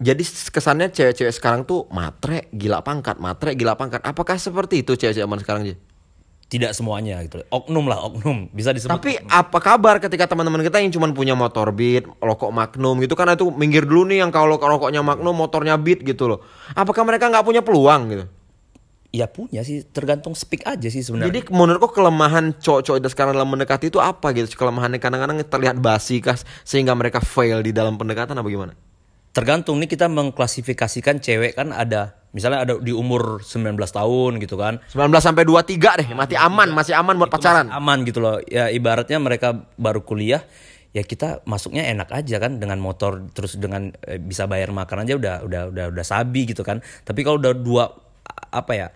jadi 0.02 0.24
kesannya 0.50 0.90
cewek-cewek 0.90 1.32
sekarang 1.32 1.62
tuh 1.64 1.86
matre 1.94 2.50
gila 2.52 2.82
pangkat 2.82 3.22
matre 3.22 3.54
gila 3.54 3.78
pangkat 3.78 4.02
apakah 4.02 4.36
seperti 4.36 4.82
itu 4.82 4.98
cewek-cewek 4.98 5.24
zaman 5.24 5.40
sekarang 5.40 5.64
J? 5.70 5.78
tidak 6.52 6.76
semuanya 6.76 7.16
gitu 7.24 7.40
oknum 7.48 7.88
lah 7.88 8.04
oknum 8.12 8.52
bisa 8.52 8.76
disebut 8.76 8.92
Tapi 8.92 9.16
apa 9.32 9.56
kabar 9.64 10.04
ketika 10.04 10.28
teman-teman 10.28 10.60
kita 10.68 10.84
yang 10.84 10.92
cuma 10.92 11.08
punya 11.16 11.32
motor 11.32 11.72
Beat, 11.72 12.04
rokok 12.20 12.52
Magnum 12.52 13.00
gitu 13.00 13.16
kan 13.16 13.32
itu 13.32 13.48
minggir 13.56 13.88
dulu 13.88 14.12
nih 14.12 14.20
yang 14.20 14.36
kalau 14.36 14.60
rokoknya 14.60 15.00
Magnum, 15.00 15.32
motornya 15.32 15.80
Beat 15.80 16.04
gitu 16.04 16.28
loh. 16.28 16.44
Apakah 16.76 17.08
mereka 17.08 17.32
nggak 17.32 17.48
punya 17.48 17.64
peluang 17.64 18.02
gitu? 18.12 18.26
Ya 19.12 19.28
punya 19.28 19.60
sih 19.68 19.84
tergantung 19.92 20.32
speak 20.34 20.64
aja 20.64 20.88
sih 20.88 21.04
sebenarnya 21.04 21.30
Jadi 21.30 21.40
menurutku 21.52 21.92
kelemahan 21.92 22.56
cowok-cowok 22.56 22.98
itu 23.04 23.10
sekarang 23.12 23.36
dalam 23.36 23.52
mendekati 23.52 23.92
itu 23.92 24.00
apa 24.00 24.32
gitu? 24.32 24.56
Kelemahannya 24.56 25.04
kadang-kadang 25.04 25.38
terlihat 25.44 25.78
basi 25.84 26.24
kah 26.24 26.40
sehingga 26.64 26.96
mereka 26.96 27.20
fail 27.20 27.60
di 27.60 27.76
dalam 27.76 28.00
pendekatan 28.00 28.40
apa 28.40 28.48
gimana? 28.48 28.74
tergantung 29.32 29.80
nih 29.80 29.88
kita 29.88 30.12
mengklasifikasikan 30.12 31.24
cewek 31.24 31.56
kan 31.56 31.72
ada 31.72 32.20
misalnya 32.36 32.68
ada 32.68 32.74
di 32.80 32.92
umur 32.92 33.40
19 33.44 33.76
tahun 33.80 34.32
gitu 34.44 34.60
kan 34.60 34.84
19 34.92 35.08
sampai 35.20 35.44
23 35.48 36.00
deh, 36.04 36.08
mati 36.16 36.36
aman, 36.36 36.72
masih 36.72 36.96
aman 36.96 37.16
buat 37.16 37.32
pacaran. 37.32 37.72
aman 37.72 38.04
gitu 38.04 38.20
loh 38.20 38.44
ya 38.44 38.68
ibaratnya 38.68 39.20
mereka 39.20 39.56
baru 39.80 40.04
kuliah 40.04 40.44
ya 40.92 41.04
kita 41.08 41.48
masuknya 41.48 41.88
enak 41.88 42.12
aja 42.12 42.44
kan 42.44 42.60
dengan 42.60 42.76
motor 42.84 43.24
terus 43.32 43.56
dengan 43.56 43.96
eh, 44.04 44.20
bisa 44.20 44.52
bayar 44.52 44.76
makan 44.76 45.08
aja 45.08 45.16
udah 45.16 45.36
udah 45.48 45.62
udah 45.72 45.86
udah 45.96 46.06
sabi 46.06 46.52
gitu 46.52 46.68
kan 46.68 46.84
tapi 47.08 47.24
kalau 47.24 47.40
udah 47.40 47.56
dua 47.56 47.88
apa 48.52 48.72
ya 48.76 48.88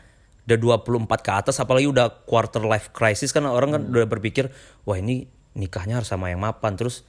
udah 0.46 0.86
24 0.86 1.10
ke 1.26 1.32
atas 1.34 1.58
apalagi 1.58 1.90
udah 1.90 2.26
quarter 2.30 2.62
life 2.62 2.94
crisis 2.94 3.34
kan 3.34 3.50
orang 3.50 3.74
kan 3.74 3.82
udah 3.90 4.06
berpikir 4.06 4.54
wah 4.86 4.98
ini 4.98 5.26
nikahnya 5.56 6.04
harus 6.04 6.12
sama 6.12 6.30
yang 6.30 6.44
mapan. 6.44 6.76
Terus 6.76 7.08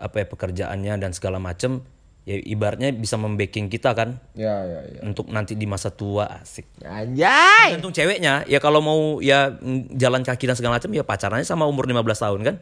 apa 0.00 0.24
ya 0.24 0.26
pekerjaannya 0.26 0.98
dan 0.98 1.12
segala 1.14 1.38
macem 1.38 1.84
ya 2.22 2.38
ibaratnya 2.38 2.94
bisa 2.94 3.18
membacking 3.18 3.66
kita 3.66 3.98
kan 3.98 4.22
Ya, 4.38 4.62
ya, 4.62 4.80
ya. 4.86 5.00
untuk 5.02 5.26
nanti 5.26 5.58
di 5.58 5.66
masa 5.66 5.90
tua 5.90 6.38
asik 6.38 6.70
Anjay. 6.86 7.74
Tergantung 7.74 7.90
ceweknya 7.90 8.46
ya 8.46 8.62
kalau 8.62 8.78
mau 8.78 9.18
ya 9.18 9.50
mm, 9.50 9.98
jalan 9.98 10.22
kaki 10.22 10.46
dan 10.46 10.54
segala 10.54 10.78
macam 10.78 10.90
ya 10.94 11.02
pacarannya 11.02 11.42
sama 11.42 11.66
umur 11.66 11.90
15 11.90 11.98
tahun 12.22 12.40
kan 12.46 12.56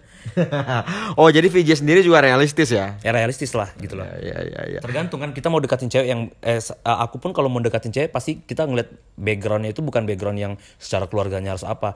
oh, 1.21 1.29
jadi 1.29 1.45
VJ 1.53 1.85
sendiri 1.85 2.01
juga 2.01 2.25
realistis 2.25 2.73
ya? 2.73 2.97
ya 3.05 3.13
realistis 3.13 3.53
lah 3.53 3.69
gitu 3.77 4.01
loh 4.01 4.09
Ya, 4.21 4.37
ya, 4.43 4.63
ya. 4.77 4.81
tergantung 4.81 5.21
kan 5.21 5.31
kita 5.37 5.53
mau 5.53 5.61
dekatin 5.61 5.93
cewek 5.93 6.09
yang 6.09 6.33
eh, 6.41 6.61
eh, 6.61 6.97
aku 7.05 7.21
pun 7.21 7.37
kalau 7.37 7.53
mau 7.53 7.61
dekatin 7.61 7.93
cewek 7.93 8.11
pasti 8.13 8.41
kita 8.41 8.65
ngeliat 8.65 8.89
backgroundnya 9.17 9.77
itu 9.77 9.85
bukan 9.85 10.09
background 10.09 10.41
yang 10.41 10.53
secara 10.81 11.05
keluarganya 11.07 11.53
harus 11.57 11.65
apa 11.69 11.95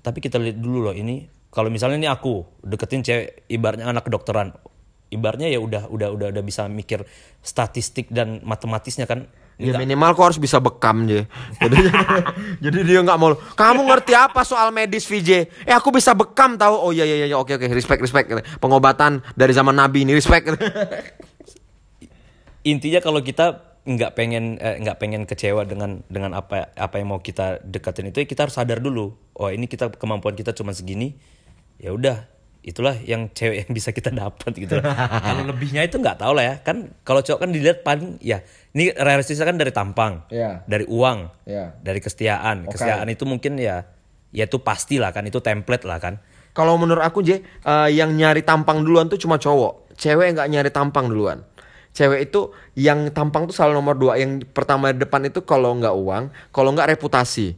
tapi 0.00 0.24
kita 0.24 0.40
lihat 0.40 0.56
dulu 0.56 0.88
loh 0.88 0.96
ini 0.96 1.28
kalau 1.52 1.68
misalnya 1.68 2.00
ini 2.00 2.08
aku 2.08 2.48
deketin 2.64 3.04
cewek 3.04 3.44
ibaratnya 3.52 3.84
anak 3.84 4.08
kedokteran 4.08 4.56
ibaratnya 5.12 5.52
ya 5.52 5.60
udah 5.60 5.92
udah 5.92 6.08
udah 6.16 6.28
udah 6.32 6.42
bisa 6.42 6.64
mikir 6.66 7.04
statistik 7.44 8.08
dan 8.08 8.40
matematisnya 8.42 9.04
kan 9.04 9.28
Ya 9.60 9.78
minimal 9.78 10.16
kok 10.18 10.26
harus 10.32 10.40
bisa 10.42 10.58
bekam 10.58 11.06
je. 11.06 11.22
Jadi, 11.60 11.76
jadi 12.64 12.78
dia 12.82 13.00
nggak 13.04 13.18
mau. 13.20 13.36
Kamu 13.36 13.86
ngerti 13.86 14.10
apa 14.16 14.42
soal 14.42 14.74
medis 14.74 15.06
VJ? 15.06 15.46
Eh 15.68 15.70
aku 15.76 15.94
bisa 15.94 16.16
bekam 16.18 16.58
tahu. 16.58 16.72
Oh 16.72 16.90
iya 16.90 17.06
iya 17.06 17.30
iya 17.30 17.36
oke 17.38 17.54
oke 17.60 17.70
respect 17.70 18.02
respect. 18.02 18.26
Pengobatan 18.58 19.22
dari 19.38 19.54
zaman 19.54 19.76
Nabi 19.76 20.02
ini 20.02 20.18
respect. 20.18 20.50
intinya 22.62 23.02
kalau 23.02 23.20
kita 23.22 23.74
nggak 23.82 24.14
pengen 24.14 24.62
eh, 24.62 24.78
nggak 24.78 24.98
pengen 25.02 25.26
kecewa 25.26 25.66
dengan 25.66 26.06
dengan 26.06 26.38
apa 26.38 26.70
apa 26.78 27.02
yang 27.02 27.10
mau 27.10 27.18
kita 27.18 27.58
deketin 27.66 28.14
itu 28.14 28.22
ya 28.22 28.26
kita 28.30 28.46
harus 28.46 28.54
sadar 28.54 28.78
dulu 28.78 29.18
oh 29.34 29.50
ini 29.50 29.66
kita 29.66 29.90
kemampuan 29.98 30.38
kita 30.38 30.54
cuma 30.54 30.70
segini 30.70 31.18
ya 31.82 31.90
udah 31.90 32.30
itulah 32.62 32.94
yang 32.94 33.26
cewek 33.28 33.66
yang 33.66 33.70
bisa 33.70 33.90
kita 33.90 34.14
dapat 34.14 34.54
gitu 34.54 34.78
kalau 35.26 35.42
lebihnya 35.44 35.82
itu 35.82 35.98
nggak 35.98 36.22
tahu 36.22 36.32
lah 36.38 36.44
ya 36.46 36.54
kan 36.62 36.94
kalau 37.02 37.18
cowok 37.18 37.42
kan 37.42 37.50
dilihat 37.50 37.82
paling 37.82 38.22
ya 38.22 38.46
ini 38.70 38.94
realistisnya 38.94 39.42
kan 39.44 39.58
dari 39.58 39.74
tampang 39.74 40.22
Iya. 40.30 40.62
dari 40.64 40.86
uang 40.86 41.26
Iya. 41.42 41.74
dari 41.82 41.98
kesetiaan 41.98 42.70
kesetiaan 42.70 43.10
itu 43.10 43.26
mungkin 43.26 43.58
ya 43.58 43.90
ya 44.30 44.46
itu 44.46 44.62
pasti 44.62 45.02
lah 45.02 45.10
kan 45.10 45.26
itu 45.26 45.42
template 45.42 45.82
lah 45.84 45.98
kan 45.98 46.22
Kalau 46.52 46.76
menurut 46.76 47.00
aku 47.00 47.24
J, 47.24 47.40
eh, 47.40 47.88
yang 47.96 48.12
nyari 48.12 48.44
tampang 48.44 48.84
duluan 48.84 49.08
tuh 49.08 49.16
cuma 49.16 49.40
cowok. 49.40 49.96
Cewek 49.96 50.36
nggak 50.36 50.52
nyari 50.52 50.68
tampang 50.68 51.08
duluan. 51.08 51.40
Cewek 51.96 52.28
itu 52.28 52.52
yang 52.76 53.08
tampang 53.08 53.48
tuh 53.48 53.56
selalu 53.56 53.80
nomor 53.80 53.96
dua. 53.96 54.20
Yang 54.20 54.44
pertama 54.52 54.92
di 54.92 55.00
depan 55.00 55.24
itu 55.24 55.40
kalau 55.48 55.72
nggak 55.72 55.96
uang, 55.96 56.28
kalau 56.52 56.76
nggak 56.76 56.92
reputasi. 56.92 57.56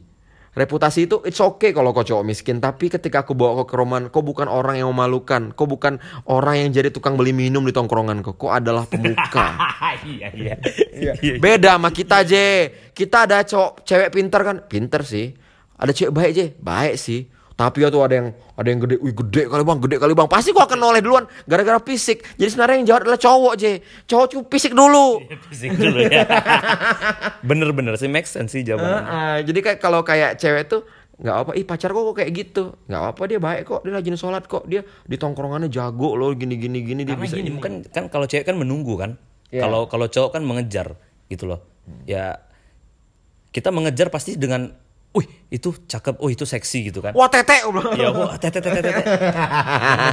Reputasi 0.55 1.05
itu 1.05 1.21
it's 1.27 1.37
okay 1.43 1.75
kalau 1.75 1.91
kau 1.91 2.01
cowok 2.01 2.23
miskin. 2.25 2.63
Tapi 2.63 2.87
ketika 2.87 3.27
aku 3.27 3.35
bawa 3.35 3.61
kau 3.61 3.67
ke 3.69 3.75
roman 3.75 4.07
kau 4.09 4.23
bukan 4.23 4.47
orang 4.47 4.79
yang 4.81 4.89
memalukan. 4.89 5.51
Kau 5.53 5.67
bukan 5.67 5.99
orang 6.25 6.65
yang 6.65 6.69
jadi 6.71 6.89
tukang 6.89 7.19
beli 7.19 7.35
minum 7.35 7.61
di 7.67 7.75
tongkrongan 7.75 8.23
kau. 8.23 8.33
Kau 8.39 8.49
adalah 8.49 8.87
pemuka. 8.87 9.47
Iya 10.05 10.29
iya. 10.37 10.55
beda 11.41 11.75
sama 11.75 11.89
kita 11.89 12.21
je 12.27 12.69
kita 12.93 13.25
ada 13.25 13.41
cowok 13.41 13.83
cewek 13.83 14.09
pintar 14.13 14.41
kan? 14.45 14.57
Pintar 14.65 15.01
sih. 15.03 15.33
Ada 15.75 15.91
cewek 15.91 16.11
baik 16.13 16.31
je 16.31 16.45
baik 16.61 16.95
sih. 16.95 17.27
Tapi 17.55 17.83
ya 17.83 17.87
tuh 17.91 18.03
ada 18.03 18.15
yang 18.19 18.29
ada 18.55 18.67
yang 18.71 18.79
gede, 18.79 18.95
wih 19.03 19.11
gede 19.11 19.51
kali 19.51 19.63
bang, 19.67 19.79
gede 19.83 19.95
kali 19.99 20.13
bang. 20.15 20.27
Pasti 20.31 20.55
kau 20.55 20.63
akan 20.63 20.79
noleh 20.79 21.03
duluan 21.03 21.27
gara-gara 21.43 21.75
fisik. 21.83 22.23
Jadi 22.39 22.49
sebenarnya 22.55 22.75
yang 22.79 22.87
jawab 22.87 23.01
adalah 23.03 23.19
cowok 23.19 23.53
je. 23.59 23.71
Cowok 24.07 24.25
cuma 24.31 24.43
fisik 24.47 24.71
dulu. 24.71 25.07
Fisik 25.51 25.75
dulu 25.75 25.99
ya. 26.07 26.23
Bener-bener 27.49 27.99
sih 27.99 28.07
make 28.07 28.27
sense 28.27 28.55
sih 28.55 28.63
jawabannya. 28.63 29.03
Heeh, 29.03 29.35
jadi 29.51 29.59
kayak 29.59 29.79
kalau 29.83 30.01
kayak 30.07 30.39
cewek 30.39 30.71
tuh 30.71 30.87
nggak 31.15 31.35
apa, 31.35 31.51
ih 31.55 31.63
pacar 31.67 31.95
kok 31.95 32.03
kok 32.11 32.15
kayak 32.19 32.31
gitu, 32.35 32.63
nggak 32.91 33.03
apa 33.15 33.21
dia 33.23 33.39
baik 33.39 33.63
kok, 33.63 33.79
dia 33.87 33.91
rajin 33.95 34.19
sholat 34.19 34.43
kok, 34.51 34.67
dia 34.67 34.83
di 34.83 35.15
tongkrongannya 35.15 35.71
jago 35.71 36.19
loh, 36.19 36.35
gini 36.35 36.59
gini 36.59 36.83
gini 36.83 37.07
dia 37.07 37.15
bisa 37.15 37.39
gini, 37.39 37.55
ini. 37.55 37.63
kan 37.63 37.87
kan 37.87 38.11
kalau 38.11 38.27
cewek 38.27 38.43
kan 38.43 38.59
menunggu 38.59 38.99
kan. 38.99 39.15
Iya. 39.47 39.63
Kalau 39.63 39.87
kalau 39.87 40.11
cowok 40.11 40.35
kan 40.35 40.43
mengejar 40.43 40.99
gitu 41.31 41.47
loh. 41.47 41.63
Ya 42.03 42.43
kita 43.55 43.71
mengejar 43.71 44.11
pasti 44.11 44.35
dengan 44.35 44.75
Wih 45.15 45.23
itu 45.47 45.71
cakep, 45.81 46.19
oh 46.19 46.27
itu 46.27 46.43
seksi 46.43 46.91
gitu 46.91 46.99
kan. 46.99 47.15
Wah 47.15 47.25
tete, 47.25 47.63
gua 47.63 47.71
bilang. 47.71 47.95
Ya 47.95 48.09
wah 48.09 48.35
tete 48.35 48.59
tete 48.59 48.83
tete. 48.83 49.01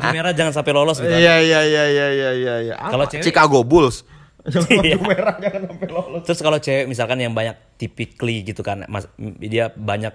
Merah 0.09 0.31
jangan 0.31 0.53
sampai 0.53 0.73
lolos 0.73 0.97
gitu. 0.97 1.09
kan. 1.09 1.19
Iya 1.19 1.35
iya 1.39 1.61
iya 1.61 1.85
iya 1.87 2.07
iya 2.09 2.31
iya. 2.33 2.55
iya. 2.63 2.75
Kalau 2.79 3.05
cewek- 3.07 3.25
Chicago 3.25 3.61
Bulls. 3.63 4.07
Iya. 4.73 4.99
merah 4.99 5.39
jangan 5.39 5.67
sampai 5.69 5.87
lolos. 5.89 6.23
Terus 6.23 6.41
kalau 6.41 6.59
cewek 6.59 6.87
misalkan 6.87 7.19
yang 7.19 7.31
banyak 7.31 7.55
typically 7.77 8.43
gitu 8.43 8.63
kan, 8.63 8.83
mas, 8.87 9.07
dia 9.39 9.71
banyak 9.71 10.15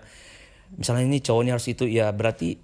misalnya 0.69 1.03
ini 1.05 1.19
cowoknya 1.19 1.55
harus 1.55 1.63
itu 1.65 1.83
ya 1.83 2.11
berarti 2.11 2.59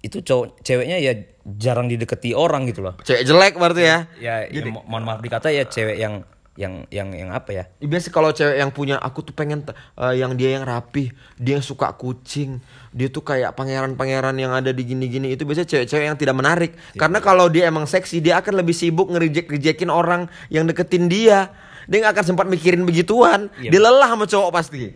itu 0.00 0.18
cowok 0.18 0.62
ceweknya 0.62 0.96
ya 0.96 1.12
jarang 1.44 1.86
dideketi 1.86 2.30
orang 2.30 2.64
gitu 2.64 2.80
loh. 2.80 2.94
Cewek 3.00 3.22
jelek 3.22 3.54
berarti 3.54 3.82
ya. 3.82 3.98
Ya, 4.16 4.34
ya 4.44 4.62
mo- 4.66 4.82
mohon 4.82 5.02
maaf 5.02 5.18
dikata 5.18 5.50
ya 5.50 5.66
cewek 5.66 5.98
yang 5.98 6.22
yang 6.60 6.84
yang 6.92 7.08
yang 7.16 7.30
apa 7.32 7.50
ya? 7.56 7.64
Ya, 7.80 7.88
Biasa 7.88 8.12
kalau 8.12 8.36
cewek 8.36 8.60
yang 8.60 8.68
punya 8.68 9.00
aku 9.00 9.24
tuh 9.24 9.32
pengen 9.32 9.64
eh, 9.72 10.14
yang 10.20 10.36
dia 10.36 10.60
yang 10.60 10.68
rapih, 10.68 11.08
dia 11.40 11.56
yang 11.56 11.64
suka 11.64 11.96
kucing, 11.96 12.60
dia 12.92 13.08
tuh 13.08 13.24
kayak 13.24 13.56
pangeran-pangeran 13.56 14.36
yang 14.36 14.52
ada 14.52 14.68
di 14.68 14.84
gini-gini 14.84 15.32
itu 15.32 15.48
biasanya 15.48 15.68
cewek-cewek 15.72 16.04
yang 16.12 16.18
tidak 16.20 16.36
menarik. 16.36 16.76
Karena 17.00 17.24
kalau 17.24 17.48
dia 17.48 17.72
emang 17.72 17.88
seksi, 17.88 18.20
dia 18.20 18.44
akan 18.44 18.60
lebih 18.60 18.76
sibuk 18.76 19.08
ngerijek-rijekin 19.08 19.88
orang 19.88 20.28
yang 20.52 20.68
deketin 20.68 21.08
dia. 21.08 21.48
Dia 21.88 21.96
nggak 22.04 22.20
akan 22.20 22.26
sempat 22.36 22.46
mikirin 22.52 22.84
begituan. 22.84 23.48
Iya. 23.56 23.72
Dia 23.72 23.80
lelah 23.80 24.12
sama 24.12 24.28
cowok 24.28 24.50
pasti. 24.52 24.92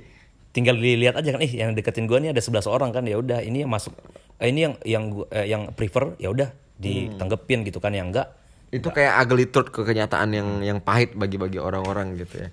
Tinggal 0.52 0.78
dilihat 0.78 1.18
aja 1.18 1.34
kan, 1.34 1.42
ih 1.42 1.50
yang 1.50 1.72
deketin 1.72 2.04
gua 2.06 2.20
nih 2.20 2.30
ada 2.30 2.44
11 2.44 2.68
orang 2.68 2.94
kan 2.94 3.02
ya 3.08 3.18
udah 3.18 3.42
ini 3.42 3.66
yang 3.66 3.72
masuk 3.72 3.96
eh, 4.38 4.52
ini 4.52 4.60
yang 4.68 4.74
yang 4.84 5.04
eh, 5.32 5.46
yang 5.48 5.62
prefer 5.74 6.14
ya 6.20 6.30
udah 6.30 6.52
ditanggepin 6.78 7.66
gitu 7.66 7.80
kan 7.82 7.90
yang 7.90 8.12
enggak 8.12 8.43
Itu 8.74 8.90
kayak 8.90 9.22
ugly 9.22 9.46
truth 9.54 9.70
ke 9.70 9.86
kenyataan 9.86 10.34
yang 10.34 10.48
yang 10.66 10.78
pahit 10.82 11.14
bagi-bagi 11.14 11.62
orang-orang 11.62 12.18
gitu 12.18 12.42
ya. 12.42 12.48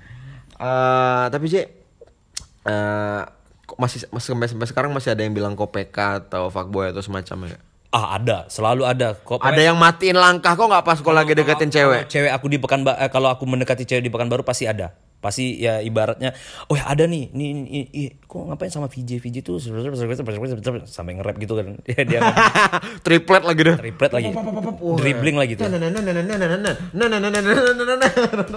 Eh 0.62 1.25
tapi 1.34 1.49
sih 1.49 1.65
eh 2.69 3.21
kok 3.65 3.77
masih 3.81 4.05
masih 4.13 4.38
sampai, 4.38 4.47
sampai 4.51 4.67
sekarang 4.69 4.91
masih 4.93 5.17
ada 5.17 5.25
yang 5.25 5.34
bilang 5.34 5.57
kok 5.57 5.73
PK 5.73 6.29
atau 6.29 6.53
fuckboy 6.53 6.93
atau 6.93 7.01
semacamnya. 7.01 7.57
ah 7.91 8.15
ada 8.15 8.47
selalu 8.47 8.88
ada 8.88 9.19
kok 9.19 9.43
Ada 9.43 9.67
yang 9.67 9.75
matiin 9.75 10.15
langkah 10.15 10.55
kok 10.55 10.63
nggak 10.63 10.88
pas 10.88 10.95
kalau 11.03 11.19
lagi 11.19 11.36
deketin 11.36 11.67
cewek? 11.67 12.07
Cewek 12.07 12.31
aku 12.31 12.47
di 12.47 12.55
pekan 12.55 12.88
kalau 13.12 13.27
aku 13.27 13.43
mendekati 13.43 13.84
cewek 13.84 14.07
di 14.07 14.07
pekan 14.07 14.31
baru 14.31 14.47
pasti 14.47 14.63
ada 14.63 14.95
pasti 15.21 15.62
ya 15.62 15.86
ibaratnya 15.86 16.34
oh 16.65 16.73
ya 16.73 16.89
ada 16.89 17.05
nih 17.05 17.29
nih, 17.29 17.49
nih, 17.53 17.63
nih, 17.69 17.86
ih, 17.93 18.10
kok 18.25 18.41
ngapain 18.41 18.73
sama 18.73 18.89
VJ 18.89 19.21
VJ 19.21 19.45
tuh 19.45 19.62
sampai 19.62 21.13
nge-rap 21.13 21.38
gitu 21.38 21.53
kan. 21.53 21.77
Dia 21.88 22.01
dia 22.03 22.19
Triplet 23.05 23.43
lagi 23.45 23.62
deh. 23.62 23.75
triplet 23.77 24.12
lagi. 24.12 24.29
Dribbling 24.97 25.38
lagi 25.38 25.53
tuh. 25.62 25.69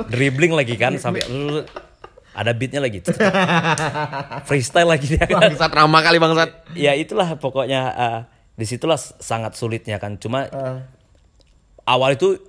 Dribbling 0.09 0.53
lagi 0.57 0.74
kan 0.81 0.96
sampai 0.96 1.20
ada 2.40 2.50
beatnya 2.57 2.81
lagi. 2.83 3.05
Freestyle 4.48 4.88
lagi 4.88 5.14
dia. 5.14 5.29
Bangsat 5.29 5.70
ramah 5.70 6.00
kali 6.03 6.16
bangsat. 6.18 6.50
ya 6.74 6.96
itulah 6.96 7.37
pokoknya 7.38 7.81
eh, 7.94 8.20
di 8.57 8.64
situlah 8.66 8.96
sangat 8.98 9.55
sulitnya 9.55 10.00
kan. 10.00 10.16
Cuma 10.18 10.48
awal 11.85 12.16
itu 12.16 12.40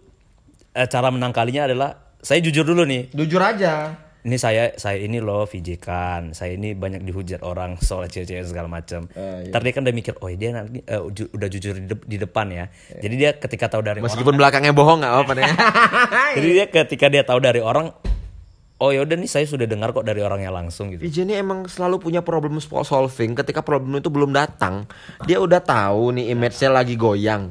eh, 0.73 0.88
cara 0.88 1.12
menangkalinya 1.12 1.67
adalah 1.69 2.06
saya 2.25 2.41
jujur 2.41 2.65
dulu 2.65 2.82
nih. 2.89 3.13
Jujur 3.13 3.38
aja. 3.38 4.05
Ini 4.26 4.36
saya 4.36 4.74
saya 4.74 4.98
ini 4.98 5.18
loh 5.18 5.46
VJ 5.46 5.70
kan. 5.78 6.22
Saya 6.32 6.54
ini 6.54 6.74
banyak 6.74 7.02
dihujat 7.02 7.40
orang 7.40 7.78
soal 7.88 8.06
cewek-cewek 8.06 8.42
segala 8.44 8.66
macam 8.66 9.06
Eh, 9.08 9.46
iya. 9.46 9.50
ntar 9.50 9.62
dia 9.62 9.72
kan 9.72 9.82
udah 9.82 9.94
mikir 9.94 10.14
oh 10.16 10.28
dia 10.28 10.50
nanti 10.52 10.82
eh, 10.82 11.02
ju- 11.10 11.30
udah 11.30 11.48
jujur 11.48 11.74
di, 11.76 11.86
de- 11.86 12.08
di 12.08 12.18
depan 12.18 12.50
ya. 12.50 12.66
Jadi 12.92 13.16
dia 13.16 13.32
ketika 13.34 13.70
tahu 13.70 13.82
dari 13.82 13.98
orang 13.98 14.10
Meskipun 14.10 14.34
belakangnya 14.34 14.74
bohong 14.74 15.00
nggak 15.00 15.14
apa-apa 15.14 15.34
jadi 16.38 16.48
dia 16.52 16.66
ketika 16.68 17.06
dia 17.08 17.22
tahu 17.22 17.40
dari 17.40 17.60
orang 17.60 17.94
oh 18.80 18.92
ya 18.92 19.04
udah 19.04 19.16
nih 19.16 19.30
saya 19.32 19.46
sudah 19.48 19.68
dengar 19.68 19.96
kok 19.96 20.04
dari 20.04 20.20
orangnya 20.20 20.52
langsung 20.52 20.92
gitu 20.92 21.04
ini 21.26 21.40
emang 21.40 21.66
selalu 21.66 21.98
punya 21.98 22.22
problem 22.22 22.60
solving 22.60 23.34
ketika 23.34 23.66
problem 23.66 23.98
itu 23.98 24.14
belum 24.14 24.36
datang. 24.36 24.86
Dia 25.26 25.42
udah 25.42 25.58
tahu 25.64 26.14
nih 26.14 26.36
image-nya 26.38 26.70
lagi 26.70 26.94
goyang. 26.94 27.50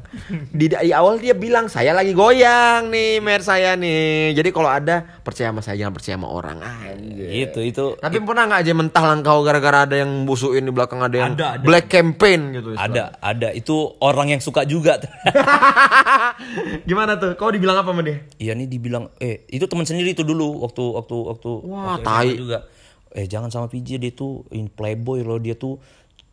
Di, 0.53 0.71
di 0.71 0.91
awal 0.95 1.19
dia 1.19 1.35
bilang 1.35 1.67
saya 1.67 1.91
lagi 1.91 2.15
goyang 2.15 2.87
nih 2.87 3.19
image 3.19 3.43
saya 3.43 3.75
nih. 3.75 4.31
Jadi 4.37 4.49
kalau 4.55 4.71
ada 4.71 5.03
percaya 5.25 5.51
sama 5.51 5.59
saya 5.59 5.81
jangan 5.83 5.93
percaya 5.97 6.15
sama 6.15 6.29
orang. 6.31 6.57
Anjir. 6.63 7.27
itu 7.27 7.59
itu 7.59 7.85
Tapi 7.99 8.17
pernah 8.23 8.47
nggak 8.47 8.61
aja 8.63 8.73
mentah 8.77 9.03
langkau 9.03 9.37
gara-gara 9.43 9.89
ada 9.89 9.95
yang 9.99 10.23
busuin 10.23 10.63
di 10.63 10.71
belakang 10.71 11.03
ada 11.03 11.15
yang 11.17 11.33
Ada, 11.35 11.47
ada. 11.59 11.65
black 11.65 11.87
campaign 11.91 12.41
gitu. 12.55 12.69
ada 12.77 13.17
ada 13.19 13.49
itu 13.51 13.75
orang 13.99 14.31
yang 14.31 14.41
suka 14.41 14.63
juga 14.63 14.95
Gimana 16.89 17.17
tuh? 17.19 17.35
Kau 17.35 17.51
dibilang 17.51 17.81
apa 17.81 17.91
sama 17.91 18.01
dia? 18.05 18.23
Iya 18.39 18.53
nih 18.55 18.67
dibilang 18.69 19.11
eh 19.19 19.43
itu 19.51 19.65
teman 19.67 19.83
sendiri 19.83 20.13
itu 20.15 20.23
dulu 20.23 20.63
waktu 20.63 20.83
waktu 20.95 21.14
waktu 21.23 21.51
Wah, 21.63 21.95
waktu 21.95 22.07
tai. 22.07 22.29
Juga. 22.35 22.59
Eh 23.15 23.25
jangan 23.31 23.47
sama 23.47 23.71
PJ 23.71 23.95
dia 24.01 24.11
tuh 24.11 24.43
in 24.51 24.67
playboy 24.67 25.23
loh 25.23 25.39
dia 25.39 25.55
tuh 25.55 25.79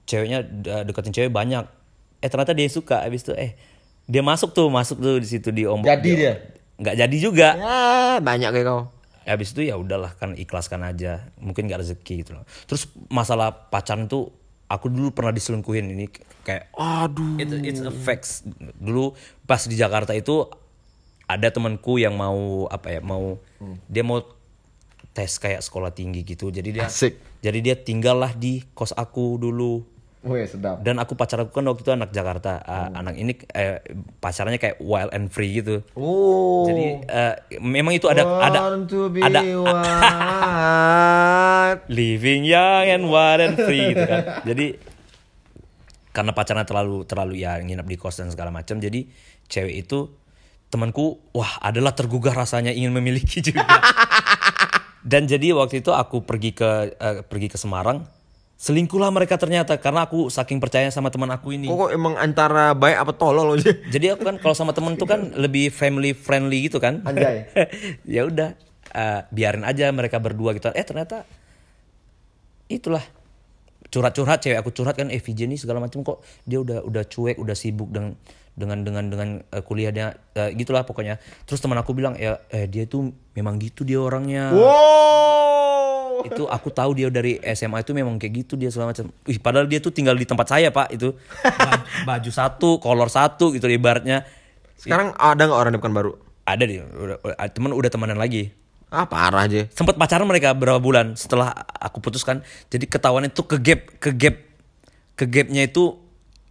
ceweknya 0.09 0.43
de- 0.43 0.83
deketin 0.91 1.15
cewek 1.15 1.31
banyak. 1.31 1.63
Eh 2.19 2.29
ternyata 2.29 2.55
dia 2.55 2.67
suka 2.67 3.07
habis 3.07 3.23
itu 3.23 3.33
eh 3.39 3.55
dia 4.11 4.23
masuk 4.25 4.51
tuh 4.51 4.67
masuk 4.67 4.99
tuh 4.99 5.23
di 5.23 5.29
situ 5.31 5.55
di 5.55 5.63
ombak. 5.63 6.03
Jadi 6.03 6.11
dia? 6.19 6.35
Nggak 6.83 6.97
jadi 6.99 7.17
juga. 7.23 7.49
Ya, 7.55 8.19
banyak 8.19 8.51
kayak 8.51 8.67
kau. 8.67 8.83
Habis 9.23 9.55
itu 9.55 9.71
ya 9.71 9.79
udahlah 9.79 10.19
kan 10.19 10.35
ikhlaskan 10.35 10.83
aja. 10.83 11.31
Mungkin 11.39 11.71
gak 11.71 11.87
rezeki 11.87 12.27
gitu 12.27 12.35
loh. 12.35 12.43
Terus 12.67 12.91
masalah 13.07 13.71
pacaran 13.71 14.11
tuh 14.11 14.35
aku 14.67 14.91
dulu 14.91 15.15
pernah 15.15 15.31
diselingkuhin 15.31 15.95
ini 15.95 16.11
kayak 16.43 16.75
Aduh. 16.75 17.39
It, 17.39 17.55
it's 17.63 17.79
a 17.79 17.95
facts. 17.95 18.43
Dulu 18.83 19.15
pas 19.47 19.63
di 19.63 19.79
Jakarta 19.79 20.11
itu 20.17 20.51
ada 21.31 21.49
temanku 21.55 22.03
yang 22.03 22.19
mau 22.19 22.67
apa 22.67 22.99
ya 22.99 23.01
mau 23.01 23.39
dia 23.87 24.03
mau 24.03 24.21
tes 25.13 25.37
kayak 25.37 25.61
sekolah 25.61 25.93
tinggi 25.93 26.25
gitu. 26.25 26.49
Jadi 26.49 26.73
dia 26.73 26.89
Asik. 26.89 27.21
jadi 27.39 27.59
dia 27.61 27.75
tinggallah 27.77 28.33
di 28.33 28.65
kos 28.73 28.93
aku 28.93 29.37
dulu. 29.37 29.85
Wih, 30.23 30.47
sedap. 30.47 30.87
Dan 30.87 31.03
aku 31.03 31.19
pacar 31.19 31.43
aku 31.43 31.51
kan 31.51 31.67
waktu 31.67 31.83
itu 31.83 31.91
anak 31.91 32.15
Jakarta. 32.15 32.63
Ah, 32.63 32.95
Anak 32.95 33.19
ini 33.19 33.35
eh, 33.53 33.83
pacarnya 34.23 34.55
kayak 34.55 34.79
wild 34.79 35.11
and 35.11 35.35
free 35.35 35.59
gitu. 35.59 35.83
Oh. 35.99 36.63
Jadi 36.63 37.03
eh, 37.03 37.35
memang 37.59 37.91
itu 37.91 38.07
ada 38.07 38.23
ada 38.39 38.71
Want 38.71 38.87
ada 39.19 39.43
wild. 39.67 41.79
living 41.91 42.47
young 42.47 42.87
and 42.87 43.05
wild 43.11 43.43
and 43.43 43.59
free 43.59 43.91
gitu 43.91 44.05
kan. 44.07 44.47
Jadi 44.47 44.79
karena 46.15 46.31
pacarnya 46.31 46.67
terlalu 46.69 47.03
terlalu 47.03 47.43
ya 47.43 47.59
nginep 47.59 47.83
di 47.83 47.97
kos 47.99 48.23
dan 48.23 48.31
segala 48.31 48.55
macam 48.55 48.79
jadi 48.79 49.03
cewek 49.51 49.75
itu 49.83 50.07
temanku 50.71 51.21
wah 51.37 51.61
adalah 51.61 51.93
tergugah 51.93 52.33
rasanya 52.33 52.71
ingin 52.71 52.95
memiliki 52.95 53.43
juga. 53.43 53.65
dan 55.03 55.27
jadi 55.27 55.55
waktu 55.55 55.83
itu 55.83 55.91
aku 55.91 56.23
pergi 56.23 56.55
ke 56.55 56.95
eh, 56.97 57.23
pergi 57.27 57.49
ke 57.51 57.59
Semarang 57.59 58.07
selingkuhlah 58.63 59.11
mereka 59.11 59.35
ternyata 59.35 59.75
karena 59.83 60.07
aku 60.07 60.31
saking 60.31 60.63
percaya 60.63 60.87
sama 60.95 61.11
teman 61.11 61.27
aku 61.35 61.51
ini. 61.51 61.67
Kok, 61.67 61.75
kok 61.75 61.91
emang 61.91 62.15
antara 62.15 62.79
baik 62.79 62.95
apa 62.95 63.13
tolol 63.19 63.59
aja? 63.59 63.75
Jadi 63.91 64.15
aku 64.15 64.23
kan 64.23 64.39
kalau 64.39 64.55
sama 64.55 64.71
temen 64.71 64.95
tuh 64.95 65.11
kan 65.11 65.35
lebih 65.35 65.75
family 65.75 66.15
friendly 66.15 66.71
gitu 66.71 66.79
kan. 66.79 67.03
Anjay. 67.03 67.51
ya 68.15 68.23
udah 68.23 68.55
eh, 68.95 69.21
biarin 69.35 69.67
aja 69.67 69.91
mereka 69.91 70.23
berdua 70.23 70.55
gitu. 70.55 70.71
Eh 70.71 70.87
ternyata 70.87 71.27
itulah 72.71 73.03
curhat-curhat 73.93 74.39
cewek 74.41 74.57
aku 74.63 74.71
curhat 74.73 74.97
kan 74.97 75.11
eh 75.13 75.21
segala 75.59 75.83
macam 75.83 76.01
kok 76.01 76.25
dia 76.49 76.63
udah 76.63 76.81
udah 76.87 77.05
cuek 77.05 77.37
udah 77.37 77.53
sibuk 77.53 77.93
dengan 77.93 78.17
dengan 78.53 78.85
dengan 78.85 79.05
dengan 79.09 79.29
eh, 79.49 79.63
kuliahnya 79.65 80.07
eh, 80.37 80.51
gitulah 80.53 80.85
pokoknya 80.85 81.17
terus 81.49 81.59
teman 81.59 81.81
aku 81.81 81.97
bilang 81.97 82.13
ya 82.21 82.37
eh 82.53 82.69
dia 82.69 82.85
tuh 82.85 83.09
memang 83.33 83.57
gitu 83.57 83.83
dia 83.83 83.97
orangnya 83.97 84.53
Wow. 84.53 86.29
itu 86.29 86.45
aku 86.47 86.69
tahu 86.71 86.95
dia 86.95 87.09
dari 87.09 87.41
SMA 87.51 87.83
itu 87.83 87.91
memang 87.91 88.15
kayak 88.15 88.47
gitu 88.47 88.55
dia 88.55 88.71
segala 88.71 88.95
macam. 88.95 89.11
Wih, 89.27 89.43
padahal 89.43 89.67
dia 89.67 89.83
tuh 89.83 89.91
tinggal 89.91 90.15
di 90.15 90.23
tempat 90.23 90.47
saya 90.47 90.71
pak 90.71 90.95
itu 90.95 91.19
baju, 92.07 92.31
satu, 92.31 92.79
kolor 92.79 93.11
satu 93.11 93.51
gitu 93.51 93.67
ibaratnya. 93.67 94.23
Sekarang 94.79 95.11
ada 95.19 95.51
nggak 95.51 95.59
orang 95.59 95.73
di 95.75 95.79
Pekanbaru? 95.83 96.13
Ada 96.47 96.63
dia, 96.63 96.87
udah, 96.87 97.17
udah- 97.27 97.51
temen 97.51 97.75
udah 97.75 97.91
temenan 97.91 98.19
lagi. 98.23 98.55
Ah 98.87 99.09
parah 99.09 99.49
aja. 99.49 99.67
Sempet 99.75 99.99
pacaran 99.99 100.29
mereka 100.29 100.55
berapa 100.55 100.79
bulan 100.79 101.19
setelah 101.19 101.51
aku 101.81 101.99
putuskan. 101.99 102.45
Jadi 102.71 102.87
ketahuan 102.87 103.27
itu 103.27 103.43
ke 103.43 103.57
gap, 103.59 103.81
ke 103.99 104.15
gap 104.15 104.37
ke 105.17 105.25
gapnya 105.27 105.65
itu 105.67 105.97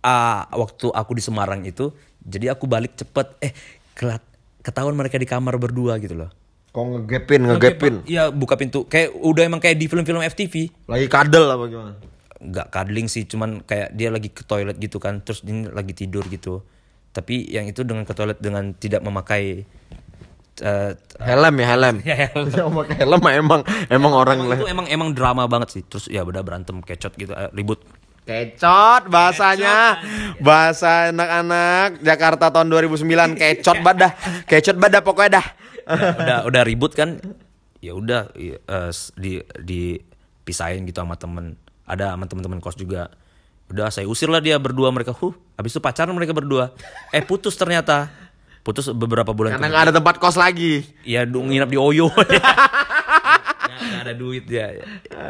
ah, 0.06 0.45
waktu 0.54 0.89
aku 0.91 1.12
di 1.18 1.24
Semarang 1.24 1.66
itu 1.66 1.93
jadi 2.22 2.54
aku 2.54 2.70
balik 2.70 2.97
cepet 2.97 3.28
eh 3.41 3.54
kelat 3.97 4.22
ketahuan 4.62 4.93
mereka 4.93 5.18
di 5.18 5.26
kamar 5.26 5.58
berdua 5.58 5.97
gitu 6.02 6.18
loh 6.18 6.32
Kok 6.72 7.04
ngegepin, 7.04 7.43
ngegepin. 7.52 7.95
Iya 8.08 8.32
buka 8.32 8.56
pintu 8.56 8.88
kayak 8.88 9.12
udah 9.12 9.43
emang 9.43 9.60
kayak 9.60 9.76
di 9.76 9.91
film-film 9.91 10.24
FTV 10.24 10.72
Lagi 10.88 11.12
kadel 11.12 11.43
apa 11.52 11.68
gimana? 11.68 11.99
nggak 12.41 12.68
cuddling 12.74 13.06
sih 13.06 13.30
cuman 13.30 13.62
kayak 13.62 13.93
dia 13.93 14.10
lagi 14.10 14.34
ke 14.34 14.41
toilet 14.41 14.74
gitu 14.82 14.97
kan 14.97 15.22
terus 15.22 15.45
ini 15.45 15.70
lagi 15.70 15.93
tidur 15.93 16.26
gitu 16.26 16.66
tapi 17.14 17.45
yang 17.45 17.70
itu 17.70 17.86
dengan 17.86 18.02
ke 18.02 18.18
toilet 18.18 18.41
dengan 18.41 18.74
tidak 18.74 19.06
memakai 19.06 19.62
eh, 20.62 20.91
Helm 21.22 21.56
ya 21.62 21.68
helm. 21.78 21.95
Ya, 22.10 22.16
helm. 22.34 22.74
Pakai 22.82 23.06
helm 23.06 23.22
emang 23.22 23.62
emang 23.93 24.14
orang 24.18 24.38
emang 24.41 24.49
lah. 24.49 24.58
itu 24.58 24.66
emang 24.66 24.88
emang 24.89 25.10
drama 25.14 25.45
banget 25.45 25.70
sih 25.78 25.84
terus 25.86 26.10
ya 26.10 26.26
udah 26.26 26.41
berantem 26.41 26.82
kecot 26.82 27.14
gitu 27.14 27.30
eh, 27.38 27.52
ribut 27.54 27.86
Kecot 28.32 29.04
bahasanya. 29.08 30.00
Bahasa 30.40 31.12
anak-anak 31.12 32.00
Jakarta 32.00 32.48
tahun 32.48 32.72
2009 32.72 33.04
kecot 33.36 33.78
badah. 33.80 34.12
Kecot 34.46 34.76
badah 34.76 35.02
pokoknya 35.02 35.32
dah. 35.38 35.46
udah, 35.84 36.12
udah 36.16 36.38
udah 36.48 36.62
ribut 36.64 36.96
kan? 36.96 37.20
Ya 37.78 37.92
udah 37.92 38.32
s- 38.88 39.12
di 39.14 39.44
dipisahin 39.60 40.86
gitu 40.86 40.98
sama 40.98 41.16
temen. 41.16 41.60
Ada 41.84 42.16
sama 42.16 42.26
teman-teman 42.26 42.58
kos 42.58 42.76
juga. 42.76 43.12
Udah 43.68 43.88
saya 43.88 44.08
usir 44.08 44.28
lah 44.28 44.40
dia 44.40 44.56
berdua 44.56 44.88
mereka. 44.90 45.12
Huh 45.12 45.36
habis 45.56 45.72
itu 45.72 45.80
pacaran 45.80 46.12
mereka 46.12 46.32
berdua. 46.32 46.72
Eh 47.12 47.20
putus 47.20 47.54
ternyata. 47.54 48.08
Putus 48.62 48.94
beberapa 48.94 49.34
bulan 49.34 49.58
Karena 49.58 49.68
nggak 49.68 49.84
ada 49.90 49.94
tempat 49.94 50.16
kos 50.22 50.38
lagi. 50.38 50.86
ya 51.02 51.26
nginap 51.26 51.66
di 51.66 51.82
Oyo 51.82 52.14
Nggak- 53.82 53.90
nggak 53.90 54.02
ada 54.04 54.14
duit 54.14 54.46
ya 54.46 54.68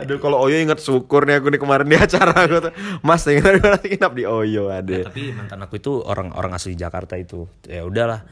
Aduh 0.04 0.20
kalau 0.20 0.38
Oyo 0.42 0.60
inget 0.60 0.78
syukur 0.78 1.24
nih 1.24 1.40
aku 1.40 1.48
nih 1.48 1.58
kemarin 1.58 1.88
di 1.88 1.96
acara 1.96 2.36
aku 2.36 2.58
tuh. 2.62 2.74
Mas 3.00 3.24
ingat 3.24 3.48
aku 3.54 3.64
nanti 3.66 3.88
nginap 3.90 4.12
di 4.12 4.24
Oyo 4.24 4.68
ada. 4.68 4.98
tapi 5.04 5.32
mantan 5.32 5.60
aku 5.60 5.78
itu 5.78 5.98
orang 5.98 6.30
orang 6.32 6.52
asli 6.52 6.76
Jakarta 6.76 7.16
itu 7.16 7.48
ya 7.64 7.82
udahlah 7.82 8.28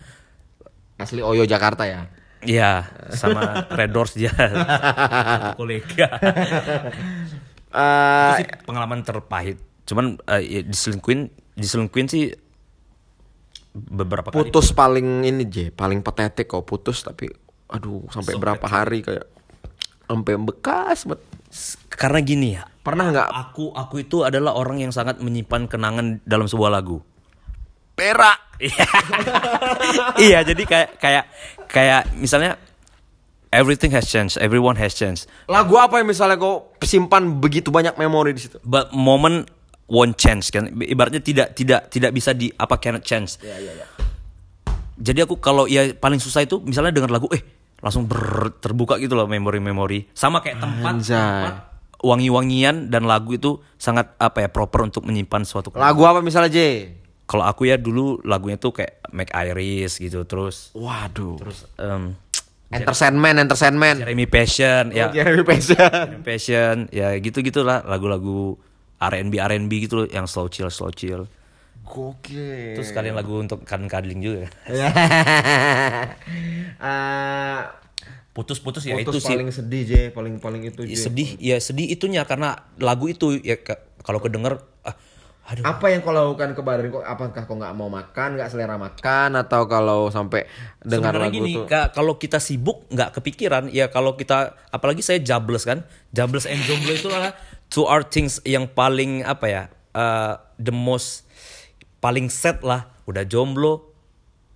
Asli 0.96 1.20
Oyo 1.20 1.44
Jakarta 1.44 1.84
ya. 1.84 2.12
Iya, 2.40 2.84
sama 3.10 3.68
Red 3.70 3.90
Doors 3.90 4.12
dia 4.14 4.32
kolega. 5.58 6.08
Itu 7.70 8.34
sih 8.38 8.48
pengalaman 8.64 9.00
terpahit. 9.02 9.60
Cuman 9.84 10.20
eh, 10.26 10.42
ya, 10.42 10.62
diselingkuin, 10.62 11.28
diselingkuin 11.54 12.08
sih 12.08 12.32
beberapa 13.72 14.30
kali. 14.30 14.38
putus 14.42 14.72
paling 14.72 15.24
ini 15.24 15.46
J, 15.46 15.70
paling 15.70 16.00
patetik 16.00 16.48
kok 16.48 16.64
putus 16.64 17.00
tapi 17.00 17.30
aduh 17.68 18.10
sampai 18.10 18.34
berapa 18.36 18.66
hari 18.66 19.00
kayak 19.00 19.30
sampai 20.10 20.34
bekas 20.42 21.06
bet. 21.06 21.22
Karena 21.90 22.20
gini 22.22 22.58
ya, 22.58 22.64
Pernah 22.90 23.14
nggak 23.14 23.30
aku 23.30 23.70
aku 23.70 24.02
itu 24.02 24.26
adalah 24.26 24.58
orang 24.58 24.82
yang 24.82 24.90
sangat 24.90 25.22
menyimpan 25.22 25.70
kenangan 25.70 26.26
dalam 26.26 26.50
sebuah 26.50 26.74
lagu. 26.74 26.98
perak? 27.94 28.58
Iya. 28.58 28.88
iya, 30.32 30.40
jadi 30.42 30.64
kayak 30.64 30.90
kayak 30.98 31.26
kayak 31.68 32.02
misalnya 32.16 32.56
everything 33.52 33.92
has 33.92 34.08
changed, 34.08 34.40
everyone 34.40 34.80
has 34.80 34.96
changed. 34.96 35.28
Lagu 35.52 35.76
apa 35.76 36.00
yang 36.00 36.08
misalnya 36.08 36.40
kau 36.40 36.72
simpan 36.80 37.44
begitu 37.44 37.70
banyak 37.70 38.00
memori 38.00 38.34
di 38.34 38.42
situ? 38.48 38.58
But 38.64 38.96
moment 38.96 39.52
won't 39.92 40.16
change 40.16 40.50
kan. 40.50 40.72
Ibaratnya 40.80 41.20
tidak 41.20 41.60
tidak 41.60 41.92
tidak 41.92 42.16
bisa 42.16 42.32
di 42.32 42.50
apa 42.56 42.80
cannot 42.80 43.04
change. 43.04 43.36
Jadi 44.96 45.20
aku 45.28 45.38
kalau 45.38 45.68
ya 45.68 45.92
paling 45.92 46.24
susah 46.24 46.48
itu 46.48 46.58
misalnya 46.64 46.96
dengar 46.96 47.12
lagu 47.12 47.28
eh 47.36 47.59
langsung 47.80 48.06
ber- 48.06 48.60
terbuka 48.60 49.00
gitu 49.00 49.16
loh 49.16 49.26
memori-memori. 49.26 50.12
Sama 50.12 50.40
kayak 50.40 50.60
tempat, 50.60 50.94
Anjay. 51.00 51.16
tempat 51.16 51.56
wangi-wangian 52.00 52.88
dan 52.88 53.04
lagu 53.04 53.36
itu 53.36 53.60
sangat 53.76 54.16
apa 54.16 54.40
ya 54.40 54.50
proper 54.50 54.88
untuk 54.88 55.04
menyimpan 55.04 55.44
suatu 55.44 55.68
Lagu 55.76 56.08
apa 56.08 56.24
misalnya 56.24 56.48
J? 56.48 56.60
Kalau 57.28 57.44
aku 57.44 57.68
ya 57.68 57.76
dulu 57.78 58.24
lagunya 58.24 58.58
tuh 58.58 58.74
kayak 58.74 59.04
Make 59.12 59.36
Iris 59.36 60.00
gitu 60.00 60.24
terus 60.24 60.72
Waduh. 60.74 61.38
terus 61.38 61.68
em, 61.78 62.16
Entertainment, 62.70 63.38
entertainment. 63.42 63.98
Jeremy 64.00 64.26
Passion 64.30 64.94
ya 64.94 65.10
Jeremy 65.10 65.44
Passion. 65.44 65.76
Jeremy 65.78 66.22
Passion 66.24 66.76
ya 66.90 67.14
gitu 67.18 67.42
gitulah 67.42 67.82
lagu-lagu 67.84 68.56
R&B 69.00 69.34
R&B 69.36 69.72
gitu 69.84 70.04
loh 70.04 70.08
yang 70.08 70.24
slow 70.26 70.48
chill 70.48 70.70
slow 70.70 70.92
chill. 70.92 71.26
Gokil. 71.90 72.78
Terus 72.78 72.88
sekalian 72.94 73.18
lagu 73.18 73.34
untuk 73.42 73.66
kan 73.66 73.90
cuddling 73.90 74.22
juga. 74.22 74.46
Eh, 76.80 77.60
Putus-putus 78.30 78.88
ya 78.88 78.96
putus 79.04 79.20
itu 79.20 79.28
sih 79.28 79.36
paling 79.36 79.52
sedih 79.52 79.84
J, 79.84 79.94
paling 80.16 80.40
paling 80.40 80.62
itu 80.64 80.88
J. 80.88 80.96
sedih 80.96 81.30
ya 81.44 81.60
sedih 81.60 81.92
itunya 81.92 82.24
karena 82.24 82.56
lagu 82.80 83.12
itu 83.12 83.36
ya 83.36 83.60
kalau 84.00 84.24
kedenger 84.24 84.64
ah, 84.88 84.96
aduh 85.50 85.66
Apa 85.68 85.92
yang 85.92 86.06
kau 86.06 86.16
lakukan 86.16 86.56
ke 86.56 86.62
badan 86.64 86.88
kok? 86.94 87.04
Apakah 87.04 87.44
kau 87.50 87.60
nggak 87.60 87.74
mau 87.76 87.92
makan, 87.92 88.40
nggak 88.40 88.48
selera 88.54 88.80
makan, 88.80 89.34
atau 89.34 89.68
kalau 89.68 90.08
sampai 90.14 90.48
dengar 90.80 91.18
Sebenarnya 91.18 91.26
lagu 91.26 91.36
gini, 91.36 91.54
kalau 91.92 92.14
kita 92.16 92.40
sibuk 92.40 92.86
nggak 92.88 93.18
kepikiran, 93.18 93.68
ya 93.74 93.92
kalau 93.92 94.14
kita 94.16 94.56
apalagi 94.72 95.04
saya 95.04 95.20
jobless 95.20 95.68
kan, 95.68 95.84
jobless 96.14 96.48
and 96.48 96.62
jomblo 96.64 96.96
itu 96.96 97.10
adalah 97.12 97.34
two 97.68 97.90
are 97.90 98.06
things 98.06 98.40
yang 98.46 98.70
paling 98.70 99.26
apa 99.26 99.46
ya, 99.50 99.64
uh, 99.98 100.38
the 100.62 100.72
most 100.72 101.26
paling 102.00 102.28
set 102.28 102.60
lah, 102.62 102.88
udah 103.04 103.24
jomblo, 103.24 103.92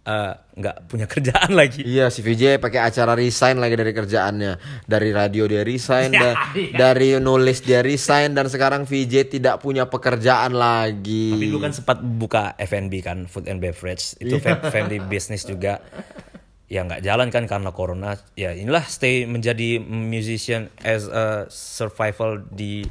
uh, 0.04 0.34
nggak 0.54 0.88
punya 0.88 1.08
kerjaan 1.14 1.52
lagi. 1.52 1.84
Iya 1.84 2.08
si 2.08 2.20
VJ 2.20 2.58
pakai 2.58 2.84
acara 2.84 3.14
resign 3.14 3.58
lagi 3.58 3.74
dari 3.74 3.90
kerjaannya 3.90 4.54
Dari 4.84 5.10
radio 5.10 5.44
dia 5.46 5.62
resign 5.62 6.12
Ya, 6.16 6.22
da- 6.24 6.38
iya. 6.54 6.76
Dari 6.76 7.18
nulis 7.18 7.60
dia 7.60 7.80
resign 7.80 8.32
Dan 8.32 8.46
sekarang 8.48 8.84
VJ 8.84 9.32
tidak 9.32 9.60
punya 9.60 9.88
pekerjaan 9.88 10.54
lagi 10.54 11.34
Tapi 11.34 11.48
dulu 11.48 11.60
kan 11.60 11.72
sempat 11.72 11.98
buka 12.00 12.54
F&B 12.58 12.94
kan, 13.00 13.26
food 13.26 13.48
and 13.48 13.58
beverage, 13.58 14.14
itu 14.18 14.38
fam- 14.38 14.62
family 14.66 15.00
business 15.00 15.44
juga. 15.44 15.80
Ya 16.74 16.82
nggak 16.82 17.06
jalan 17.06 17.30
kan 17.30 17.46
karena 17.46 17.70
corona. 17.70 18.18
Ya 18.34 18.58
inilah 18.58 18.82
stay 18.90 19.30
menjadi 19.30 19.78
musician 19.78 20.74
as 20.82 21.06
a 21.06 21.46
survival 21.54 22.42
di 22.50 22.90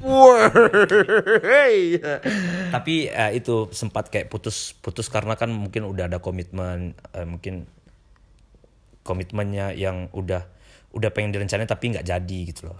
tapi 2.71 3.11
eh, 3.11 3.31
itu 3.43 3.67
sempat 3.75 4.07
kayak 4.07 4.31
putus 4.31 4.79
putus 4.79 5.11
karena 5.11 5.35
kan 5.35 5.51
mungkin 5.51 5.83
udah 5.83 6.07
ada 6.07 6.23
komitmen 6.23 6.95
eh, 7.11 7.27
mungkin 7.27 7.67
komitmennya 9.03 9.75
yang 9.75 10.07
udah 10.15 10.47
udah 10.93 11.09
pengen 11.11 11.33
direncanain 11.33 11.67
tapi 11.67 11.91
nggak 11.91 12.05
jadi 12.05 12.39
gitu 12.53 12.69
loh. 12.69 12.79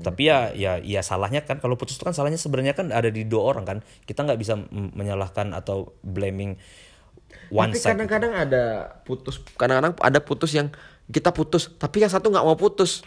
Tapi 0.00 0.22
ya 0.30 0.54
ya 0.54 0.78
ya 0.78 1.02
salahnya 1.02 1.42
kan 1.42 1.58
kalau 1.58 1.74
putus 1.74 1.98
itu 1.98 2.06
kan 2.06 2.14
salahnya 2.14 2.38
sebenarnya 2.38 2.72
kan 2.72 2.94
ada 2.94 3.10
di 3.10 3.26
dua 3.26 3.50
orang 3.52 3.64
kan. 3.66 3.78
Kita 4.06 4.22
nggak 4.22 4.38
bisa 4.38 4.56
menyalahkan 4.70 5.50
atau 5.52 5.92
blaming 6.06 6.56
one 7.50 7.72
Tapi 7.72 7.78
side 7.78 7.94
kadang-kadang 7.96 8.32
ada 8.34 8.62
putus. 9.02 9.42
Kadang-kadang 9.58 9.94
ada 9.98 10.20
putus 10.22 10.50
yang 10.54 10.68
Kita 11.10 11.34
putus 11.34 11.74
Tapi 11.74 12.06
yang 12.06 12.12
satu 12.12 12.30
nggak 12.30 12.46
mau 12.46 12.54
putus. 12.54 13.02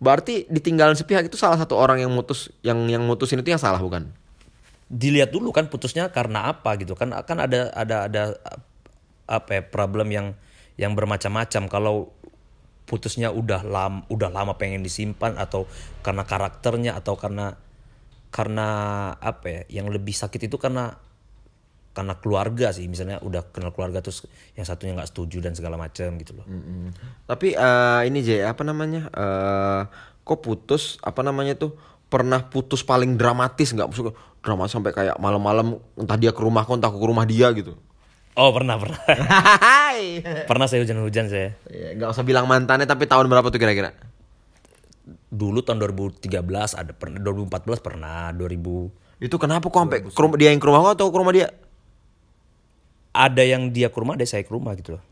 Berarti 0.00 0.48
ditinggalin 0.48 0.96
sepihak 0.96 1.28
itu 1.28 1.36
salah 1.36 1.60
satu 1.60 1.76
orang 1.76 2.00
yang 2.00 2.12
mutus 2.12 2.48
Yang 2.64 2.78
yang 2.88 3.02
mutusin 3.04 3.40
itu 3.40 3.52
yang 3.52 3.60
salah 3.60 3.78
bukan? 3.78 4.10
dilihat 4.94 5.32
dulu 5.32 5.50
kan 5.50 5.66
putusnya 5.72 6.12
karena 6.12 6.52
apa 6.52 6.76
gitu. 6.78 6.94
Kan 6.94 7.10
kan 7.24 7.38
ada 7.40 7.72
ada 7.72 8.06
ada 8.08 8.22
apa 9.24 9.50
ya, 9.60 9.62
problem 9.64 10.12
yang 10.12 10.26
yang 10.76 10.92
bermacam-macam. 10.92 11.66
Kalau 11.66 12.12
putusnya 12.84 13.32
udah 13.32 13.64
lama 13.64 14.04
udah 14.12 14.28
lama 14.28 14.60
pengen 14.60 14.84
disimpan 14.84 15.40
atau 15.40 15.64
karena 16.04 16.22
karakternya 16.28 16.92
atau 17.00 17.16
karena 17.16 17.56
karena 18.28 18.68
apa 19.16 19.46
ya 19.46 19.80
yang 19.80 19.86
lebih 19.88 20.12
sakit 20.12 20.50
itu 20.50 20.60
karena 20.60 21.00
karena 21.94 22.18
keluarga 22.18 22.68
sih 22.68 22.84
misalnya 22.84 23.22
udah 23.22 23.48
kenal 23.48 23.70
keluarga 23.70 24.02
terus 24.02 24.26
yang 24.52 24.66
satunya 24.66 24.92
nggak 24.92 25.08
setuju 25.08 25.38
dan 25.38 25.54
segala 25.54 25.78
macam 25.78 26.18
gitu 26.18 26.34
loh 26.34 26.42
Tapi 27.24 27.54
eh, 27.54 28.00
ini 28.04 28.18
J 28.20 28.44
apa 28.44 28.60
namanya? 28.60 29.06
eh 29.08 29.82
kok 30.20 30.40
putus 30.40 30.98
apa 31.00 31.22
namanya 31.22 31.54
tuh? 31.54 31.78
Pernah 32.04 32.46
putus 32.46 32.82
paling 32.82 33.14
dramatis 33.14 33.70
nggak? 33.70 33.86
Maksudnya 33.86 34.12
drama 34.38 34.66
sampai 34.66 34.90
kayak 34.90 35.16
malam-malam 35.16 35.78
entah 35.94 36.14
dia 36.14 36.28
ke 36.30 36.38
rumahku 36.38 36.74
entah 36.74 36.88
aku 36.88 36.98
ke 36.98 37.06
rumah 37.06 37.24
dia 37.24 37.48
gitu. 37.50 37.78
oh 38.34 38.50
pernah 38.50 38.74
pernah 38.74 38.98
pernah 40.50 40.66
saya 40.66 40.82
hujan-hujan 40.82 41.30
saya 41.30 41.54
Ya, 41.64 41.94
nggak 41.94 42.10
usah 42.10 42.22
bilang 42.22 42.44
mantannya 42.44 42.84
tapi 42.84 43.06
tahun 43.06 43.30
berapa 43.30 43.46
tuh 43.46 43.56
kira-kira? 43.56 43.94
dulu 45.30 45.60
tahun 45.60 45.82
2013 45.82 46.30
ada 46.74 46.92
pernah 46.94 47.18
2014 47.20 47.78
pernah 47.78 48.30
2000 48.32 49.22
Itu 49.22 49.36
kenapa 49.36 49.66
kok 49.66 49.78
sampai 49.78 50.00
ke 50.02 50.10
rumah 50.14 50.36
dia 50.36 50.50
yang 50.50 50.58
ke 50.58 50.66
rumahku 50.66 50.88
atau 50.90 51.06
ke 51.08 51.16
rumah 51.16 51.30
dia? 51.30 51.48
Ada 53.14 53.42
yang 53.46 53.70
dia 53.70 53.88
ke 53.88 53.96
rumah 53.96 54.18
ada 54.18 54.26
saya 54.26 54.42
ke 54.42 54.50
rumah 54.50 54.74
gitu 54.74 54.98
loh 54.98 55.04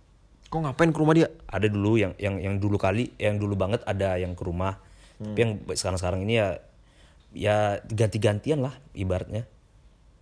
Kok 0.53 0.68
ngapain 0.68 0.92
ke 0.92 0.98
rumah 1.00 1.16
dia? 1.16 1.32
ada 1.48 1.64
dulu 1.64 1.96
yang 1.96 2.12
yang 2.20 2.36
yang 2.36 2.55
dulu 2.61 2.76
kali 2.76 3.09
yang 3.16 3.40
dulu 3.40 3.57
banget 3.57 3.80
ada 3.88 4.20
yang 4.20 4.36
ke 4.36 4.44
rumah 4.44 4.76
tapi 5.16 5.38
yang 5.38 5.50
sekarang 5.72 5.96
sekarang 5.96 6.20
ini 6.26 6.34
ya 6.36 6.48
ya 7.32 7.57
ganti-gantian 7.88 8.61
lah 8.61 8.74
ibaratnya 8.92 9.46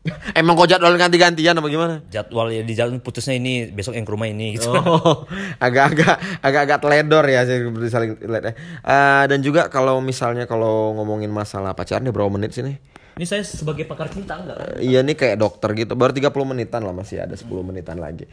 Emang 0.39 0.57
kok 0.57 0.65
jadwal 0.65 0.97
ganti-gantian 0.97 1.53
apa 1.53 1.69
gimana? 1.69 2.01
jadwal 2.09 2.49
ya 2.49 2.65
di 2.65 2.73
jalan 2.73 3.05
putusnya 3.05 3.37
ini 3.37 3.69
besok 3.69 4.01
yang 4.01 4.09
ke 4.09 4.13
rumah 4.13 4.33
ini 4.33 4.57
gitu 4.57 4.73
Oh, 4.73 5.29
agak-agak 5.65 6.41
agak-agak 6.41 6.79
teledor 6.81 7.25
ya 7.29 7.45
sih 7.45 7.61
saling. 7.93 8.17
Eh, 8.17 9.25
dan 9.29 9.39
juga 9.45 9.69
kalau 9.69 10.01
misalnya 10.01 10.49
kalau 10.49 10.97
ngomongin 10.97 11.29
masalah 11.29 11.77
pacaran 11.77 12.09
ya 12.09 12.17
berapa 12.17 12.33
menit 12.33 12.57
sih 12.57 12.65
nih? 12.65 12.81
Ini 13.21 13.29
saya 13.29 13.45
sebagai 13.45 13.85
pakar 13.85 14.09
cinta 14.09 14.41
enggak? 14.41 14.57
kan? 14.57 14.81
Iya 14.81 15.05
nih 15.05 15.13
kayak 15.13 15.37
dokter 15.37 15.77
gitu. 15.77 15.93
Baru 15.93 16.17
30 16.17 16.33
menitan 16.41 16.81
lah 16.81 16.97
masih 16.97 17.21
ada 17.21 17.37
10 17.37 17.53
menitan 17.61 18.01
lagi. 18.01 18.25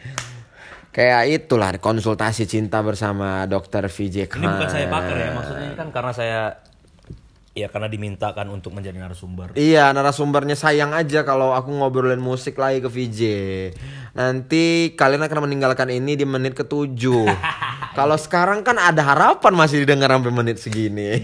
Kayak 0.96 1.28
itulah 1.28 1.76
konsultasi 1.76 2.48
cinta 2.48 2.80
bersama 2.80 3.44
dokter 3.52 3.84
VJ 3.84 4.32
Khan. 4.32 4.40
Ini 4.40 4.48
bukan 4.48 4.70
saya 4.72 4.88
pakar 4.88 5.16
ya, 5.20 5.30
maksudnya 5.36 5.70
kan 5.76 5.92
karena 5.92 6.12
saya 6.16 6.40
ya 7.52 7.68
karena 7.68 7.92
dimintakan 7.92 8.48
untuk 8.48 8.72
menjadi 8.72 8.96
narasumber. 8.96 9.60
Iya 9.60 9.92
narasumbernya 9.92 10.56
sayang 10.56 10.96
aja 10.96 11.28
kalau 11.28 11.52
aku 11.52 11.68
ngobrolin 11.68 12.24
musik 12.24 12.56
lagi 12.56 12.80
ke 12.80 12.88
VJ 12.88 13.22
Nanti 14.16 14.96
kalian 14.96 15.28
akan 15.28 15.52
meninggalkan 15.52 15.92
ini 15.92 16.16
di 16.16 16.24
menit 16.24 16.56
ketujuh 16.56 17.28
Kalau 17.98 18.16
sekarang 18.16 18.64
kan 18.64 18.80
ada 18.80 19.04
harapan 19.04 19.52
masih 19.58 19.84
didengar 19.84 20.16
sampai 20.16 20.32
menit 20.32 20.64
segini 20.64 21.18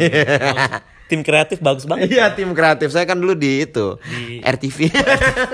Tim 1.05 1.21
kreatif 1.21 1.59
bagus 1.59 1.83
banget. 1.83 2.09
Iya 2.09 2.31
tim 2.31 2.51
kreatif 2.51 2.89
saya 2.89 3.03
kan 3.03 3.15
dulu 3.15 3.33
di 3.33 3.61
itu 3.61 3.99
Di- 4.01 4.39
RTV 4.39 4.77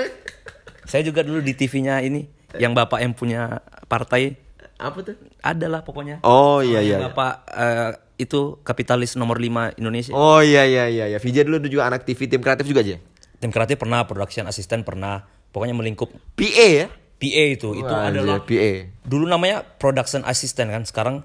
Saya 0.90 1.02
juga 1.02 1.22
dulu 1.22 1.40
di 1.40 1.54
TV-nya 1.54 2.02
ini 2.02 2.26
yang 2.56 2.74
bapak 2.74 3.00
yang 3.00 3.14
punya 3.14 3.62
partai 3.86 4.34
Apa 4.76 5.04
tuh? 5.04 5.14
adalah 5.40 5.84
pokoknya. 5.84 6.24
Oh 6.24 6.60
iya 6.60 6.80
iya 6.80 6.98
Bapak 7.04 7.32
eh, 7.46 7.92
itu 8.18 8.58
kapitalis 8.62 9.14
nomor 9.14 9.38
5 9.38 9.76
Indonesia. 9.76 10.12
Oh 10.12 10.40
iya 10.40 10.64
iya 10.64 10.88
iya 10.88 11.06
ya. 11.08 11.18
VJ 11.20 11.44
dulu 11.44 11.62
juga 11.64 11.86
anak 11.86 12.04
TV 12.04 12.26
tim 12.26 12.40
kreatif 12.40 12.66
juga 12.66 12.82
aja 12.82 12.98
Tim 13.38 13.50
kreatif 13.50 13.76
pernah, 13.76 14.04
production 14.04 14.44
assistant 14.46 14.82
pernah, 14.82 15.24
pokoknya 15.50 15.72
melingkup 15.72 16.10
PA 16.34 16.68
ya 16.68 16.88
PA 17.16 17.44
itu. 17.50 17.70
itu 17.74 17.86
Wah, 17.86 18.08
adalah 18.08 18.42
PA 18.42 18.72
dulu 19.04 19.26
namanya 19.26 19.62
production 19.64 20.24
assistant 20.24 20.68
kan, 20.70 20.84
sekarang 20.84 21.16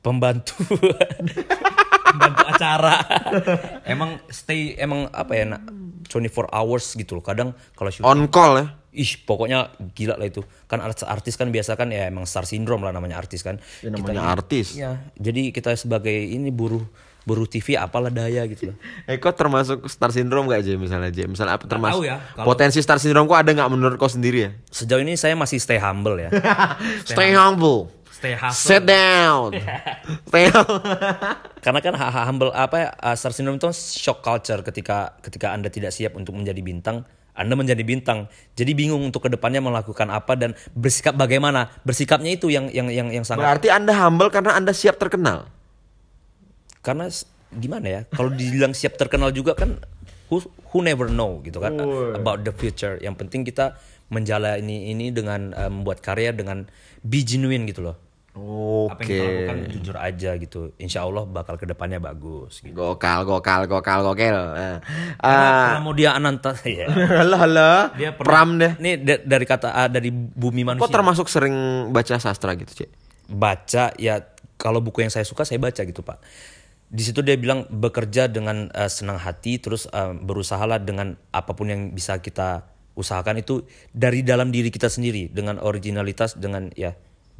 pembantu 0.00 0.56
pembantu 2.18 2.42
acara. 2.50 2.94
emang 3.94 4.18
stay 4.28 4.74
emang 4.74 5.06
apa 5.08 5.32
ya 5.32 5.44
nak 5.46 5.62
24 6.10 6.50
hours 6.50 6.84
gitu 6.92 7.14
loh. 7.14 7.24
Kadang 7.24 7.54
kalau 7.78 7.94
On 8.02 8.26
call 8.26 8.54
ya 8.58 8.66
ih 8.98 9.12
pokoknya 9.22 9.70
gila 9.94 10.18
lah 10.18 10.26
itu. 10.26 10.42
Kan 10.66 10.82
artis, 10.82 11.06
artis 11.06 11.38
kan 11.38 11.54
biasa 11.54 11.78
kan 11.78 11.88
ya 11.94 12.10
emang 12.10 12.26
star 12.26 12.42
syndrome 12.42 12.82
lah 12.82 12.90
namanya 12.90 13.20
artis 13.20 13.46
kan. 13.46 13.62
Ya, 13.78 13.94
namanya 13.94 14.26
artis 14.26 14.74
Iya, 14.74 14.98
jadi 15.14 15.54
kita 15.54 15.78
sebagai 15.78 16.12
ini 16.12 16.50
buruh 16.50 16.82
buruh 17.28 17.44
TV 17.44 17.76
apalah 17.76 18.08
daya 18.08 18.48
gitu 18.48 18.72
loh. 18.72 18.76
Eh 19.10 19.20
kok 19.20 19.36
termasuk 19.36 19.84
star 19.86 20.08
syndrome 20.08 20.48
gak 20.48 20.64
J 20.64 20.80
misalnya 20.80 21.12
J? 21.12 21.28
Misalnya 21.28 21.60
apa 21.60 21.68
termasuk? 21.68 22.08
ya, 22.08 22.24
kalau- 22.32 22.48
Potensi 22.48 22.80
star 22.80 22.96
syndrome 22.96 23.28
kok 23.28 23.36
ada 23.36 23.52
nggak 23.52 23.68
menurut 23.68 23.96
kau 24.00 24.08
sendiri 24.08 24.48
ya? 24.48 24.50
Sejauh 24.72 25.04
ini 25.04 25.12
saya 25.14 25.36
masih 25.36 25.60
stay 25.60 25.76
humble 25.76 26.16
ya. 26.16 26.32
Stay 27.08 27.36
humble. 27.36 27.92
Stay 28.18 28.34
hustle. 28.34 28.66
Sit 28.74 28.82
down. 28.82 29.54
Stay 30.28 30.50
humble. 30.50 30.82
Karena 31.62 31.78
kan 31.78 31.94
humble 32.26 32.50
apa 32.50 32.76
ya, 32.76 32.88
uh, 32.98 33.14
star 33.14 33.30
syndrome 33.30 33.62
itu 33.62 33.70
shock 33.70 34.26
culture 34.26 34.58
ketika 34.66 35.14
ketika 35.22 35.54
Anda 35.54 35.70
tidak 35.70 35.94
siap 35.94 36.18
untuk 36.18 36.34
menjadi 36.34 36.58
bintang, 36.58 37.06
Anda 37.38 37.54
menjadi 37.54 37.78
bintang. 37.86 38.26
Jadi 38.58 38.74
bingung 38.74 39.06
untuk 39.06 39.22
ke 39.22 39.30
depannya 39.30 39.62
melakukan 39.62 40.10
apa 40.10 40.34
dan 40.34 40.58
bersikap 40.74 41.14
bagaimana. 41.14 41.70
Bersikapnya 41.86 42.34
itu 42.34 42.50
yang 42.50 42.66
yang 42.74 42.90
yang 42.90 43.06
yang 43.14 43.22
sangat 43.22 43.46
Berarti 43.46 43.70
Anda 43.70 43.94
humble 43.94 44.34
karena 44.34 44.58
Anda 44.58 44.74
siap 44.74 44.98
terkenal. 44.98 45.46
karena 46.82 47.06
gimana 47.54 47.86
ya? 47.86 48.00
Kalau 48.10 48.34
dibilang 48.34 48.74
siap 48.74 48.98
terkenal 48.98 49.30
juga 49.30 49.54
kan 49.54 49.78
who 50.26 50.42
who 50.74 50.82
never 50.82 51.06
know 51.06 51.38
gitu 51.46 51.62
kan 51.62 51.78
about 52.18 52.42
the 52.42 52.50
future. 52.50 52.98
Yang 52.98 53.14
penting 53.22 53.46
kita 53.46 53.78
menjalani 54.10 54.90
ini 54.90 55.14
dengan 55.14 55.54
uh, 55.54 55.70
membuat 55.70 56.02
karya 56.02 56.34
dengan 56.34 56.66
be 57.04 57.22
genuine 57.22 57.62
gitu 57.68 57.86
loh. 57.86 58.07
Apa 58.30 59.02
yang 59.02 59.08
kita 59.08 59.18
Oke. 59.18 59.18
lakukan 59.24 59.58
jujur 59.68 59.96
aja 59.96 60.30
gitu. 60.36 60.60
Insya 60.76 61.02
Allah 61.02 61.24
bakal 61.24 61.58
ke 61.58 61.64
depannya 61.64 61.98
bagus. 61.98 62.62
Gitu. 62.62 62.70
Gokal, 62.70 63.24
gokal, 63.24 63.66
gokal, 63.66 64.04
gokil. 64.04 64.36
Mau 65.82 65.92
dia 65.92 66.14
Ananta 66.14 66.54
ya. 66.62 66.86
halo, 66.86 67.34
halo. 67.36 67.70
Dia 67.94 68.14
pernah- 68.14 68.28
Pram 68.28 68.48
deh. 68.54 68.72
Ini 68.78 68.92
da- 68.98 69.22
dari 69.26 69.42
kata 69.42 69.68
ah, 69.70 69.88
dari 69.88 70.10
bumi 70.12 70.62
Kok 70.62 70.68
manusia. 70.68 70.92
termasuk 70.92 71.26
sering 71.26 71.54
baca 71.90 72.14
sastra 72.16 72.54
gitu, 72.54 72.84
Cek? 72.84 72.90
baca 73.28 73.92
ya 74.00 74.24
kalau 74.56 74.80
buku 74.80 75.04
yang 75.04 75.12
saya 75.12 75.20
suka 75.22 75.44
saya 75.44 75.58
baca 75.58 75.82
gitu 75.82 76.00
pak. 76.00 76.16
Di 76.88 77.04
situ 77.04 77.20
dia 77.20 77.36
bilang 77.36 77.68
bekerja 77.68 78.24
dengan 78.24 78.70
eh, 78.70 78.88
senang 78.88 79.18
hati 79.18 79.58
terus 79.58 79.84
eh, 79.84 80.14
berusahalah 80.14 80.78
dengan 80.78 81.12
apa 81.28 81.52
pun 81.52 81.68
yang 81.68 81.82
bisa 81.90 82.16
kita 82.18 82.64
usahakan 82.94 83.38
itu 83.38 83.66
dari 83.90 84.22
dalam 84.22 84.48
diri 84.48 84.70
kita 84.70 84.88
sendiri 84.88 85.28
dengan 85.28 85.58
originalitas 85.58 86.34
dengan 86.34 86.72
ya 86.72 86.96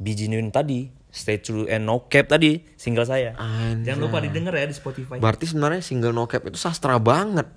genuine 0.07 0.49
tadi 0.49 0.87
stay 1.09 1.37
true 1.37 1.65
and 1.65 1.83
no 1.83 2.05
cap 2.05 2.27
tadi 2.27 2.63
single 2.73 3.03
saya. 3.03 3.33
Anjay. 3.33 3.83
Jangan 3.83 3.99
lupa 3.99 4.17
didengar 4.19 4.53
ya 4.53 4.63
di 4.63 4.73
Spotify. 4.73 5.17
Berarti 5.17 5.45
sebenarnya 5.45 5.81
single 5.81 6.11
no 6.11 6.25
cap 6.25 6.43
itu 6.43 6.55
sastra 6.55 6.95
banget. 6.97 7.49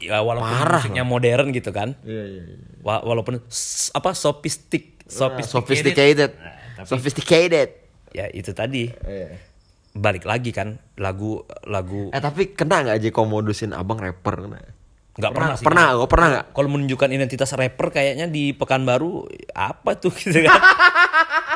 ya 0.00 0.24
walaupun 0.24 0.48
Parah 0.48 0.80
musiknya 0.80 1.04
modern 1.04 1.52
gitu 1.52 1.70
kan. 1.70 1.92
Iya, 2.00 2.24
iya, 2.24 2.42
iya. 2.46 2.56
Wa- 2.80 3.04
walaupun 3.04 3.36
apa 3.92 4.10
sophistic 4.14 4.96
sophisticated. 5.04 5.44
Sophisticated. 5.44 6.30
Nah, 6.32 6.54
tapi- 6.78 6.88
Sophisticated. 6.88 7.68
ya 8.10 8.26
itu 8.26 8.50
tadi 8.50 8.88
Iya. 8.88 9.36
balik 9.92 10.24
lagi 10.24 10.50
kan 10.50 10.80
lagu 10.96 11.44
lagu 11.62 12.08
Eh 12.10 12.18
tapi 12.18 12.50
kena 12.50 12.80
nggak 12.80 12.96
aja 12.96 13.08
kau 13.10 13.22
modusin 13.22 13.70
abang 13.70 13.98
rapper 13.98 14.40
kena? 14.40 14.58
Nggak 15.20 15.32
pernah, 15.36 15.54
sih 15.54 15.64
Pernah, 15.68 15.86
kau 16.00 16.08
pernah 16.08 16.28
nggak? 16.32 16.46
kalau 16.56 16.68
menunjukkan 16.72 17.08
identitas 17.12 17.50
rapper 17.52 17.92
kayaknya 17.92 18.26
di 18.26 18.56
pekanbaru 18.56 19.28
apa 19.52 20.00
tuh 20.00 20.10
gitu 20.20 20.40
kan 20.48 20.60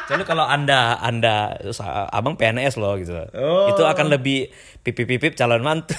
Soalnya 0.05 0.29
kalau 0.29 0.45
anda 0.45 1.01
anda 1.01 1.57
abang 2.13 2.37
PNS 2.37 2.77
loh 2.77 3.01
gitu 3.01 3.17
itu 3.73 3.83
akan 3.83 4.13
lebih 4.13 4.53
pipip 4.85 5.09
pipip 5.09 5.33
calon 5.33 5.65
mantu 5.65 5.97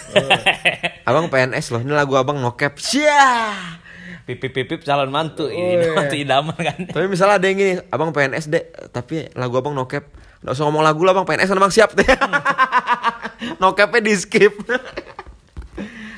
Abang 1.10 1.30
PNS 1.30 1.70
loh, 1.70 1.82
ini 1.86 1.94
lagu 1.94 2.18
abang 2.18 2.42
no 2.42 2.58
cap. 2.58 2.82
Syah. 2.82 3.78
pipip 4.26 4.58
pipip 4.58 4.82
calon 4.82 5.14
mantu 5.14 5.54
ini 5.54 5.94
mantu 5.94 6.18
idaman 6.18 6.58
kan 6.58 6.82
Tapi 6.90 7.06
misalnya 7.06 7.38
ada 7.38 7.46
yang 7.46 7.58
gini, 7.62 7.74
abang 7.94 8.10
PNS 8.10 8.50
deh, 8.50 8.66
tapi 8.90 9.30
lagu 9.38 9.54
abang 9.62 9.78
no 9.78 9.86
cap. 9.86 10.10
Nggak 10.42 10.54
usah 10.58 10.66
ngomong 10.66 10.82
lagu 10.82 11.06
lah 11.06 11.14
abang 11.14 11.30
PNS 11.30 11.54
kan 11.54 11.58
abang 11.62 11.70
siap 11.70 11.94
deh. 11.94 12.06
no 13.62 13.78
capnya 13.78 14.02
di 14.02 14.14
skip. 14.18 14.54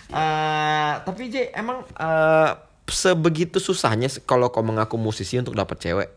Eh, 0.08 0.93
tapi 1.03 1.28
J, 1.28 1.51
emang 1.51 1.84
eh, 1.84 2.51
sebegitu 2.86 3.60
susahnya 3.60 4.08
kalau 4.24 4.47
kau 4.47 4.64
mengaku 4.64 4.95
musisi 4.95 5.36
untuk 5.36 5.51
dapat 5.51 5.76
cewek 5.78 6.10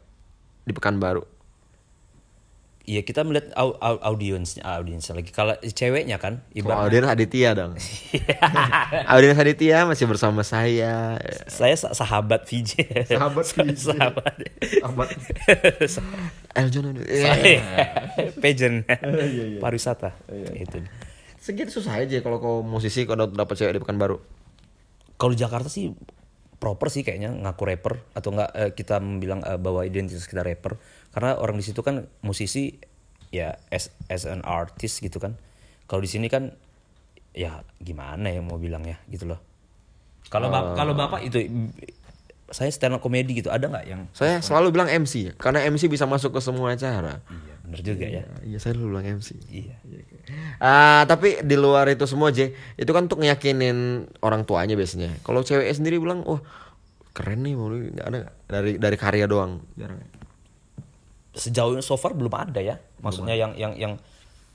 di 0.63 0.71
Pekanbaru? 0.71 1.27
Iya 2.81 3.03
kita 3.03 3.23
melihat 3.23 3.55
au, 3.55 3.77
au, 3.79 4.03
audiensnya 4.03 4.67
audiensnya 4.67 5.15
lagi 5.15 5.31
kalau 5.31 5.55
ceweknya 5.55 6.19
kan 6.19 6.43
Oh, 6.51 6.59
ibarat 6.59 6.91
Audiens 6.91 7.07
Aditya 7.07 7.55
dong. 7.55 7.79
Audiens 9.15 9.39
Aditya 9.39 9.87
masih 9.87 10.11
bersama 10.11 10.43
saya. 10.43 11.15
saya 11.47 11.75
sa- 11.75 11.95
sahabat 11.95 12.51
VJ 12.51 12.83
Sahabat 13.07 13.47
VJ. 13.55 13.95
sahabat 13.95 14.35
Sahabat. 14.81 15.09
Eljon 16.59 16.99
pageant 18.39 18.83
Iya, 18.83 19.63
pariwisata 19.63 20.11
itu 20.57 20.83
Segitu 21.51 21.71
susah 21.73 21.99
aja 21.99 22.15
kalau 22.19 22.39
kau 22.39 22.57
musisi 22.63 23.03
kau 23.03 23.19
dapat 23.19 23.53
cewek 23.53 23.75
di 23.75 23.81
Pekanbaru. 23.81 24.23
kalau 25.13 25.31
di 25.31 25.39
Jakarta 25.39 25.67
sih 25.67 25.91
proper 26.57 26.89
sih 26.89 27.03
kayaknya 27.03 27.35
ngaku 27.35 27.63
rapper 27.67 28.01
atau 28.13 28.31
enggak 28.31 28.51
eh, 28.53 28.71
kita 28.71 28.97
bilang 29.17 29.43
eh, 29.43 29.57
bahwa 29.57 29.83
identitas 29.83 30.25
kita 30.25 30.41
rapper 30.41 30.79
karena 31.11 31.35
orang 31.35 31.57
di 31.57 31.63
situ 31.63 31.81
kan 31.81 32.05
musisi 32.21 32.79
ya 33.29 33.53
as 33.69 33.91
as 34.07 34.25
an 34.25 34.41
artist 34.41 34.99
gitu 34.99 35.17
kan 35.17 35.35
kalau 35.85 35.99
di 35.99 36.09
sini 36.09 36.27
kan 36.27 36.55
ya 37.31 37.61
gimana 37.77 38.29
ya 38.29 38.41
mau 38.41 38.57
bilang 38.57 38.81
ya 38.83 38.97
gitu 39.07 39.25
loh 39.25 39.41
kalau 40.27 40.49
bap- 40.49 40.73
kalau 40.73 40.95
bapak 40.95 41.21
itu 41.23 41.69
saya 42.49 42.67
stand 42.69 42.93
up 42.93 43.01
comedy 43.01 43.37
gitu 43.37 43.49
ada 43.49 43.63
nggak 43.63 43.85
yang 43.85 44.03
Saya 44.11 44.39
selalu 44.39 44.73
bilang 44.73 44.89
MC 44.89 45.37
karena 45.37 45.63
MC 45.65 45.87
bisa 45.87 46.03
masuk 46.05 46.33
ke 46.33 46.41
semua 46.41 46.71
acara. 46.71 47.23
iya 47.25 47.55
bener 47.63 47.81
juga 47.81 48.05
ya 48.05 48.25
Iya, 48.43 48.59
saya 48.59 48.75
dulu 48.75 48.91
bilang 48.91 49.07
MC. 49.17 49.39
iya 49.49 49.77
Ah, 50.59 51.03
tapi 51.05 51.41
di 51.41 51.57
luar 51.57 51.89
itu 51.89 52.05
semua 52.05 52.31
J, 52.31 52.53
itu 52.77 52.91
kan 52.91 53.09
untuk 53.09 53.21
ngeyakinin 53.21 54.09
orang 54.21 54.45
tuanya 54.45 54.75
biasanya. 54.75 55.11
Kalau 55.23 55.41
cewek 55.41 55.69
sendiri 55.71 55.97
bilang, 55.97 56.21
"Wah, 56.23 56.41
keren 57.11 57.43
nih, 57.43 57.55
mau 57.55 57.69
nggak 57.69 58.07
ada 58.07 58.17
nggak? 58.23 58.35
dari 58.47 58.73
dari 58.77 58.97
karya 58.97 59.25
doang." 59.25 59.61
Jarang. 59.75 59.99
ya? 59.99 60.09
sejauh 61.31 61.79
ini 61.79 61.83
so 61.83 61.95
far 61.95 62.11
belum 62.11 62.35
ada 62.35 62.59
ya 62.59 62.77
maksudnya 62.99 63.39
yang 63.39 63.55
yang 63.55 63.73
yang 63.79 63.93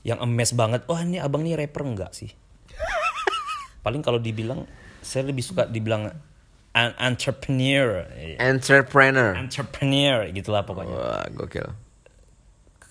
yang 0.04 0.18
emes 0.20 0.52
banget 0.52 0.84
wah 0.84 1.00
ini 1.00 1.16
abang 1.16 1.40
nih 1.40 1.56
rapper 1.56 1.82
enggak 1.82 2.12
sih 2.12 2.28
paling 3.84 4.04
kalau 4.04 4.20
dibilang 4.20 4.68
saya 5.00 5.24
lebih 5.24 5.40
suka 5.40 5.64
dibilang 5.64 6.12
an 6.76 6.92
entrepreneur 7.00 8.04
Entrepreneur. 8.36 9.32
entrepreneur 9.34 10.28
gitulah 10.28 10.68
pokoknya 10.68 10.94
Wah, 10.94 11.24
gokil. 11.32 11.64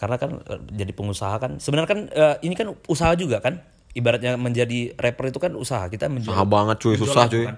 Karena 0.05 0.15
kan 0.15 0.31
eh, 0.45 0.61
jadi 0.71 0.91
pengusaha 0.93 1.35
kan 1.35 1.57
sebenarnya 1.57 1.89
kan 1.89 1.99
eh, 2.07 2.35
ini 2.45 2.53
kan 2.53 2.69
usaha 2.85 3.17
juga 3.17 3.41
kan 3.41 3.65
ibaratnya 3.91 4.37
menjadi 4.37 4.93
rapper 4.93 5.33
itu 5.33 5.41
kan 5.41 5.57
usaha 5.57 5.89
kita 5.89 6.05
menjual 6.05 6.29
Susah 6.31 6.45
banget 6.45 6.77
cuy, 6.77 6.93
menjual 6.93 7.07
susah 7.09 7.25
lagu 7.25 7.33
cuy. 7.33 7.45
kan. 7.49 7.55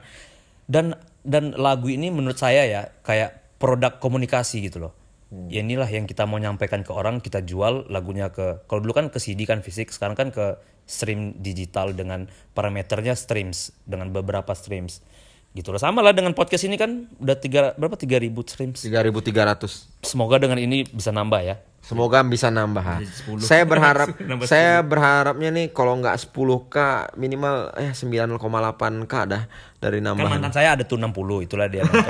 dan 0.66 0.86
dan 1.22 1.44
lagu 1.54 1.92
ini 1.92 2.08
menurut 2.08 2.40
saya 2.40 2.64
ya 2.64 2.82
kayak 3.04 3.60
produk 3.60 4.00
komunikasi 4.00 4.64
gitu 4.64 4.80
loh 4.80 4.96
Hmm. 5.28 5.52
ya 5.52 5.60
inilah 5.60 5.92
yang 5.92 6.08
kita 6.08 6.24
mau 6.24 6.40
nyampaikan 6.40 6.88
ke 6.88 6.92
orang 6.96 7.20
kita 7.20 7.44
jual 7.44 7.84
lagunya 7.92 8.32
ke 8.32 8.64
kalau 8.64 8.80
dulu 8.80 8.96
kan 8.96 9.12
ke 9.12 9.20
CD 9.20 9.44
kan 9.44 9.60
fisik 9.60 9.92
sekarang 9.92 10.16
kan 10.16 10.32
ke 10.32 10.56
stream 10.88 11.36
digital 11.44 11.92
dengan 11.92 12.32
parameternya 12.56 13.12
streams 13.12 13.76
dengan 13.84 14.08
beberapa 14.08 14.56
streams 14.56 15.04
gitu 15.52 15.76
loh 15.76 15.84
sama 15.84 16.00
lah 16.00 16.16
dengan 16.16 16.32
podcast 16.32 16.64
ini 16.64 16.80
kan 16.80 17.12
udah 17.20 17.36
tiga 17.36 17.76
berapa 17.76 18.00
tiga 18.00 18.24
ribu 18.24 18.40
streams 18.40 18.88
3300. 18.88 20.08
semoga 20.08 20.40
dengan 20.40 20.56
ini 20.56 20.88
bisa 20.88 21.12
nambah 21.12 21.44
ya 21.44 21.60
Semoga 21.88 22.20
bisa 22.22 22.52
nambah. 22.52 22.84
10. 23.00 23.40
Saya 23.40 23.64
berharap 23.64 24.12
Nambah 24.20 24.44
saya 24.44 24.84
berharapnya 24.84 25.50
nih 25.50 25.72
kalau 25.72 25.96
nggak 25.96 26.20
10k 26.20 26.76
minimal 27.16 27.72
eh 27.74 27.96
9,8k 27.96 29.14
dah 29.24 29.44
dari 29.78 29.98
kan 29.98 30.12
nambahan. 30.12 30.36
mantan 30.36 30.52
saya 30.52 30.76
ada 30.76 30.84
tuh 30.84 31.00
60 31.00 31.16
itulah 31.42 31.72
dia 31.72 31.82
itulah 31.82 32.04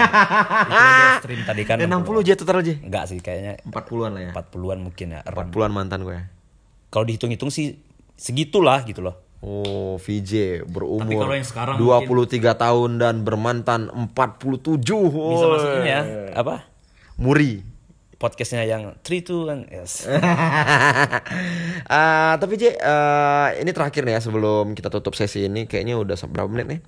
dia 0.65 1.21
stream 1.21 1.45
tadi 1.45 1.61
kan 1.61 1.77
Eh, 1.83 1.85
60 1.85 1.93
aja 2.17 2.33
total 2.33 2.57
aja. 2.59 2.73
enggak 2.75 3.03
sih 3.05 3.21
kayaknya 3.21 3.61
40-an 3.63 4.11
lah 4.11 4.21
ya. 4.23 4.31
40-an 4.33 4.79
mungkin 4.81 5.07
ya 5.11 5.19
around. 5.21 5.53
40-an 5.53 5.71
mantan 5.71 5.99
gue. 6.01 6.17
kalau 6.89 7.05
dihitung-hitung 7.05 7.53
sih 7.53 7.77
segitulah 8.13 8.81
gitu 8.81 9.05
loh 9.05 9.21
Oh, 9.37 10.01
VJ 10.01 10.65
berumur 10.65 11.05
Tapi 11.05 11.13
kalau 11.15 11.35
yang 11.37 11.45
sekarang 11.45 11.75
23 11.77 12.25
tahun 12.57 12.91
dan 12.97 13.21
bermantan 13.21 13.85
47. 13.85 14.81
bisa 14.81 15.13
Woi. 15.13 15.53
masuk 15.53 15.69
ini 15.77 15.89
ya 15.91 16.01
apa 16.33 16.65
Muri. 17.21 17.61
Podcastnya 18.17 18.65
yang 18.65 18.97
three 19.05 19.21
two 19.21 19.45
kan 19.45 19.69
yes 19.69 20.05
Ah, 21.87 22.35
tapi 22.37 22.57
J, 22.57 22.73
eh, 22.73 23.47
ini 23.61 23.71
terakhir 23.71 24.03
nih 24.03 24.17
ya 24.17 24.21
sebelum 24.21 24.73
kita 24.73 24.89
tutup 24.89 25.13
sesi 25.13 25.45
ini 25.45 25.63
kayaknya 25.63 25.95
udah 25.95 26.17
se- 26.17 26.27
berapa 26.27 26.49
menit 26.49 26.67
nih? 26.67 26.79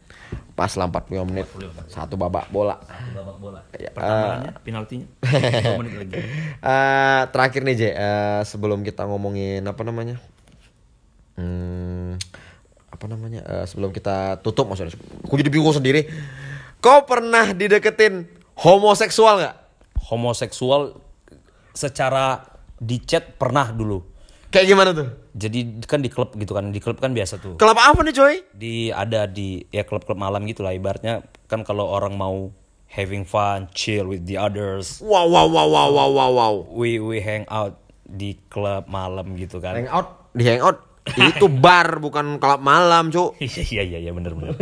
Pas 0.53 0.67
lah 0.75 0.91
45 0.91 1.23
menit. 1.23 1.47
Satu 1.87 2.19
babak 2.19 2.51
bola. 2.51 2.75
babak 3.15 3.37
bola 3.39 3.59
Ya, 3.73 3.93
pertambahannya 3.93 4.51
penaltinya 4.59 5.07
dua 5.63 5.77
menit 5.79 5.93
lagi 5.95 6.13
Eh, 6.59 7.21
terakhir 7.31 7.61
nih 7.63 7.75
J, 7.75 7.83
eh, 7.87 8.41
sebelum 8.43 8.83
kita 8.83 9.07
ngomongin 9.07 9.63
apa 9.63 9.81
namanya? 9.87 10.19
Hmm, 11.39 12.19
apa 12.91 13.05
namanya? 13.07 13.41
Eh, 13.45 13.65
sebelum 13.65 13.95
kita 13.95 14.43
tutup 14.43 14.67
maksudnya. 14.67 14.91
Aku 15.23 15.39
jadi 15.39 15.47
bingung 15.47 15.71
sendiri. 15.71 16.09
Kau 16.79 17.07
pernah 17.07 17.53
dideketin 17.53 18.27
homoseksual 18.57 19.39
nggak? 19.39 19.55
homoseksual 19.99 20.95
secara 21.73 22.41
di 22.75 22.97
chat 23.03 23.35
pernah 23.35 23.69
dulu 23.69 23.99
Kayak 24.49 24.65
gimana 24.65 24.89
tuh? 24.97 25.07
jadi 25.37 25.59
kan 25.85 26.01
di 26.01 26.09
klub 26.09 26.33
gitu 26.33 26.57
kan 26.57 26.73
di 26.73 26.81
klub 26.81 26.97
kan 26.97 27.13
biasa 27.13 27.37
tuh 27.37 27.55
Kelapa 27.61 27.93
apa 27.93 28.01
nih 28.01 28.15
coy? 28.17 28.35
di 28.49 28.89
ada 28.89 29.29
di 29.29 29.61
ya 29.69 29.85
klub-klub 29.85 30.17
malam 30.17 30.41
gitu 30.49 30.65
lah 30.65 30.73
ibaratnya 30.73 31.21
kan 31.45 31.61
kalau 31.61 31.85
orang 31.85 32.17
mau 32.17 32.49
having 32.89 33.21
fun 33.21 33.69
chill 33.77 34.09
with 34.09 34.25
the 34.25 34.33
others 34.35 34.97
Wow 35.05 35.29
wow 35.29 35.45
wow 35.45 35.69
wow 35.69 35.87
wow 35.93 36.09
wow 36.09 36.29
wow. 36.33 36.53
we 36.73 36.97
we 36.97 37.21
hang 37.21 37.45
out 37.45 37.77
di 38.03 38.41
klub 38.49 38.89
malam 38.89 39.37
gitu 39.37 39.61
kan 39.61 39.77
Hangout 39.77 40.33
di 40.33 40.41
hangout 40.49 40.81
itu 41.13 41.45
bar 41.63 42.01
bukan 42.01 42.41
klub 42.41 42.61
malam 42.61 43.13
cuk. 43.13 43.37
iya 43.69 43.85
iya 43.85 43.97
iya 44.01 44.11
bener 44.13 44.33
bener 44.33 44.53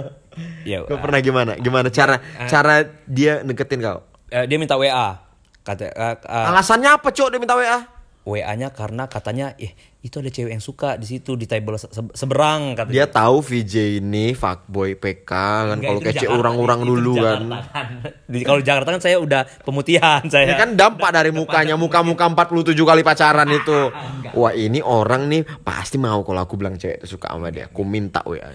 ya 0.68 0.84
Kau 0.84 1.00
pernah 1.00 1.20
gimana? 1.24 1.52
Gimana 1.56 1.88
cara 1.88 2.20
cara 2.44 2.84
dia 3.08 3.40
deketin 3.40 3.80
kau? 3.80 4.04
eh, 4.28 4.44
dia 4.44 4.56
minta 4.60 4.76
wa 4.76 5.31
kata 5.62 5.82
eh, 5.86 6.16
eh, 6.18 6.46
Alasannya 6.46 6.90
apa 6.92 7.08
cuk 7.08 7.28
dia 7.28 7.38
minta 7.38 7.54
WA? 7.54 7.80
wa-nya 8.22 8.70
karena 8.70 9.10
katanya 9.10 9.58
eh 9.58 9.74
itu 9.98 10.22
ada 10.22 10.30
cewek 10.30 10.54
yang 10.54 10.62
suka 10.62 10.94
di 10.94 11.10
situ 11.10 11.34
di 11.34 11.42
table 11.42 11.74
se- 11.74 11.90
se- 11.90 12.14
seberang 12.14 12.78
katanya 12.78 12.94
Dia 12.94 13.06
tahu 13.10 13.42
VJ 13.42 13.98
ini 13.98 14.30
fuckboy 14.30 14.94
PK 14.94 15.26
kan 15.26 15.74
Enggak, 15.74 15.90
kalau 15.90 16.00
kece 16.00 16.26
orang-orang 16.30 16.86
dulu 16.86 17.18
kan. 17.18 17.42
Kan. 17.50 17.86
Di- 18.30 18.46
kalau 18.46 18.62
di 18.62 18.66
Jakarta 18.68 18.94
kan 18.94 19.02
saya 19.02 19.18
udah 19.18 19.42
pemutihan 19.66 20.22
saya. 20.30 20.46
Ya 20.46 20.54
kan 20.54 20.78
dampak 20.78 21.10
dari 21.10 21.34
mukanya 21.34 21.74
muka-muka 21.74 22.30
47 22.30 22.70
kali 22.78 23.02
pacaran 23.02 23.50
itu. 23.50 23.90
Wah, 24.38 24.54
ini 24.54 24.78
orang 24.78 25.26
nih 25.26 25.42
pasti 25.58 25.98
mau 25.98 26.22
kalau 26.22 26.46
aku 26.46 26.54
bilang 26.54 26.78
cewek 26.78 27.02
itu 27.02 27.18
suka 27.18 27.26
sama 27.26 27.50
dia. 27.50 27.66
Aku 27.66 27.82
minta 27.82 28.22
WA. 28.22 28.54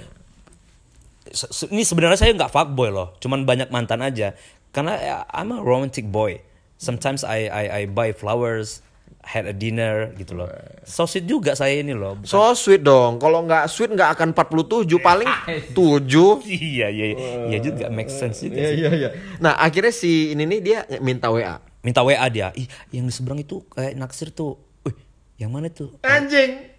Se- 1.27 1.67
ini 1.67 1.83
sebenarnya 1.83 2.15
saya 2.15 2.31
nggak 2.31 2.47
fuckboy 2.49 2.87
loh, 2.87 3.19
cuman 3.19 3.43
banyak 3.43 3.67
mantan 3.67 3.99
aja. 3.99 4.31
Karena 4.71 4.95
ya, 4.95 5.15
I'm 5.27 5.51
a 5.51 5.59
romantic 5.59 6.07
boy. 6.07 6.39
Sometimes 6.77 7.21
I 7.21 7.45
I, 7.45 7.63
I 7.73 7.81
buy 7.85 8.09
flowers, 8.11 8.85
had 9.19 9.43
a 9.43 9.51
dinner 9.51 10.13
gitu 10.13 10.33
loh. 10.33 10.47
So 10.83 11.03
sweet 11.03 11.25
juga 11.25 11.51
saya 11.51 11.75
ini 11.75 11.91
loh. 11.91 12.15
Bukan- 12.15 12.29
So 12.29 12.39
sweet 12.53 12.79
dong. 12.79 13.17
Kalau 13.17 13.43
nggak 13.43 13.65
sweet 13.65 13.89
nggak 13.89 14.13
akan 14.13 14.31
47, 14.31 14.87
paling 14.99 15.27
7. 15.73 16.45
iya 16.47 16.87
iya 16.87 17.05
iya 17.49 17.57
juga 17.59 17.89
make 17.89 18.07
sense 18.07 18.39
juga. 18.41 18.55
Iya 18.55 18.67
sih. 18.67 18.77
iya 18.77 18.89
iya. 18.93 19.09
Nah, 19.37 19.57
akhirnya 19.57 19.91
si 19.91 20.31
ini 20.31 20.45
nih 20.45 20.59
dia 20.61 20.79
minta 20.99 21.27
WA. 21.27 21.57
Minta 21.81 22.01
WA 22.01 22.23
dia. 22.27 22.53
Ih, 22.53 22.67
yang 22.89 23.03
di 23.03 23.11
seberang 23.11 23.37
itu 23.37 23.65
kayak 23.67 23.95
naksir 23.95 24.29
tuh. 24.29 24.55
Wih, 24.83 24.95
yang 25.35 25.49
mana 25.49 25.67
tuh? 25.67 25.97
Anjing. 26.01 26.76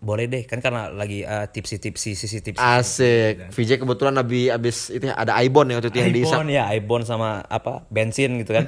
Boleh 0.00 0.24
deh, 0.32 0.48
kan 0.48 0.64
karena 0.64 0.88
lagi 0.88 1.20
uh, 1.28 1.44
tipsi-tipsi 1.44 2.16
sisi 2.16 2.40
tipsi. 2.40 2.56
Asik. 2.56 3.52
VJ 3.52 3.84
kebetulan 3.84 4.16
habis 4.16 4.48
habis 4.48 4.76
itu 4.88 5.04
ada 5.12 5.36
Ibon 5.44 5.68
ya 5.68 5.76
waktu 5.76 5.92
itu 5.92 5.98
yang 6.00 6.12
diisak. 6.16 6.40
Ibon 6.40 6.48
ya, 6.48 6.64
Ibon 6.72 7.02
sama 7.04 7.44
apa 7.44 7.84
bensin 7.92 8.40
gitu 8.40 8.56
kan. 8.56 8.64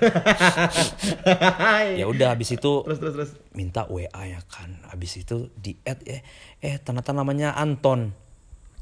ya 2.00 2.04
udah 2.04 2.36
habis 2.36 2.52
itu 2.52 2.84
terus 2.84 3.00
terus 3.00 3.14
terus. 3.16 3.30
minta 3.56 3.88
WA 3.88 4.12
ya 4.12 4.44
kan. 4.44 4.76
Habis 4.92 5.24
itu 5.24 5.48
di 5.56 5.72
add 5.88 6.04
eh 6.04 6.20
eh 6.60 6.76
ternyata 6.84 7.16
namanya 7.16 7.56
Anton. 7.56 8.12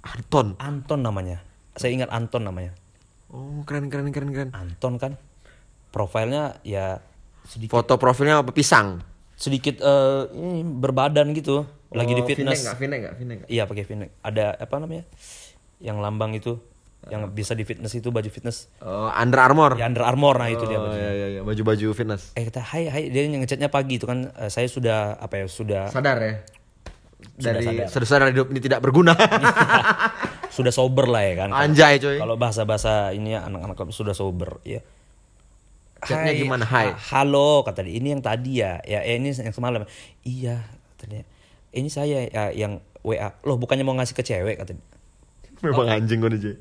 Anton. 0.02 0.58
Anton 0.58 1.06
namanya. 1.06 1.46
Saya 1.78 1.94
ingat 1.94 2.10
Anton 2.10 2.50
namanya. 2.50 2.74
Oh, 3.30 3.62
keren 3.62 3.86
keren 3.94 4.10
keren 4.10 4.34
keren. 4.34 4.50
Anton 4.58 4.98
kan. 4.98 5.14
Profilnya 5.94 6.58
ya 6.66 6.98
sedikit 7.46 7.78
Foto 7.78 7.94
profilnya 7.94 8.42
apa 8.42 8.50
pisang? 8.50 9.06
sedikit 9.40 9.80
eh, 9.80 10.22
ini 10.36 10.60
berbadan 10.60 11.32
gitu. 11.32 11.64
Lagi 11.90 12.12
di 12.12 12.22
Oh, 12.22 12.26
fitness. 12.26 12.62
Iya 13.46 13.66
pakai 13.66 13.82
V-neck. 13.82 14.10
Ada 14.20 14.54
apa 14.56 14.78
namanya? 14.78 15.02
Yang 15.80 15.96
lambang 15.98 16.32
itu, 16.32 16.60
yang 17.08 17.26
bisa 17.28 17.52
di 17.52 17.64
fitness 17.64 17.92
itu 17.92 18.08
baju 18.08 18.28
fitness. 18.28 18.70
Oh, 18.78 19.10
Under 19.10 19.40
Armour. 19.40 19.74
Ya 19.74 19.88
Under 19.88 20.04
Armour 20.04 20.36
nah 20.36 20.46
itu 20.46 20.62
dia 20.64 20.76
Oh 20.76 20.86
bajunya. 20.86 21.02
iya 21.02 21.10
iya 21.10 21.26
iya, 21.28 21.40
baju-baju 21.42 21.86
fitness. 21.90 22.30
Eh 22.32 22.46
kata 22.46 22.60
hai 22.62 22.86
hai 22.86 23.02
dia 23.08 23.24
yang 23.24 23.40
ngechatnya 23.40 23.66
pagi 23.66 23.96
itu 23.96 24.04
kan 24.04 24.30
eh, 24.30 24.46
saya 24.46 24.68
sudah 24.68 25.16
apa 25.16 25.40
ya 25.40 25.46
sudah 25.48 25.88
Sadar 25.88 26.20
ya? 26.20 26.34
Dari 27.34 27.64
sadar. 27.64 27.88
sudah 27.88 28.06
sadar 28.06 28.28
hidup 28.30 28.48
ini 28.48 28.60
tidak 28.60 28.80
berguna. 28.80 29.16
sudah 30.56 30.70
sober 30.70 31.08
lah 31.08 31.24
ya 31.24 31.34
kan. 31.40 31.50
Anjay 31.50 31.96
coy. 31.96 32.16
Kalau 32.16 32.36
bahasa-bahasa 32.36 33.10
ini 33.10 33.32
anak-anak 33.32 33.80
sudah 33.90 34.12
sober 34.12 34.60
ya. 34.62 34.84
Chatnya 36.00 36.32
Hai, 36.32 36.38
gimana? 36.38 36.64
Hai. 36.64 36.92
ha- 36.92 37.00
halo 37.18 37.60
kata 37.60 37.84
dia. 37.84 37.96
Ini 37.96 38.08
yang 38.14 38.22
tadi 38.22 38.60
ya. 38.60 38.80
Ya 38.84 39.00
eh, 39.00 39.16
ini 39.16 39.32
yang 39.32 39.52
semalam. 39.52 39.84
Iya 40.22 40.64
katanya. 40.94 41.24
Ini 41.70 41.88
saya 41.90 42.26
ya, 42.26 42.50
yang 42.50 42.82
WA. 43.06 43.34
Loh 43.46 43.56
bukannya 43.56 43.86
mau 43.86 43.94
ngasih 43.96 44.16
ke 44.16 44.22
cewek 44.26 44.60
katanya. 44.60 44.84
Memang 45.64 45.88
anjing 45.88 46.18
gue 46.20 46.30
nih. 46.32 46.56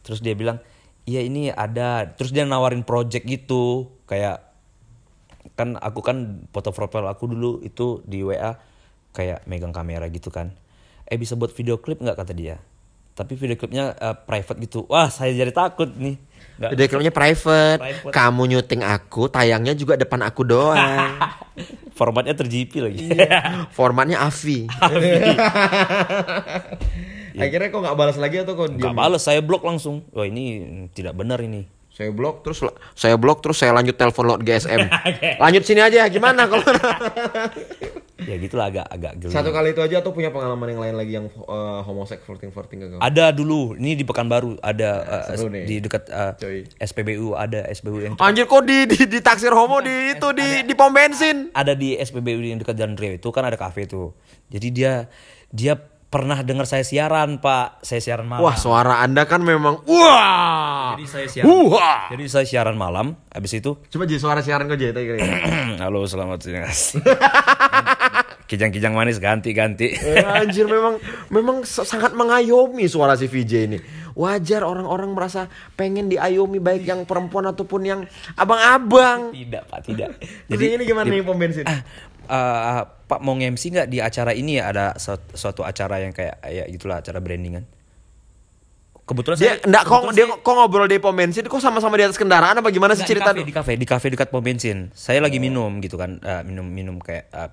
Terus 0.00 0.20
dia 0.24 0.34
bilang, 0.34 0.58
"Iya 1.04 1.20
ini 1.24 1.52
ada." 1.52 2.08
Terus 2.16 2.32
dia 2.32 2.48
nawarin 2.48 2.82
project 2.82 3.28
gitu, 3.28 3.92
kayak 4.08 4.42
kan 5.56 5.76
aku 5.76 6.00
kan 6.04 6.44
foto 6.52 6.72
profil 6.72 7.08
aku 7.08 7.28
dulu 7.28 7.60
itu 7.64 8.00
di 8.04 8.24
WA 8.24 8.56
kayak 9.12 9.44
megang 9.44 9.72
kamera 9.72 10.08
gitu 10.08 10.32
kan. 10.32 10.52
Eh 11.08 11.16
bisa 11.20 11.36
buat 11.36 11.52
video 11.52 11.80
klip 11.80 12.00
nggak 12.00 12.16
kata 12.16 12.32
dia. 12.32 12.56
Tapi 13.16 13.36
video 13.36 13.56
klipnya 13.60 13.92
eh, 13.92 14.16
private 14.16 14.58
gitu. 14.64 14.88
Wah, 14.88 15.12
saya 15.12 15.36
jadi 15.36 15.52
takut 15.52 15.92
nih. 15.92 16.16
Nggak- 16.60 16.70
Video 16.76 16.86
klipnya 16.86 17.10
private. 17.10 17.80
Private. 17.80 18.12
Kamu 18.12 18.42
nyuting 18.44 18.82
aku, 18.84 19.32
tayangnya 19.32 19.72
juga 19.72 19.96
depan 19.96 20.20
aku 20.20 20.44
doang. 20.44 20.76
Formatnya 21.96 22.36
ter-GP 22.36 22.72
lagi. 22.80 23.08
Formatnya 23.72 24.20
AVI. 24.20 24.68
Akhirnya 27.40 27.68
kok 27.68 27.80
nggak 27.80 27.96
balas 27.96 28.16
lagi 28.16 28.36
atau 28.40 28.52
kok 28.52 28.76
Gak 28.76 28.92
balas, 28.92 29.24
saya 29.24 29.40
blok 29.40 29.64
langsung. 29.64 30.04
Wah 30.12 30.24
ini 30.24 30.60
tidak 30.92 31.16
benar 31.16 31.40
ini. 31.40 31.64
Saya 31.90 32.12
blok 32.12 32.40
terus 32.40 32.60
saya 32.92 33.16
blok 33.16 33.40
terus 33.40 33.56
saya 33.56 33.72
lanjut 33.72 33.92
telepon 33.92 34.24
lo 34.24 34.36
GSM. 34.36 34.88
Lanjut 35.42 35.64
sini 35.64 35.80
aja 35.80 36.08
gimana 36.08 36.48
kalau 36.48 36.64
Ya 38.26 38.36
gitulah 38.36 38.68
agak 38.68 38.86
agak 38.88 39.12
geli. 39.20 39.32
Satu 39.32 39.50
kali 39.54 39.72
itu 39.72 39.80
aja 39.80 40.04
atau 40.04 40.12
punya 40.12 40.28
pengalaman 40.28 40.68
yang 40.76 40.80
lain 40.80 40.94
lagi 40.96 41.12
yang 41.16 41.26
uh, 41.48 41.80
homosek 41.84 42.20
14 42.26 42.52
14 42.52 42.80
ke 42.80 42.86
kau? 42.96 43.00
Ada 43.00 43.32
dulu, 43.32 43.76
ini 43.80 43.96
di 43.96 44.04
Pekanbaru 44.04 44.60
ada 44.60 44.90
eh, 45.30 45.36
seru 45.38 45.48
nih. 45.48 45.64
di 45.64 45.76
dekat 45.80 46.04
eh, 46.10 46.32
Coy. 46.36 46.58
SPBU 46.76 47.28
ada 47.38 47.64
SPBU 47.70 47.98
yang 48.04 48.14
Anjir 48.24 48.44
kok 48.44 48.62
di 48.66 48.84
di, 48.84 48.98
di 49.08 49.18
taksir 49.24 49.52
homo 49.52 49.80
di 49.80 50.16
itu 50.16 50.28
di 50.36 50.66
di 50.66 50.74
pom 50.76 50.92
bensin. 50.92 51.48
ada 51.56 51.72
di 51.72 51.96
SPBU 51.96 52.40
yang 52.42 52.58
dekat 52.60 52.76
Jalan 52.76 52.96
Rio 52.98 53.16
itu 53.16 53.28
kan 53.32 53.46
ada 53.46 53.56
kafe 53.56 53.88
tuh. 53.88 54.12
Jadi 54.50 54.68
dia 54.74 55.08
dia 55.50 55.78
pernah 56.10 56.42
dengar 56.42 56.66
saya 56.66 56.82
siaran 56.82 57.38
pak, 57.38 57.86
saya 57.86 58.02
siaran 58.02 58.26
malam. 58.26 58.42
Wah, 58.42 58.58
suara 58.58 58.98
Anda 58.98 59.30
kan 59.30 59.46
memang 59.46 59.86
wah. 59.86 60.98
Jadi 60.98 61.06
saya 61.06 61.26
siaran. 61.30 61.70
Wah. 61.70 62.10
Jadi 62.10 62.24
saya 62.26 62.44
siaran 62.44 62.74
malam, 62.74 63.14
habis 63.30 63.54
itu 63.54 63.78
Coba 63.78 64.10
jadi 64.10 64.18
suara 64.18 64.42
siaran 64.42 64.66
kau 64.66 64.74
jadi 64.74 64.90
kira 64.90 65.22
halo 65.86 66.02
selamat 66.10 66.38
siang. 66.42 66.66
Kijang-kijang 68.50 68.90
manis 68.90 69.22
ganti-ganti. 69.22 69.94
Eh, 69.94 70.26
anjir 70.26 70.66
memang 70.66 70.98
memang 71.30 71.62
sangat 71.62 72.10
mengayomi 72.18 72.90
suara 72.90 73.14
si 73.14 73.30
VJ 73.30 73.52
ini. 73.70 73.78
Wajar 74.18 74.66
orang-orang 74.66 75.14
merasa 75.14 75.46
pengen 75.78 76.10
diayomi 76.10 76.58
baik 76.58 76.82
yang 76.82 77.06
perempuan 77.06 77.46
ataupun 77.46 77.86
yang 77.86 78.00
abang-abang. 78.34 79.30
tidak 79.30 79.70
pak, 79.70 79.86
tidak. 79.86 80.18
Jadi 80.50 80.64
ini 80.74 80.82
gimana 80.82 81.06
nih 81.06 81.22
pom 81.22 81.38
bensin? 81.38 81.62
Eh, 81.62 82.82
Pak 83.10 83.18
mau 83.26 83.34
nge-MC 83.34 83.74
nggak 83.74 83.88
di 83.90 83.98
acara 83.98 84.30
ini 84.30 84.62
ya 84.62 84.70
ada 84.70 84.94
suatu, 84.94 85.34
suatu 85.34 85.60
acara 85.66 85.98
yang 85.98 86.14
kayak 86.14 86.38
ya 86.46 86.62
gitulah 86.70 87.02
acara 87.02 87.18
brandingan. 87.18 87.66
kebetulan 89.02 89.42
Dia 89.42 89.58
saya 89.58 89.66
enggak 89.66 89.84
kok 89.90 90.02
dia 90.14 90.26
kok 90.30 90.54
ngobrol 90.54 90.86
di 90.86 91.02
pom 91.02 91.10
bensin 91.10 91.42
kok 91.42 91.58
sama-sama 91.58 91.98
di 91.98 92.06
atas 92.06 92.14
kendaraan 92.14 92.62
apa 92.62 92.70
gimana 92.70 92.94
sih 92.94 93.02
cerita? 93.02 93.34
di 93.34 93.42
kafe, 93.42 93.50
di 93.50 93.54
kafe, 93.54 93.72
di 93.74 93.86
kafe 93.86 94.06
dekat 94.14 94.30
pom 94.30 94.38
bensin. 94.38 94.94
Saya 94.94 95.18
lagi 95.18 95.42
minum 95.42 95.82
gitu 95.82 95.98
kan, 95.98 96.22
eh, 96.22 96.46
minum 96.46 96.62
minum 96.62 97.02
kayak 97.02 97.26
eh, 97.34 97.50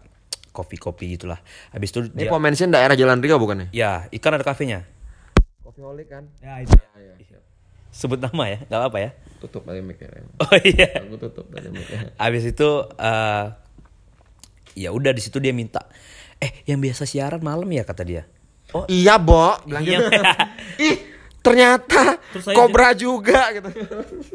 kopi-kopi 0.58 1.14
gitulah. 1.14 1.38
Habis 1.70 1.93
itu 1.93 1.99
Ini 2.10 2.26
dia, 2.26 2.30
pom 2.34 2.41
bensin 2.41 2.74
daerah 2.74 2.97
Jalan 2.97 3.22
Rio 3.22 3.38
bukan 3.38 3.70
ya? 3.70 3.70
ya 3.70 3.91
ikan 4.10 4.34
ada 4.34 4.41
kafenya. 4.41 4.89
Kopi 5.62 5.86
holik 5.86 6.10
kan. 6.10 6.26
Ya 6.41 6.58
itu. 6.60 6.74
Sebut 7.88 8.18
nama 8.18 8.45
ya, 8.45 8.58
nggak 8.66 8.78
apa-apa 8.78 8.97
ya. 8.99 9.10
Tutup 9.38 9.62
tadi 9.64 9.82
mic 9.82 9.97
ya. 9.97 10.10
Oh 10.38 10.53
iya. 10.62 10.89
Aku 11.01 11.18
tutup 11.18 11.45
tadi 11.49 11.70
mic 11.70 11.86
ya. 11.86 12.10
Habis 12.18 12.43
itu 12.45 12.70
eh 12.93 13.45
ya 14.78 14.89
udah 14.89 15.10
di 15.10 15.22
situ 15.22 15.38
dia 15.38 15.49
minta, 15.49 15.82
eh 16.38 16.62
yang 16.66 16.78
biasa 16.78 17.05
siaran 17.05 17.41
malam 17.41 17.66
ya 17.68 17.82
kata 17.82 18.05
dia. 18.05 18.30
Oh 18.70 18.86
Iya, 18.86 19.18
Bo, 19.18 19.58
bilang 19.66 19.82
Iya. 19.82 19.97
gitu. 19.97 20.14
Ih, 20.86 20.95
ternyata 21.42 22.20
Kobra 22.54 22.92
juga 22.94 23.50
gitu. 23.56 23.70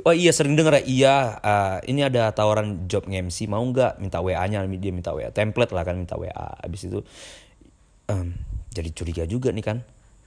Oh 0.03 0.15
iya 0.15 0.33
sering 0.33 0.57
denger 0.57 0.81
ya? 0.81 0.83
Iya 0.83 1.17
eh, 1.41 1.79
ini 1.93 2.01
ada 2.03 2.33
tawaran 2.33 2.89
job 2.89 3.05
nge-MC 3.07 3.47
mau 3.47 3.63
nggak? 3.63 4.01
Minta 4.01 4.19
WA-nya 4.25 4.65
dia 4.67 4.93
minta 4.93 5.13
WA 5.13 5.29
template 5.31 5.73
lah 5.77 5.85
kan 5.85 6.01
minta 6.01 6.17
WA 6.17 6.33
habis 6.33 6.89
itu 6.89 7.05
em, 8.09 8.33
jadi 8.73 8.91
curiga 8.91 9.25
juga 9.29 9.53
nih 9.53 9.65
kan. 9.65 9.79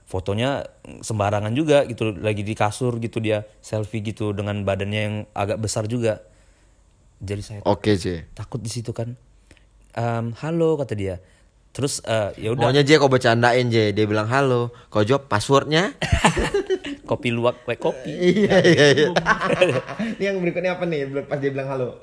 Fotonya 0.06 0.62
sembarangan 1.02 1.50
juga 1.52 1.82
gitu. 1.90 2.14
Lagi 2.14 2.46
di 2.46 2.54
kasur 2.54 3.02
gitu 3.02 3.18
dia 3.18 3.42
selfie 3.58 4.06
gitu 4.06 4.30
dengan 4.30 4.62
badannya 4.62 5.00
yang 5.02 5.16
agak 5.34 5.58
besar 5.58 5.90
juga. 5.90 6.22
Jadi 7.18 7.42
saya 7.42 7.60
Oke, 7.66 7.96
sih. 7.98 8.22
takut 8.36 8.62
di 8.62 8.70
situ 8.70 8.94
kan. 8.94 9.18
Em, 9.96 10.36
halo 10.38 10.76
kata 10.76 10.94
dia 10.94 11.16
terus 11.76 12.00
eh, 12.08 12.32
ya 12.40 12.56
udah 12.56 12.72
Maunya 12.72 12.80
J 12.80 12.96
kau 12.96 13.12
bercandain 13.12 13.68
J, 13.68 13.92
dia 13.92 14.08
bilang 14.08 14.32
halo. 14.32 14.72
Kau 14.88 15.04
jawab 15.04 15.28
passwordnya? 15.28 15.92
kopi 17.06 17.30
luwak 17.30 17.62
kue 17.62 17.78
kopi 17.78 18.10
iya 18.10 18.58
iya 18.66 18.86
iya. 18.96 19.08
Ini 20.18 20.24
yang 20.34 20.42
berikutnya 20.42 20.74
apa 20.74 20.88
nih? 20.88 21.06
Pas 21.28 21.38
dia 21.38 21.54
bilang 21.54 21.70
halo. 21.70 22.00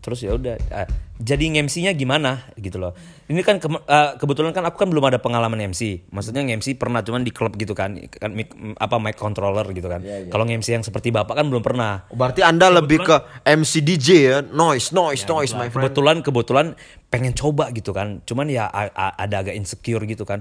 Terus 0.00 0.20
ya 0.20 0.32
udah 0.32 0.56
ah, 0.68 0.88
jadi 1.16 1.52
MC-nya 1.54 1.92
gimana 1.92 2.48
gitu 2.56 2.76
loh. 2.76 2.96
Ini 3.26 3.36
kan 3.40 3.56
ke- 3.56 3.68
ah, 3.86 4.16
kebetulan 4.16 4.50
kan 4.50 4.64
aku 4.64 4.76
kan 4.76 4.88
belum 4.88 5.04
ada 5.04 5.16
pengalaman 5.16 5.60
MC 5.66 6.08
maksudnya 6.08 6.40
MC 6.42 6.74
pernah 6.74 7.00
cuman 7.00 7.20
di 7.20 7.28
klub 7.28 7.52
gitu 7.54 7.72
kan 7.72 7.94
kan 8.10 8.32
mic- 8.32 8.50
apa 8.74 8.96
mic 8.96 9.14
controller 9.14 9.68
gitu 9.70 9.86
kan. 9.86 10.00
Kalau 10.26 10.42
MC 10.42 10.68
yang 10.72 10.80
seperti 10.80 11.08
bapak 11.08 11.32
kan 11.34 11.46
belum 11.46 11.60
pernah. 11.60 12.08
Oh, 12.08 12.16
berarti 12.16 12.40
Anda 12.40 12.72
lebih 12.72 13.00
ke 13.02 13.16
MC 13.44 13.72
DJ 13.80 14.08
ya? 14.18 14.36
Noise, 14.40 14.90
noise, 14.90 15.22
noise, 15.26 15.52
my 15.54 15.68
friend. 15.68 15.84
kebetulan 15.86 16.16
kebetulan 16.20 16.66
pengen 17.06 17.32
coba 17.32 17.68
gitu 17.68 17.92
kan. 17.92 18.24
Cuman 18.24 18.48
ya 18.48 18.66
a- 18.66 18.88
a- 18.88 19.14
ada 19.14 19.36
agak 19.40 19.52
insecure 19.52 20.02
gitu 20.04 20.24
kan 20.24 20.40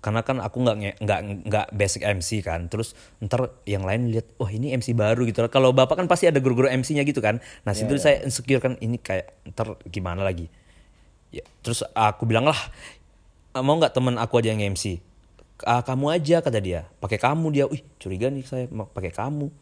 karena 0.00 0.24
kan 0.24 0.40
aku 0.40 0.64
nggak 0.64 0.76
nggak 1.04 1.20
nggak 1.46 1.66
basic 1.76 2.02
MC 2.04 2.40
kan. 2.40 2.66
Terus 2.72 2.96
ntar 3.20 3.52
yang 3.68 3.84
lain 3.84 4.08
lihat 4.08 4.32
wah 4.40 4.48
ini 4.48 4.72
MC 4.72 4.96
baru 4.96 5.28
gitu. 5.28 5.44
Kalau 5.52 5.76
bapak 5.76 6.00
kan 6.00 6.06
pasti 6.08 6.28
ada 6.28 6.40
guru-guru 6.40 6.72
MC-nya 6.72 7.04
gitu 7.04 7.20
kan. 7.20 7.38
Nah 7.68 7.72
situ 7.76 7.92
saya 8.00 8.24
insecure 8.24 8.60
kan 8.64 8.80
ini 8.80 8.96
kayak 8.96 9.52
ntar 9.52 9.76
gimana 9.88 10.24
lagi? 10.24 10.48
Ya, 11.30 11.46
terus 11.62 11.84
aku 11.94 12.26
bilang 12.26 12.48
lah 12.48 12.58
mau 13.60 13.76
nggak 13.78 13.94
temen 13.94 14.18
aku 14.18 14.42
aja 14.42 14.50
yang 14.50 14.74
MC 14.74 14.98
"Ah, 15.68 15.84
kamu 15.84 16.16
aja 16.16 16.40
kata 16.40 16.58
dia. 16.58 16.88
Pakai 16.98 17.20
kamu 17.20 17.46
dia. 17.52 17.64
Wih 17.68 17.84
curiga 18.00 18.32
nih 18.32 18.44
saya 18.48 18.64
pakai 18.68 19.12
kamu. 19.12 19.52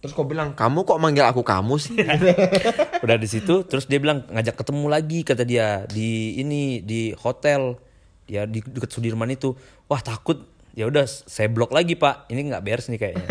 Terus 0.00 0.16
kau 0.16 0.24
bilang, 0.24 0.56
kamu 0.56 0.88
kok 0.88 0.96
manggil 0.96 1.28
aku 1.28 1.44
kamu 1.44 1.76
sih? 1.76 1.92
udah 3.04 3.16
di 3.20 3.28
situ 3.28 3.68
terus 3.68 3.84
dia 3.84 4.00
bilang 4.00 4.24
ngajak 4.32 4.56
ketemu 4.56 4.86
lagi 4.88 5.20
kata 5.24 5.44
dia 5.44 5.84
di 5.88 6.40
ini 6.40 6.80
di 6.80 7.12
hotel 7.16 7.76
ya 8.30 8.46
di 8.46 8.62
dekat 8.62 8.86
Sudirman 8.88 9.26
itu 9.28 9.58
wah 9.84 9.98
takut 9.98 10.38
ya 10.70 10.86
udah 10.86 11.02
saya 11.02 11.46
blok 11.46 11.70
lagi 11.70 11.94
pak 11.94 12.30
ini 12.30 12.46
nggak 12.46 12.62
beres 12.62 12.86
nih 12.86 12.96
kayaknya 12.96 13.26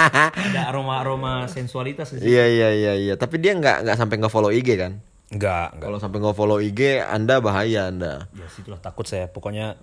ada 0.48 0.60
aroma 0.66 0.96
aroma 0.98 1.32
sensualitas 1.46 2.08
di 2.10 2.18
situ. 2.18 2.26
iya 2.26 2.48
iya 2.48 2.68
iya 2.72 2.92
iya. 2.96 3.14
Tapi 3.14 3.36
dia 3.36 3.52
nggak 3.52 3.84
nggak 3.84 3.96
sampai 3.96 4.16
nge 4.16 4.28
follow 4.28 4.48
IG 4.48 4.68
kan? 4.74 4.96
nggak 5.28 5.76
nggak 5.76 5.84
Kalau 5.84 5.98
sampai 5.98 6.18
nge 6.18 6.32
follow 6.32 6.56
IG, 6.58 6.80
Anda 6.98 7.36
bahaya 7.38 7.86
Anda. 7.86 8.32
ya 8.32 8.48
situlah 8.48 8.80
takut 8.80 9.04
saya 9.04 9.28
pokoknya 9.28 9.76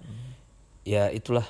ya 0.81 1.07
itulah 1.07 1.45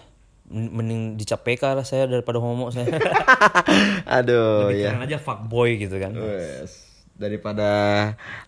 Men- 0.46 0.70
mending 0.72 1.02
dicap 1.16 1.42
PK 1.42 1.74
lah 1.74 1.82
saya 1.82 2.06
daripada 2.06 2.38
homo 2.38 2.70
saya 2.70 2.86
Aduh 4.20 4.70
ya. 4.70 4.92
Keren 4.92 5.04
aja 5.04 5.18
fuckboy 5.18 5.80
gitu 5.80 5.96
kan 5.98 6.12
Wes. 6.14 6.84
Daripada 7.16 7.70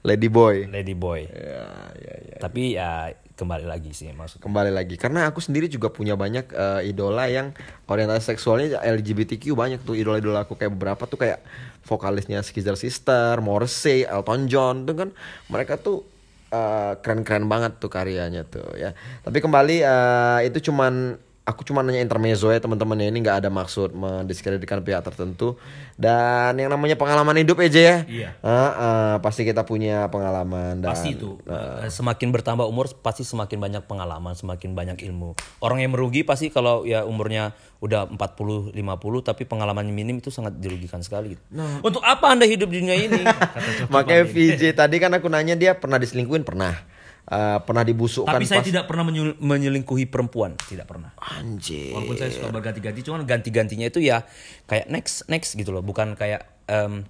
Lady 0.03 0.27
Boy. 0.27 0.67
lady 0.67 0.91
boy 0.91 1.23
Ya, 1.23 1.63
ya, 1.95 2.13
ya. 2.27 2.37
tapi 2.37 2.75
ya 2.75 3.15
kembali 3.37 3.69
lagi 3.69 3.93
sih 3.93 4.09
maksudnya. 4.09 4.43
Kembali 4.43 4.71
lagi. 4.73 4.97
Karena 4.97 5.29
aku 5.29 5.37
sendiri 5.37 5.69
juga 5.69 5.93
punya 5.93 6.17
banyak 6.17 6.49
eh, 6.49 6.89
idola 6.89 7.29
yang 7.29 7.53
orientasi 7.85 8.33
seksualnya 8.33 8.81
LGBTQ 8.81 9.53
banyak 9.53 9.79
tuh. 9.85 9.93
Idola-idola 9.93 10.43
aku 10.49 10.57
kayak 10.57 10.73
beberapa 10.73 11.05
tuh 11.05 11.21
kayak 11.21 11.45
vokalisnya 11.85 12.41
Skizer 12.41 12.73
Sister, 12.73 13.37
Morrissey, 13.39 14.03
Elton 14.09 14.49
John 14.49 14.89
tuh 14.89 14.97
kan 14.97 15.09
mereka 15.53 15.77
tuh 15.77 16.01
eh, 16.49 16.97
keren-keren 16.97 17.45
banget 17.45 17.77
tuh 17.77 17.93
karyanya 17.93 18.41
tuh 18.49 18.73
ya. 18.73 18.97
Tapi 19.21 19.37
kembali 19.37 19.77
eh, 19.85 20.39
itu 20.49 20.73
cuman 20.73 21.21
aku 21.47 21.63
cuma 21.63 21.79
nanya 21.79 22.03
intermezzo 22.03 22.51
ya 22.51 22.59
teman-teman 22.59 22.99
ya 22.99 23.07
ini 23.07 23.23
nggak 23.23 23.39
ada 23.39 23.47
maksud 23.47 23.95
mendiskreditkan 23.95 24.83
pihak 24.83 24.99
tertentu 24.99 25.55
dan 25.95 26.59
yang 26.59 26.67
namanya 26.67 26.99
pengalaman 26.99 27.39
hidup 27.39 27.63
aja 27.63 27.79
ya. 27.79 27.97
Iya. 28.03 28.29
Ah, 28.43 28.51
ah, 28.51 29.13
pasti 29.23 29.47
kita 29.47 29.63
punya 29.63 30.11
pengalaman 30.11 30.83
dan 30.83 30.91
pasti 30.91 31.15
itu 31.15 31.39
Eh, 31.47 31.87
semakin 31.87 32.35
bertambah 32.35 32.67
umur 32.67 32.91
pasti 32.99 33.23
semakin 33.23 33.63
banyak 33.63 33.83
pengalaman 33.87 34.35
semakin 34.35 34.75
banyak 34.75 34.99
ilmu 35.07 35.39
orang 35.63 35.79
yang 35.79 35.95
merugi 35.95 36.27
pasti 36.27 36.51
kalau 36.51 36.83
ya 36.83 37.07
umurnya 37.07 37.55
udah 37.79 38.11
40 38.11 38.75
50 38.75 38.75
tapi 39.23 39.47
pengalaman 39.47 39.87
minim 39.87 40.19
itu 40.19 40.27
sangat 40.27 40.59
dirugikan 40.59 40.99
sekali 40.99 41.39
untuk 41.79 42.03
apa 42.03 42.35
anda 42.35 42.43
hidup 42.43 42.67
di 42.67 42.83
dunia 42.83 42.97
ini 42.99 43.23
Makanya. 43.93 44.27
VJ 44.27 44.75
tadi 44.75 44.99
kan 44.99 45.15
aku 45.15 45.31
nanya 45.31 45.55
dia 45.55 45.77
pernah 45.77 45.95
diselingkuhin 45.95 46.43
pernah. 46.43 46.96
Eh, 47.27 47.59
pernah 47.59 47.83
dibusukkan 47.83 48.31
tapi 48.31 48.47
saya 48.47 48.63
pas- 48.63 48.69
tidak 48.71 48.87
pernah 48.87 49.03
menyul- 49.03 49.35
menyelingkuhi 49.37 50.07
perempuan 50.07 50.55
tidak 50.63 50.87
pernah 50.87 51.11
Anjir. 51.19 51.91
walaupun 51.91 52.15
saya 52.15 52.31
suka 52.31 52.47
berganti-ganti 52.49 53.03
cuman 53.03 53.21
ganti-gantinya 53.21 53.83
itu 53.83 53.99
ya 53.99 54.23
kayak 54.63 54.87
next 54.87 55.27
next 55.27 55.51
gitu 55.53 55.69
loh 55.69 55.81
bukan 55.81 56.15
kayak 56.15 56.47
em, 56.65 57.03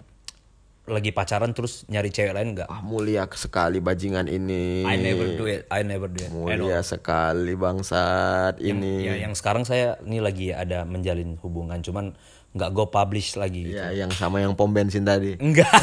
lagi 0.85 1.11
pacaran 1.11 1.51
terus 1.51 1.85
nyari 1.85 2.09
cewek 2.09 2.33
lain 2.33 2.55
enggak 2.55 2.65
Ah, 2.65 2.79
mulia 2.79 3.29
sekali 3.29 3.77
bajingan 3.77 4.25
ini. 4.25 4.81
I 4.81 4.97
never 4.97 5.37
do 5.37 5.45
it 5.45 5.67
I 5.67 5.83
never 5.83 6.07
do 6.07 6.17
it. 6.17 6.31
Mulia 6.31 6.81
sekali 6.81 7.53
bangsat 7.53 8.57
ini. 8.57 9.03
Ya, 9.03 9.19
yang 9.19 9.33
sekarang 9.33 9.63
saya 9.63 10.01
ini 10.01 10.17
lagi 10.17 10.49
ada 10.49 10.81
menjalin 10.81 11.37
hubungan, 11.37 11.77
cuman 11.79 12.17
nggak 12.57 12.73
go 12.73 12.89
publish 12.89 13.37
lagi. 13.37 13.69
Ya, 13.69 13.93
yang 13.93 14.09
sama 14.09 14.41
yang 14.41 14.57
pom 14.57 14.73
bensin 14.73 15.05
tadi. 15.05 15.37
Enggak. 15.37 15.69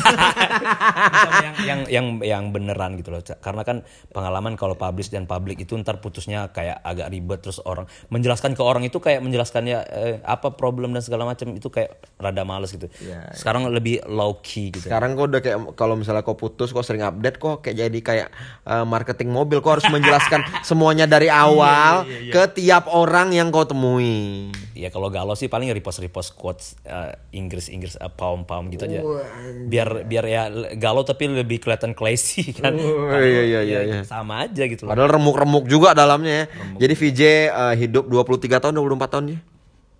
Sama 1.14 1.38
yang 1.40 1.54
yang 1.62 1.80
yang 1.86 2.06
yang 2.22 2.44
beneran 2.50 2.98
gitu 2.98 3.14
loh. 3.14 3.22
Karena 3.22 3.62
kan 3.62 3.86
pengalaman 4.10 4.58
kalau 4.58 4.74
publish 4.74 5.14
dan 5.14 5.30
public 5.30 5.62
itu 5.62 5.78
ntar 5.78 6.02
putusnya 6.02 6.50
kayak 6.50 6.82
agak 6.82 7.12
ribet 7.12 7.38
terus 7.44 7.62
orang 7.62 7.86
menjelaskan 8.10 8.56
ke 8.56 8.62
orang 8.62 8.82
itu 8.82 8.98
kayak 8.98 9.22
menjelaskannya 9.22 9.78
eh, 9.94 10.16
apa 10.24 10.56
problem 10.58 10.90
dan 10.96 11.02
segala 11.04 11.28
macam 11.28 11.54
itu 11.54 11.68
kayak 11.70 11.94
rada 12.18 12.42
males 12.42 12.74
gitu. 12.74 12.90
Ya, 12.98 13.30
Sekarang 13.36 13.70
lebih 13.70 14.02
low 14.10 14.42
key 14.42 14.74
gitu. 14.74 14.90
Sekarang 14.90 15.14
kok 15.14 15.30
udah 15.30 15.40
kayak 15.44 15.58
kalau 15.78 15.94
misalnya 15.94 16.26
kau 16.26 16.34
putus 16.34 16.74
kok 16.74 16.82
sering 16.82 17.04
update 17.04 17.38
kok 17.38 17.62
kayak 17.62 17.76
jadi 17.86 17.98
kayak 18.00 18.28
eh, 18.66 18.84
marketing 18.84 19.30
mobil 19.30 19.62
kok 19.62 19.80
harus 19.80 19.88
menjelaskan 19.92 20.42
semuanya 20.68 21.06
dari 21.06 21.28
Iya, 21.30 21.50
awal 21.50 21.94
ke 22.30 22.42
tiap 22.60 22.84
orang 22.90 23.34
yang 23.34 23.50
kau 23.50 23.66
temui. 23.66 24.50
Ya 24.74 24.90
kalau 24.90 25.10
galau 25.10 25.34
sih 25.38 25.46
paling 25.46 25.70
repost 25.70 26.02
repost 26.02 26.34
quotes 26.64 26.80
eh, 26.88 27.12
Inggris 27.36 27.66
Inggris 27.68 27.94
uh, 28.00 28.08
paum 28.08 28.48
paum 28.48 28.72
gitu 28.72 28.88
aja. 28.88 29.00
Biar 29.68 30.08
biar 30.08 30.24
ya 30.24 30.42
galau 30.80 31.04
tapi 31.04 31.28
lebih 31.28 31.60
kelihatan 31.60 31.92
classy 31.92 32.52
kan. 32.58 32.72
Oh, 32.74 33.20
iya, 33.20 33.42
iya, 33.44 33.60
ya 33.60 33.60
iya, 33.60 33.80
iya. 33.84 34.00
Sama 34.06 34.48
aja 34.48 34.64
gitu 34.64 34.88
loh. 34.88 34.96
Padahal 34.96 35.10
remuk-remuk 35.20 35.68
juga 35.68 35.92
dalamnya 35.92 36.46
ya. 36.46 36.46
Jadi 36.80 36.94
VJ 36.96 37.20
eh, 37.52 37.74
hidup 37.84 38.08
23 38.08 38.62
tahun 38.62 38.74
24 38.80 39.12
tahun 39.12 39.26
ya. 39.36 39.38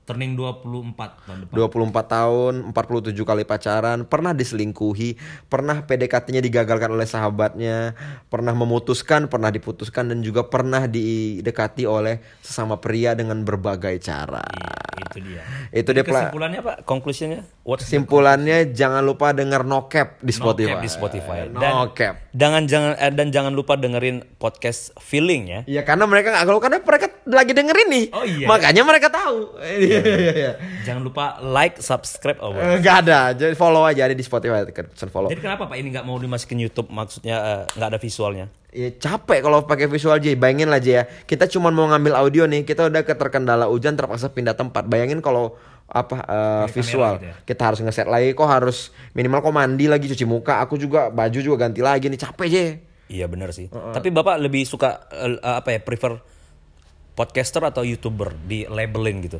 Turning 0.05 0.36
24 0.36 1.24
tahun 1.24 1.38
depan. 1.48 1.55
24 1.57 2.12
tahun, 2.12 2.55
47 2.76 3.24
kali 3.24 3.42
pacaran, 3.48 4.05
pernah 4.05 4.36
diselingkuhi, 4.36 5.16
pernah 5.48 5.80
PDKT-nya 5.80 6.44
digagalkan 6.44 6.92
oleh 6.92 7.09
sahabatnya, 7.09 7.96
pernah 8.28 8.52
memutuskan, 8.52 9.32
pernah 9.32 9.48
diputuskan 9.48 10.12
dan 10.12 10.20
juga 10.20 10.44
pernah 10.44 10.84
didekati 10.84 11.88
oleh 11.88 12.20
sesama 12.44 12.76
pria 12.76 13.16
dengan 13.16 13.48
berbagai 13.48 13.96
cara. 14.05 14.44
Itu 14.94 15.18
dia. 15.24 15.42
Itu 15.72 15.90
Jadi 15.90 16.05
dia 16.05 16.05
kesimpulannya 16.05 16.61
apa? 16.61 16.74
Conclusionnya? 16.84 17.40
What 17.64 17.80
Kesimpulannya 17.80 18.76
jangan 18.76 19.00
lupa 19.00 19.32
denger 19.32 19.64
no 19.64 19.88
cap 19.88 20.20
di 20.20 20.36
Spotify. 20.36 20.84
di 20.84 20.90
Spotify. 20.92 21.48
No 21.48 21.96
cap. 21.96 22.28
Jangan 22.36 22.68
jangan 22.68 22.92
eh, 23.00 23.12
dan 23.14 23.32
jangan 23.32 23.57
lupa 23.57 23.80
dengerin 23.80 24.36
podcast 24.36 24.92
Feeling 25.00 25.42
ya. 25.48 25.61
Iya 25.64 25.82
karena 25.82 26.05
mereka 26.05 26.28
nggak 26.34 26.44
kalau 26.44 26.61
karena 26.61 26.78
mereka 26.84 27.07
lagi 27.24 27.52
dengerin 27.57 27.88
nih. 27.88 28.07
Oh, 28.12 28.24
iya. 28.26 28.46
Makanya 28.46 28.82
mereka 28.84 29.09
tahu. 29.09 29.57
Iya 30.01 30.16
iya 30.18 30.32
iya. 30.34 30.53
Jangan 30.82 31.03
lupa 31.07 31.38
like, 31.38 31.78
subscribe, 31.78 32.38
oh. 32.42 32.51
Eh, 32.57 32.82
Nggak 32.82 32.97
ada, 33.07 33.20
jadi 33.36 33.55
follow 33.55 33.86
aja 33.86 34.11
ada 34.11 34.16
di 34.16 34.24
Spotify, 34.24 34.66
follow. 35.07 35.30
Jadi 35.30 35.42
kenapa 35.42 35.70
Pak 35.70 35.76
ini 35.78 35.95
nggak 35.95 36.07
mau 36.07 36.18
dimasukin 36.18 36.59
YouTube? 36.59 36.90
Maksudnya 36.90 37.36
eh, 37.38 37.62
nggak 37.78 37.88
ada 37.95 37.99
visualnya? 38.01 38.47
Ya 38.74 38.90
capek 38.90 39.47
kalau 39.47 39.62
pakai 39.62 39.86
visual 39.86 40.18
aja. 40.18 40.34
Bayangin 40.34 40.66
lah 40.66 40.82
aja 40.82 40.90
ya. 40.90 41.05
Kita 41.07 41.47
cuma 41.47 41.70
mau 41.70 41.86
ngambil 41.86 42.18
audio 42.18 42.42
nih, 42.51 42.66
kita 42.66 42.90
udah 42.90 43.07
keterkendala 43.07 43.70
hujan 43.70 43.95
terpaksa 43.95 44.34
pindah 44.34 44.59
tempat. 44.59 44.82
Bayangin 44.90 45.22
kalau 45.22 45.55
apa 45.86 46.26
Pakai 46.66 46.74
visual. 46.74 47.22
gitu 47.22 47.30
ya? 47.30 47.34
Kita 47.47 47.62
harus 47.70 47.78
ngeset 47.86 48.11
lagi 48.11 48.34
kok 48.34 48.49
harus 48.51 48.90
minimal 49.14 49.47
kok 49.47 49.55
mandi 49.55 49.86
lagi 49.86 50.11
cuci 50.11 50.26
muka. 50.26 50.59
Aku 50.66 50.74
juga 50.74 51.07
baju 51.14 51.38
juga 51.38 51.70
ganti 51.70 51.86
lagi 51.86 52.11
nih 52.11 52.18
capek 52.18 52.47
je. 52.51 52.66
Iya 53.14 53.30
benar 53.30 53.55
sih. 53.55 53.70
Tapi 53.70 54.11
Bapak 54.11 54.42
lebih 54.42 54.66
suka 54.66 55.07
eh, 55.12 55.38
apa 55.38 55.70
ya 55.70 55.78
prefer 55.78 56.18
podcaster 57.14 57.62
atau 57.62 57.86
YouTuber 57.86 58.34
di 58.42 58.66
labelin 58.66 59.22
gitu? 59.22 59.38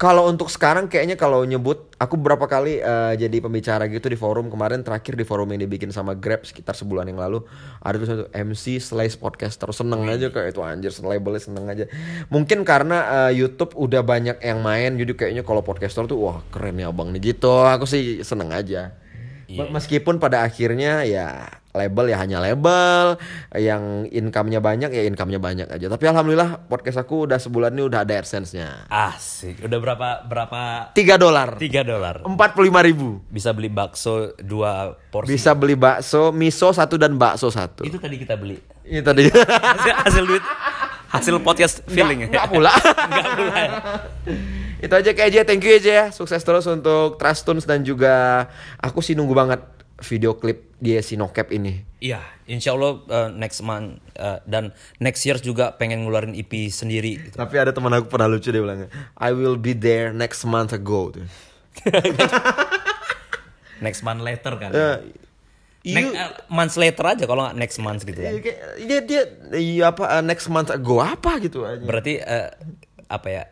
Kalau 0.00 0.32
untuk 0.32 0.48
sekarang 0.48 0.88
kayaknya 0.88 1.20
kalau 1.20 1.44
nyebut 1.44 1.92
aku 2.00 2.16
berapa 2.16 2.48
kali 2.48 2.80
eh, 2.80 3.12
jadi 3.20 3.36
pembicara 3.44 3.84
gitu 3.84 4.08
di 4.08 4.16
forum. 4.16 4.48
Kemarin 4.48 4.80
terakhir 4.80 5.12
di 5.12 5.28
forum 5.28 5.52
yang 5.52 5.60
dibikin 5.60 5.92
sama 5.92 6.16
Grab 6.16 6.40
sekitar 6.48 6.72
sebulan 6.72 7.04
yang 7.12 7.20
lalu 7.20 7.44
ada 7.84 8.00
tuh 8.00 8.08
satu 8.08 8.24
MC 8.32 8.80
slash 8.80 9.20
podcaster. 9.20 9.68
Seneng 9.76 10.08
aja 10.08 10.32
kayak 10.32 10.56
itu 10.56 10.64
anjir 10.64 10.88
labelnya 11.04 11.44
seneng 11.44 11.68
aja. 11.68 11.84
Mungkin 12.32 12.64
karena 12.64 13.28
eh, 13.28 13.44
YouTube 13.44 13.76
udah 13.76 14.00
banyak 14.00 14.40
yang 14.40 14.64
main 14.64 14.96
jadi 14.96 15.12
kayaknya 15.12 15.44
kalau 15.44 15.60
podcaster 15.60 16.08
tuh 16.08 16.16
wah 16.16 16.40
keren 16.48 16.80
ya 16.80 16.88
abang 16.88 17.12
nih 17.12 17.36
gitu 17.36 17.52
aku 17.68 17.84
sih 17.84 18.24
seneng 18.24 18.56
aja. 18.56 18.96
Meskipun 19.52 20.16
pada 20.16 20.48
akhirnya 20.48 21.04
ya 21.04 21.59
label 21.70 22.04
ya 22.10 22.16
hanya 22.18 22.38
label 22.42 23.18
yang 23.54 24.06
income-nya 24.10 24.58
banyak 24.58 24.90
ya 24.90 25.02
income-nya 25.06 25.38
banyak 25.38 25.68
aja 25.70 25.86
tapi 25.86 26.04
alhamdulillah 26.10 26.66
podcast 26.66 27.02
aku 27.02 27.30
udah 27.30 27.38
sebulan 27.38 27.70
ini 27.74 27.82
udah 27.86 28.02
ada 28.02 28.18
AdSense-nya 28.18 28.90
Asik. 28.90 29.62
Udah 29.62 29.78
berapa 29.78 30.08
berapa? 30.26 30.90
3 30.92 31.16
dolar 31.16 31.48
3 31.56 31.86
dolar. 31.86 32.14
45 32.26 32.88
ribu 32.90 33.22
Bisa 33.30 33.54
beli 33.54 33.70
bakso 33.70 34.34
dua 34.42 34.98
porsi. 35.14 35.30
Bisa 35.30 35.54
beli 35.54 35.78
bakso, 35.78 36.34
miso 36.34 36.70
satu 36.74 36.98
dan 36.98 37.14
bakso 37.14 37.48
satu. 37.48 37.86
Itu 37.86 37.98
tadi 38.02 38.16
kita 38.18 38.34
beli. 38.34 38.58
Ini 38.86 39.00
tadi. 39.02 39.30
hasil, 39.30 39.94
hasil 40.06 40.24
duit 40.26 40.44
hasil 41.10 41.34
podcast 41.42 41.82
feeling 41.90 42.30
Enggak 42.30 42.46
pula. 42.50 42.70
Enggak 43.10 43.28
pula. 43.34 43.54
ya. 43.58 43.70
Itu 44.80 44.94
aja 44.96 45.10
kayak 45.12 45.28
aja, 45.28 45.40
thank 45.44 45.62
you 45.66 45.74
aja 45.76 45.90
ya. 45.90 46.06
Sukses 46.14 46.40
terus 46.40 46.64
untuk 46.70 47.18
Trust 47.20 47.42
Tunes 47.44 47.66
dan 47.66 47.82
juga 47.82 48.46
aku 48.80 49.02
sih 49.02 49.18
nunggu 49.18 49.34
banget 49.34 49.60
video 50.02 50.34
klip 50.34 50.72
dia 50.76 51.00
si 51.00 51.14
Nokep 51.14 51.52
ini. 51.52 51.84
Iya, 52.00 52.18
insya 52.44 52.72
Allah 52.72 52.96
uh, 53.04 53.28
next 53.28 53.60
month 53.60 54.00
uh, 54.16 54.40
dan 54.44 54.72
next 54.96 55.20
year 55.22 55.36
juga 55.36 55.76
pengen 55.76 56.02
ngeluarin 56.02 56.32
EP 56.32 56.48
sendiri. 56.66 57.20
gitu. 57.20 57.36
Tapi 57.36 57.54
ada 57.56 57.70
teman 57.70 57.92
aku 57.92 58.08
pernah 58.08 58.24
lucu 58.26 58.48
dia 58.48 58.58
bilangnya, 58.58 58.88
I 59.14 59.30
will 59.30 59.54
be 59.54 59.72
there 59.72 60.08
next 60.10 60.42
month 60.42 60.72
ago. 60.72 61.12
Tuh. 61.12 61.28
Next 63.80 64.04
month 64.04 64.20
later 64.20 64.52
kan. 64.60 64.70
Ya, 64.72 65.00
Next, 65.80 66.12
you- 66.12 66.16
uh, 66.16 66.32
months 66.52 66.76
later 66.76 67.04
aja 67.08 67.24
kalau 67.24 67.48
nggak 67.48 67.56
next 67.56 67.80
month 67.80 68.04
gitu 68.04 68.20
kan. 68.20 68.36
Iya, 68.36 68.52
dia 68.76 69.00
dia 69.00 69.22
iya 69.56 69.88
apa 69.88 70.04
uh, 70.04 70.20
next 70.20 70.52
month 70.52 70.68
ago 70.68 71.00
apa 71.00 71.40
gitu 71.40 71.64
aja. 71.64 71.80
Berarti 71.80 72.20
uh, 72.20 72.52
apa 73.08 73.28
ya? 73.32 73.44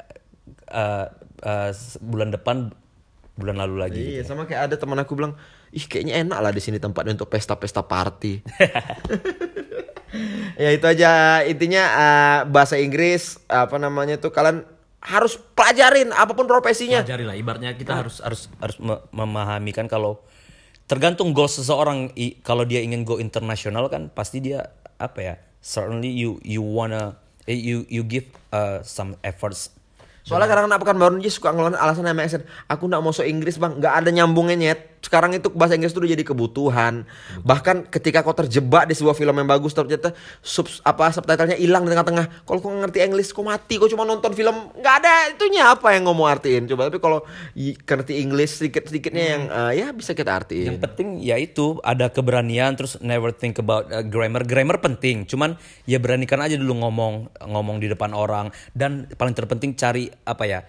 uh, 0.68 1.08
uh, 1.40 1.70
bulan 2.04 2.28
depan 2.28 2.68
bulan 3.40 3.56
lalu 3.56 3.76
lagi. 3.80 3.96
gitu. 4.04 4.12
Iya, 4.20 4.22
sama 4.28 4.44
kayak 4.44 4.68
ada 4.68 4.76
teman 4.76 5.00
aku 5.00 5.16
bilang, 5.16 5.40
ih 5.70 5.84
kayaknya 5.84 6.24
enak 6.24 6.38
lah 6.40 6.52
di 6.52 6.60
sini 6.60 6.80
tempatnya 6.80 7.14
untuk 7.14 7.28
pesta-pesta 7.28 7.84
party. 7.84 8.40
ya 10.62 10.70
itu 10.72 10.86
aja 10.88 11.42
intinya 11.44 11.82
eh, 11.84 12.40
bahasa 12.48 12.80
Inggris 12.80 13.38
apa 13.46 13.76
namanya 13.76 14.16
tuh 14.16 14.32
kalian 14.32 14.64
harus 14.98 15.38
pelajarin 15.54 16.10
apa 16.10 16.32
pun 16.34 16.48
profesinya. 16.48 17.04
pelajari 17.04 17.24
lah 17.28 17.36
ibaratnya 17.38 17.70
kita 17.76 18.02
harus 18.02 18.18
harus 18.24 18.50
harus 18.58 18.76
me- 18.82 19.04
memahami 19.14 19.70
kan 19.70 19.86
kalau 19.86 20.18
tergantung 20.88 21.36
goal 21.36 21.46
seseorang 21.46 22.10
i- 22.18 22.40
kalau 22.42 22.64
dia 22.64 22.82
ingin 22.82 23.04
go 23.04 23.20
internasional 23.20 23.86
kan 23.92 24.10
pasti 24.10 24.42
dia 24.42 24.72
apa 24.98 25.20
ya 25.20 25.34
certainly 25.62 26.10
you 26.10 26.42
you 26.42 26.64
wanna 26.64 27.20
eh, 27.46 27.54
you 27.54 27.86
you 27.86 28.02
give 28.02 28.26
uh, 28.50 28.82
some 28.82 29.14
efforts 29.22 29.76
Soalnya 30.28 30.44
kadang 30.44 30.68
anak 30.68 30.84
pekan 30.84 31.00
baru 31.00 31.16
aja 31.16 31.32
suka 31.32 31.56
ngeluarin 31.56 31.80
alasan 31.80 32.04
sama 32.04 32.20
accent. 32.20 32.44
Aku 32.68 32.84
nggak 32.84 33.00
mau 33.00 33.16
so 33.16 33.24
Inggris 33.24 33.56
bang, 33.56 33.80
nggak 33.80 33.94
ada 33.96 34.12
nyambungnya 34.12 34.60
nyet. 34.60 34.97
Sekarang 35.00 35.34
itu 35.34 35.48
bahasa 35.54 35.74
Inggris 35.78 35.94
itu 35.94 36.00
udah 36.02 36.12
jadi 36.12 36.24
kebutuhan. 36.24 37.06
Bahkan 37.42 37.90
ketika 37.90 38.26
kau 38.26 38.34
terjebak 38.34 38.90
di 38.90 38.94
sebuah 38.94 39.14
film 39.14 39.34
yang 39.38 39.48
bagus, 39.48 39.72
ternyata 39.72 40.12
sub 40.42 40.66
apa 40.82 41.10
subtitlenya 41.12 41.56
hilang 41.58 41.86
di 41.86 41.94
tengah-tengah. 41.94 42.44
Kalau 42.44 42.58
kau 42.58 42.72
ngerti 42.72 43.02
Inggris, 43.02 43.30
kau 43.30 43.46
mati. 43.46 43.78
Kau 43.78 43.88
cuma 43.88 44.04
nonton 44.04 44.34
film, 44.34 44.72
nggak 44.78 44.94
ada 45.04 45.12
itunya 45.34 45.70
apa 45.70 45.94
yang 45.94 46.08
mau 46.10 46.26
artiin. 46.26 46.66
Coba 46.68 46.90
tapi 46.90 46.98
kalau 46.98 47.22
ngerti 47.54 48.20
Inggris 48.22 48.58
sedikit-sedikitnya 48.58 49.24
yang 49.24 49.42
eh, 49.48 49.72
ya 49.84 49.86
bisa 49.94 50.12
kita 50.12 50.34
artiin. 50.34 50.74
yang 50.74 50.80
penting 50.82 51.08
ya 51.22 51.36
itu 51.38 51.78
ada 51.82 52.10
keberanian 52.10 52.74
terus 52.74 52.98
never 53.00 53.30
think 53.30 53.58
about 53.62 53.86
uh, 53.90 54.02
grammar 54.02 54.42
grammar 54.42 54.78
penting 54.82 55.24
cuman 55.24 55.54
ya 55.84 56.02
beranikan 56.02 56.42
aja 56.42 56.58
dulu 56.58 56.82
ngomong 56.86 57.30
ngomong 57.46 57.76
di 57.78 57.86
depan 57.86 58.12
orang 58.12 58.50
dan 58.74 59.06
paling 59.14 59.34
terpenting 59.34 59.74
cari 59.78 60.10
apa 60.26 60.44
ya 60.44 60.60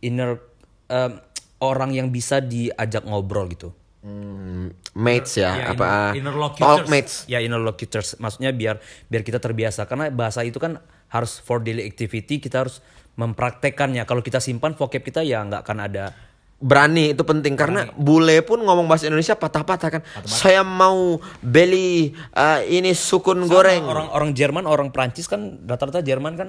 inner 0.00 0.40
um, 0.88 1.20
orang 1.58 1.92
yang 1.92 2.08
bisa 2.08 2.38
diajak 2.38 3.04
ngobrol 3.04 3.48
gitu 3.48 3.70
Hmm, 4.06 4.70
mates 4.94 5.34
ya, 5.34 5.50
Ya, 5.58 5.66
apa 5.74 6.14
interlocutors. 6.14 6.62
talk 6.62 6.86
mates. 6.86 7.14
Ya 7.26 7.42
interlocutors. 7.42 8.14
Maksudnya 8.22 8.54
biar 8.54 8.78
biar 9.10 9.26
kita 9.26 9.42
terbiasa 9.42 9.82
karena 9.90 10.14
bahasa 10.14 10.46
itu 10.46 10.62
kan 10.62 10.78
harus 11.10 11.42
for 11.42 11.58
daily 11.58 11.82
activity 11.82 12.38
kita 12.38 12.62
harus 12.62 12.78
mempraktekannya. 13.18 14.06
Kalau 14.06 14.22
kita 14.22 14.38
simpan 14.38 14.78
vocab 14.78 15.02
kita 15.02 15.26
ya 15.26 15.42
nggak 15.42 15.66
akan 15.66 15.78
ada. 15.90 16.14
Berani 16.62 17.18
itu 17.18 17.26
penting 17.26 17.58
karena 17.58 17.90
bule 17.98 18.46
pun 18.46 18.62
ngomong 18.62 18.86
bahasa 18.86 19.10
Indonesia 19.10 19.34
patah-patah 19.34 19.90
kan. 19.98 20.02
Saya 20.22 20.62
mau 20.62 21.18
beli 21.42 22.14
eh, 22.30 22.60
ini 22.70 22.94
sukun 22.94 23.42
goreng. 23.50 23.90
Orang 23.90 24.06
orang 24.14 24.30
Jerman, 24.32 24.70
orang 24.70 24.94
Prancis 24.94 25.26
kan 25.26 25.66
rata-rata 25.66 25.98
Jerman 25.98 26.38
kan 26.38 26.48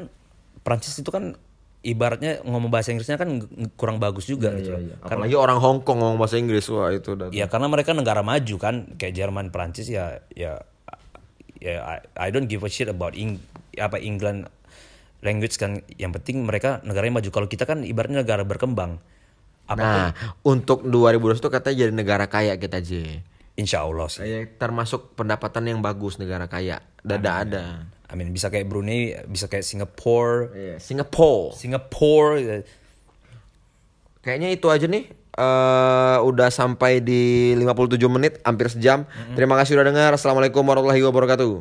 Prancis 0.62 0.93
itu 0.93 1.10
kan 1.10 1.34
ibaratnya 1.88 2.44
ngomong 2.44 2.68
bahasa 2.68 2.92
Inggrisnya 2.92 3.16
kan 3.16 3.32
ng- 3.32 3.72
kurang 3.74 3.96
bagus 3.98 4.28
juga 4.28 4.52
gitu. 4.54 4.76
loh. 4.76 5.00
Apalagi 5.00 5.34
orang 5.34 5.58
Hong 5.58 5.80
Kong 5.82 5.98
ngomong 5.98 6.20
bahasa 6.20 6.36
Inggris 6.36 6.68
wah 6.68 6.92
itu 6.92 7.16
udah. 7.16 7.32
Ya 7.32 7.48
karena 7.48 7.72
mereka 7.72 7.96
negara 7.96 8.20
maju 8.20 8.56
kan 8.60 8.92
kayak 8.94 9.16
Jerman, 9.16 9.50
Prancis 9.50 9.88
ya 9.88 10.20
ya 10.34 10.60
ya 11.58 11.82
I, 11.82 11.98
I 12.14 12.30
don't 12.30 12.46
give 12.46 12.62
a 12.62 12.70
shit 12.70 12.86
about 12.86 13.16
Eng, 13.16 13.40
apa 13.74 13.98
England 13.98 14.52
language 15.20 15.56
kan 15.56 15.82
yang 15.96 16.12
penting 16.12 16.44
mereka 16.44 16.84
negaranya 16.84 17.18
maju 17.18 17.30
kalau 17.32 17.48
kita 17.48 17.64
kan 17.64 17.82
ibaratnya 17.82 18.22
negara 18.22 18.44
berkembang 18.44 19.02
apa 19.66 19.82
Nah, 19.82 20.10
untuk 20.44 20.86
2021 20.86 21.34
itu 21.36 21.50
katanya 21.50 21.76
jadi 21.78 21.94
negara 21.94 22.26
kaya 22.28 22.56
kita 22.56 22.78
aja. 22.78 23.04
insya 23.54 23.82
Allah 23.82 24.06
sih 24.06 24.22
termasuk 24.54 25.18
pendapatan 25.18 25.66
yang 25.66 25.80
bagus 25.82 26.22
negara 26.22 26.46
kaya. 26.46 26.78
Dada 27.02 27.42
ada. 27.42 27.64
I 28.08 28.16
mean 28.16 28.32
bisa 28.32 28.47
kayak 28.47 28.66
Brunei 28.66 29.20
bisa 29.28 29.45
kayak 29.45 29.64
Singapore 29.64 30.51
Iya, 30.51 30.76
Singapore. 30.80 31.51
Singapore 31.53 32.30
eh, 32.39 32.64
Kayaknya 34.20 34.49
itu 34.51 34.68
aja 34.68 34.88
nih. 34.88 35.08
eh 35.38 36.18
udah 36.20 36.49
sampai 36.49 36.97
di 36.97 37.53
57 37.53 37.99
menit, 38.10 38.41
hampir 38.41 38.68
sejam. 38.68 39.05
Terima 39.38 39.53
kasih 39.53 39.78
udah 39.78 39.86
dengar. 39.86 40.10
Assalamualaikum 40.12 40.66
warahmatullahi 40.66 41.03
wabarakatuh. 41.03 41.51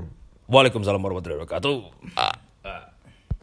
Waalaikumsalam 0.48 0.96
warahmatullahi 0.96 1.42
wabarakatuh 1.42 1.76
Ah. 2.16 2.45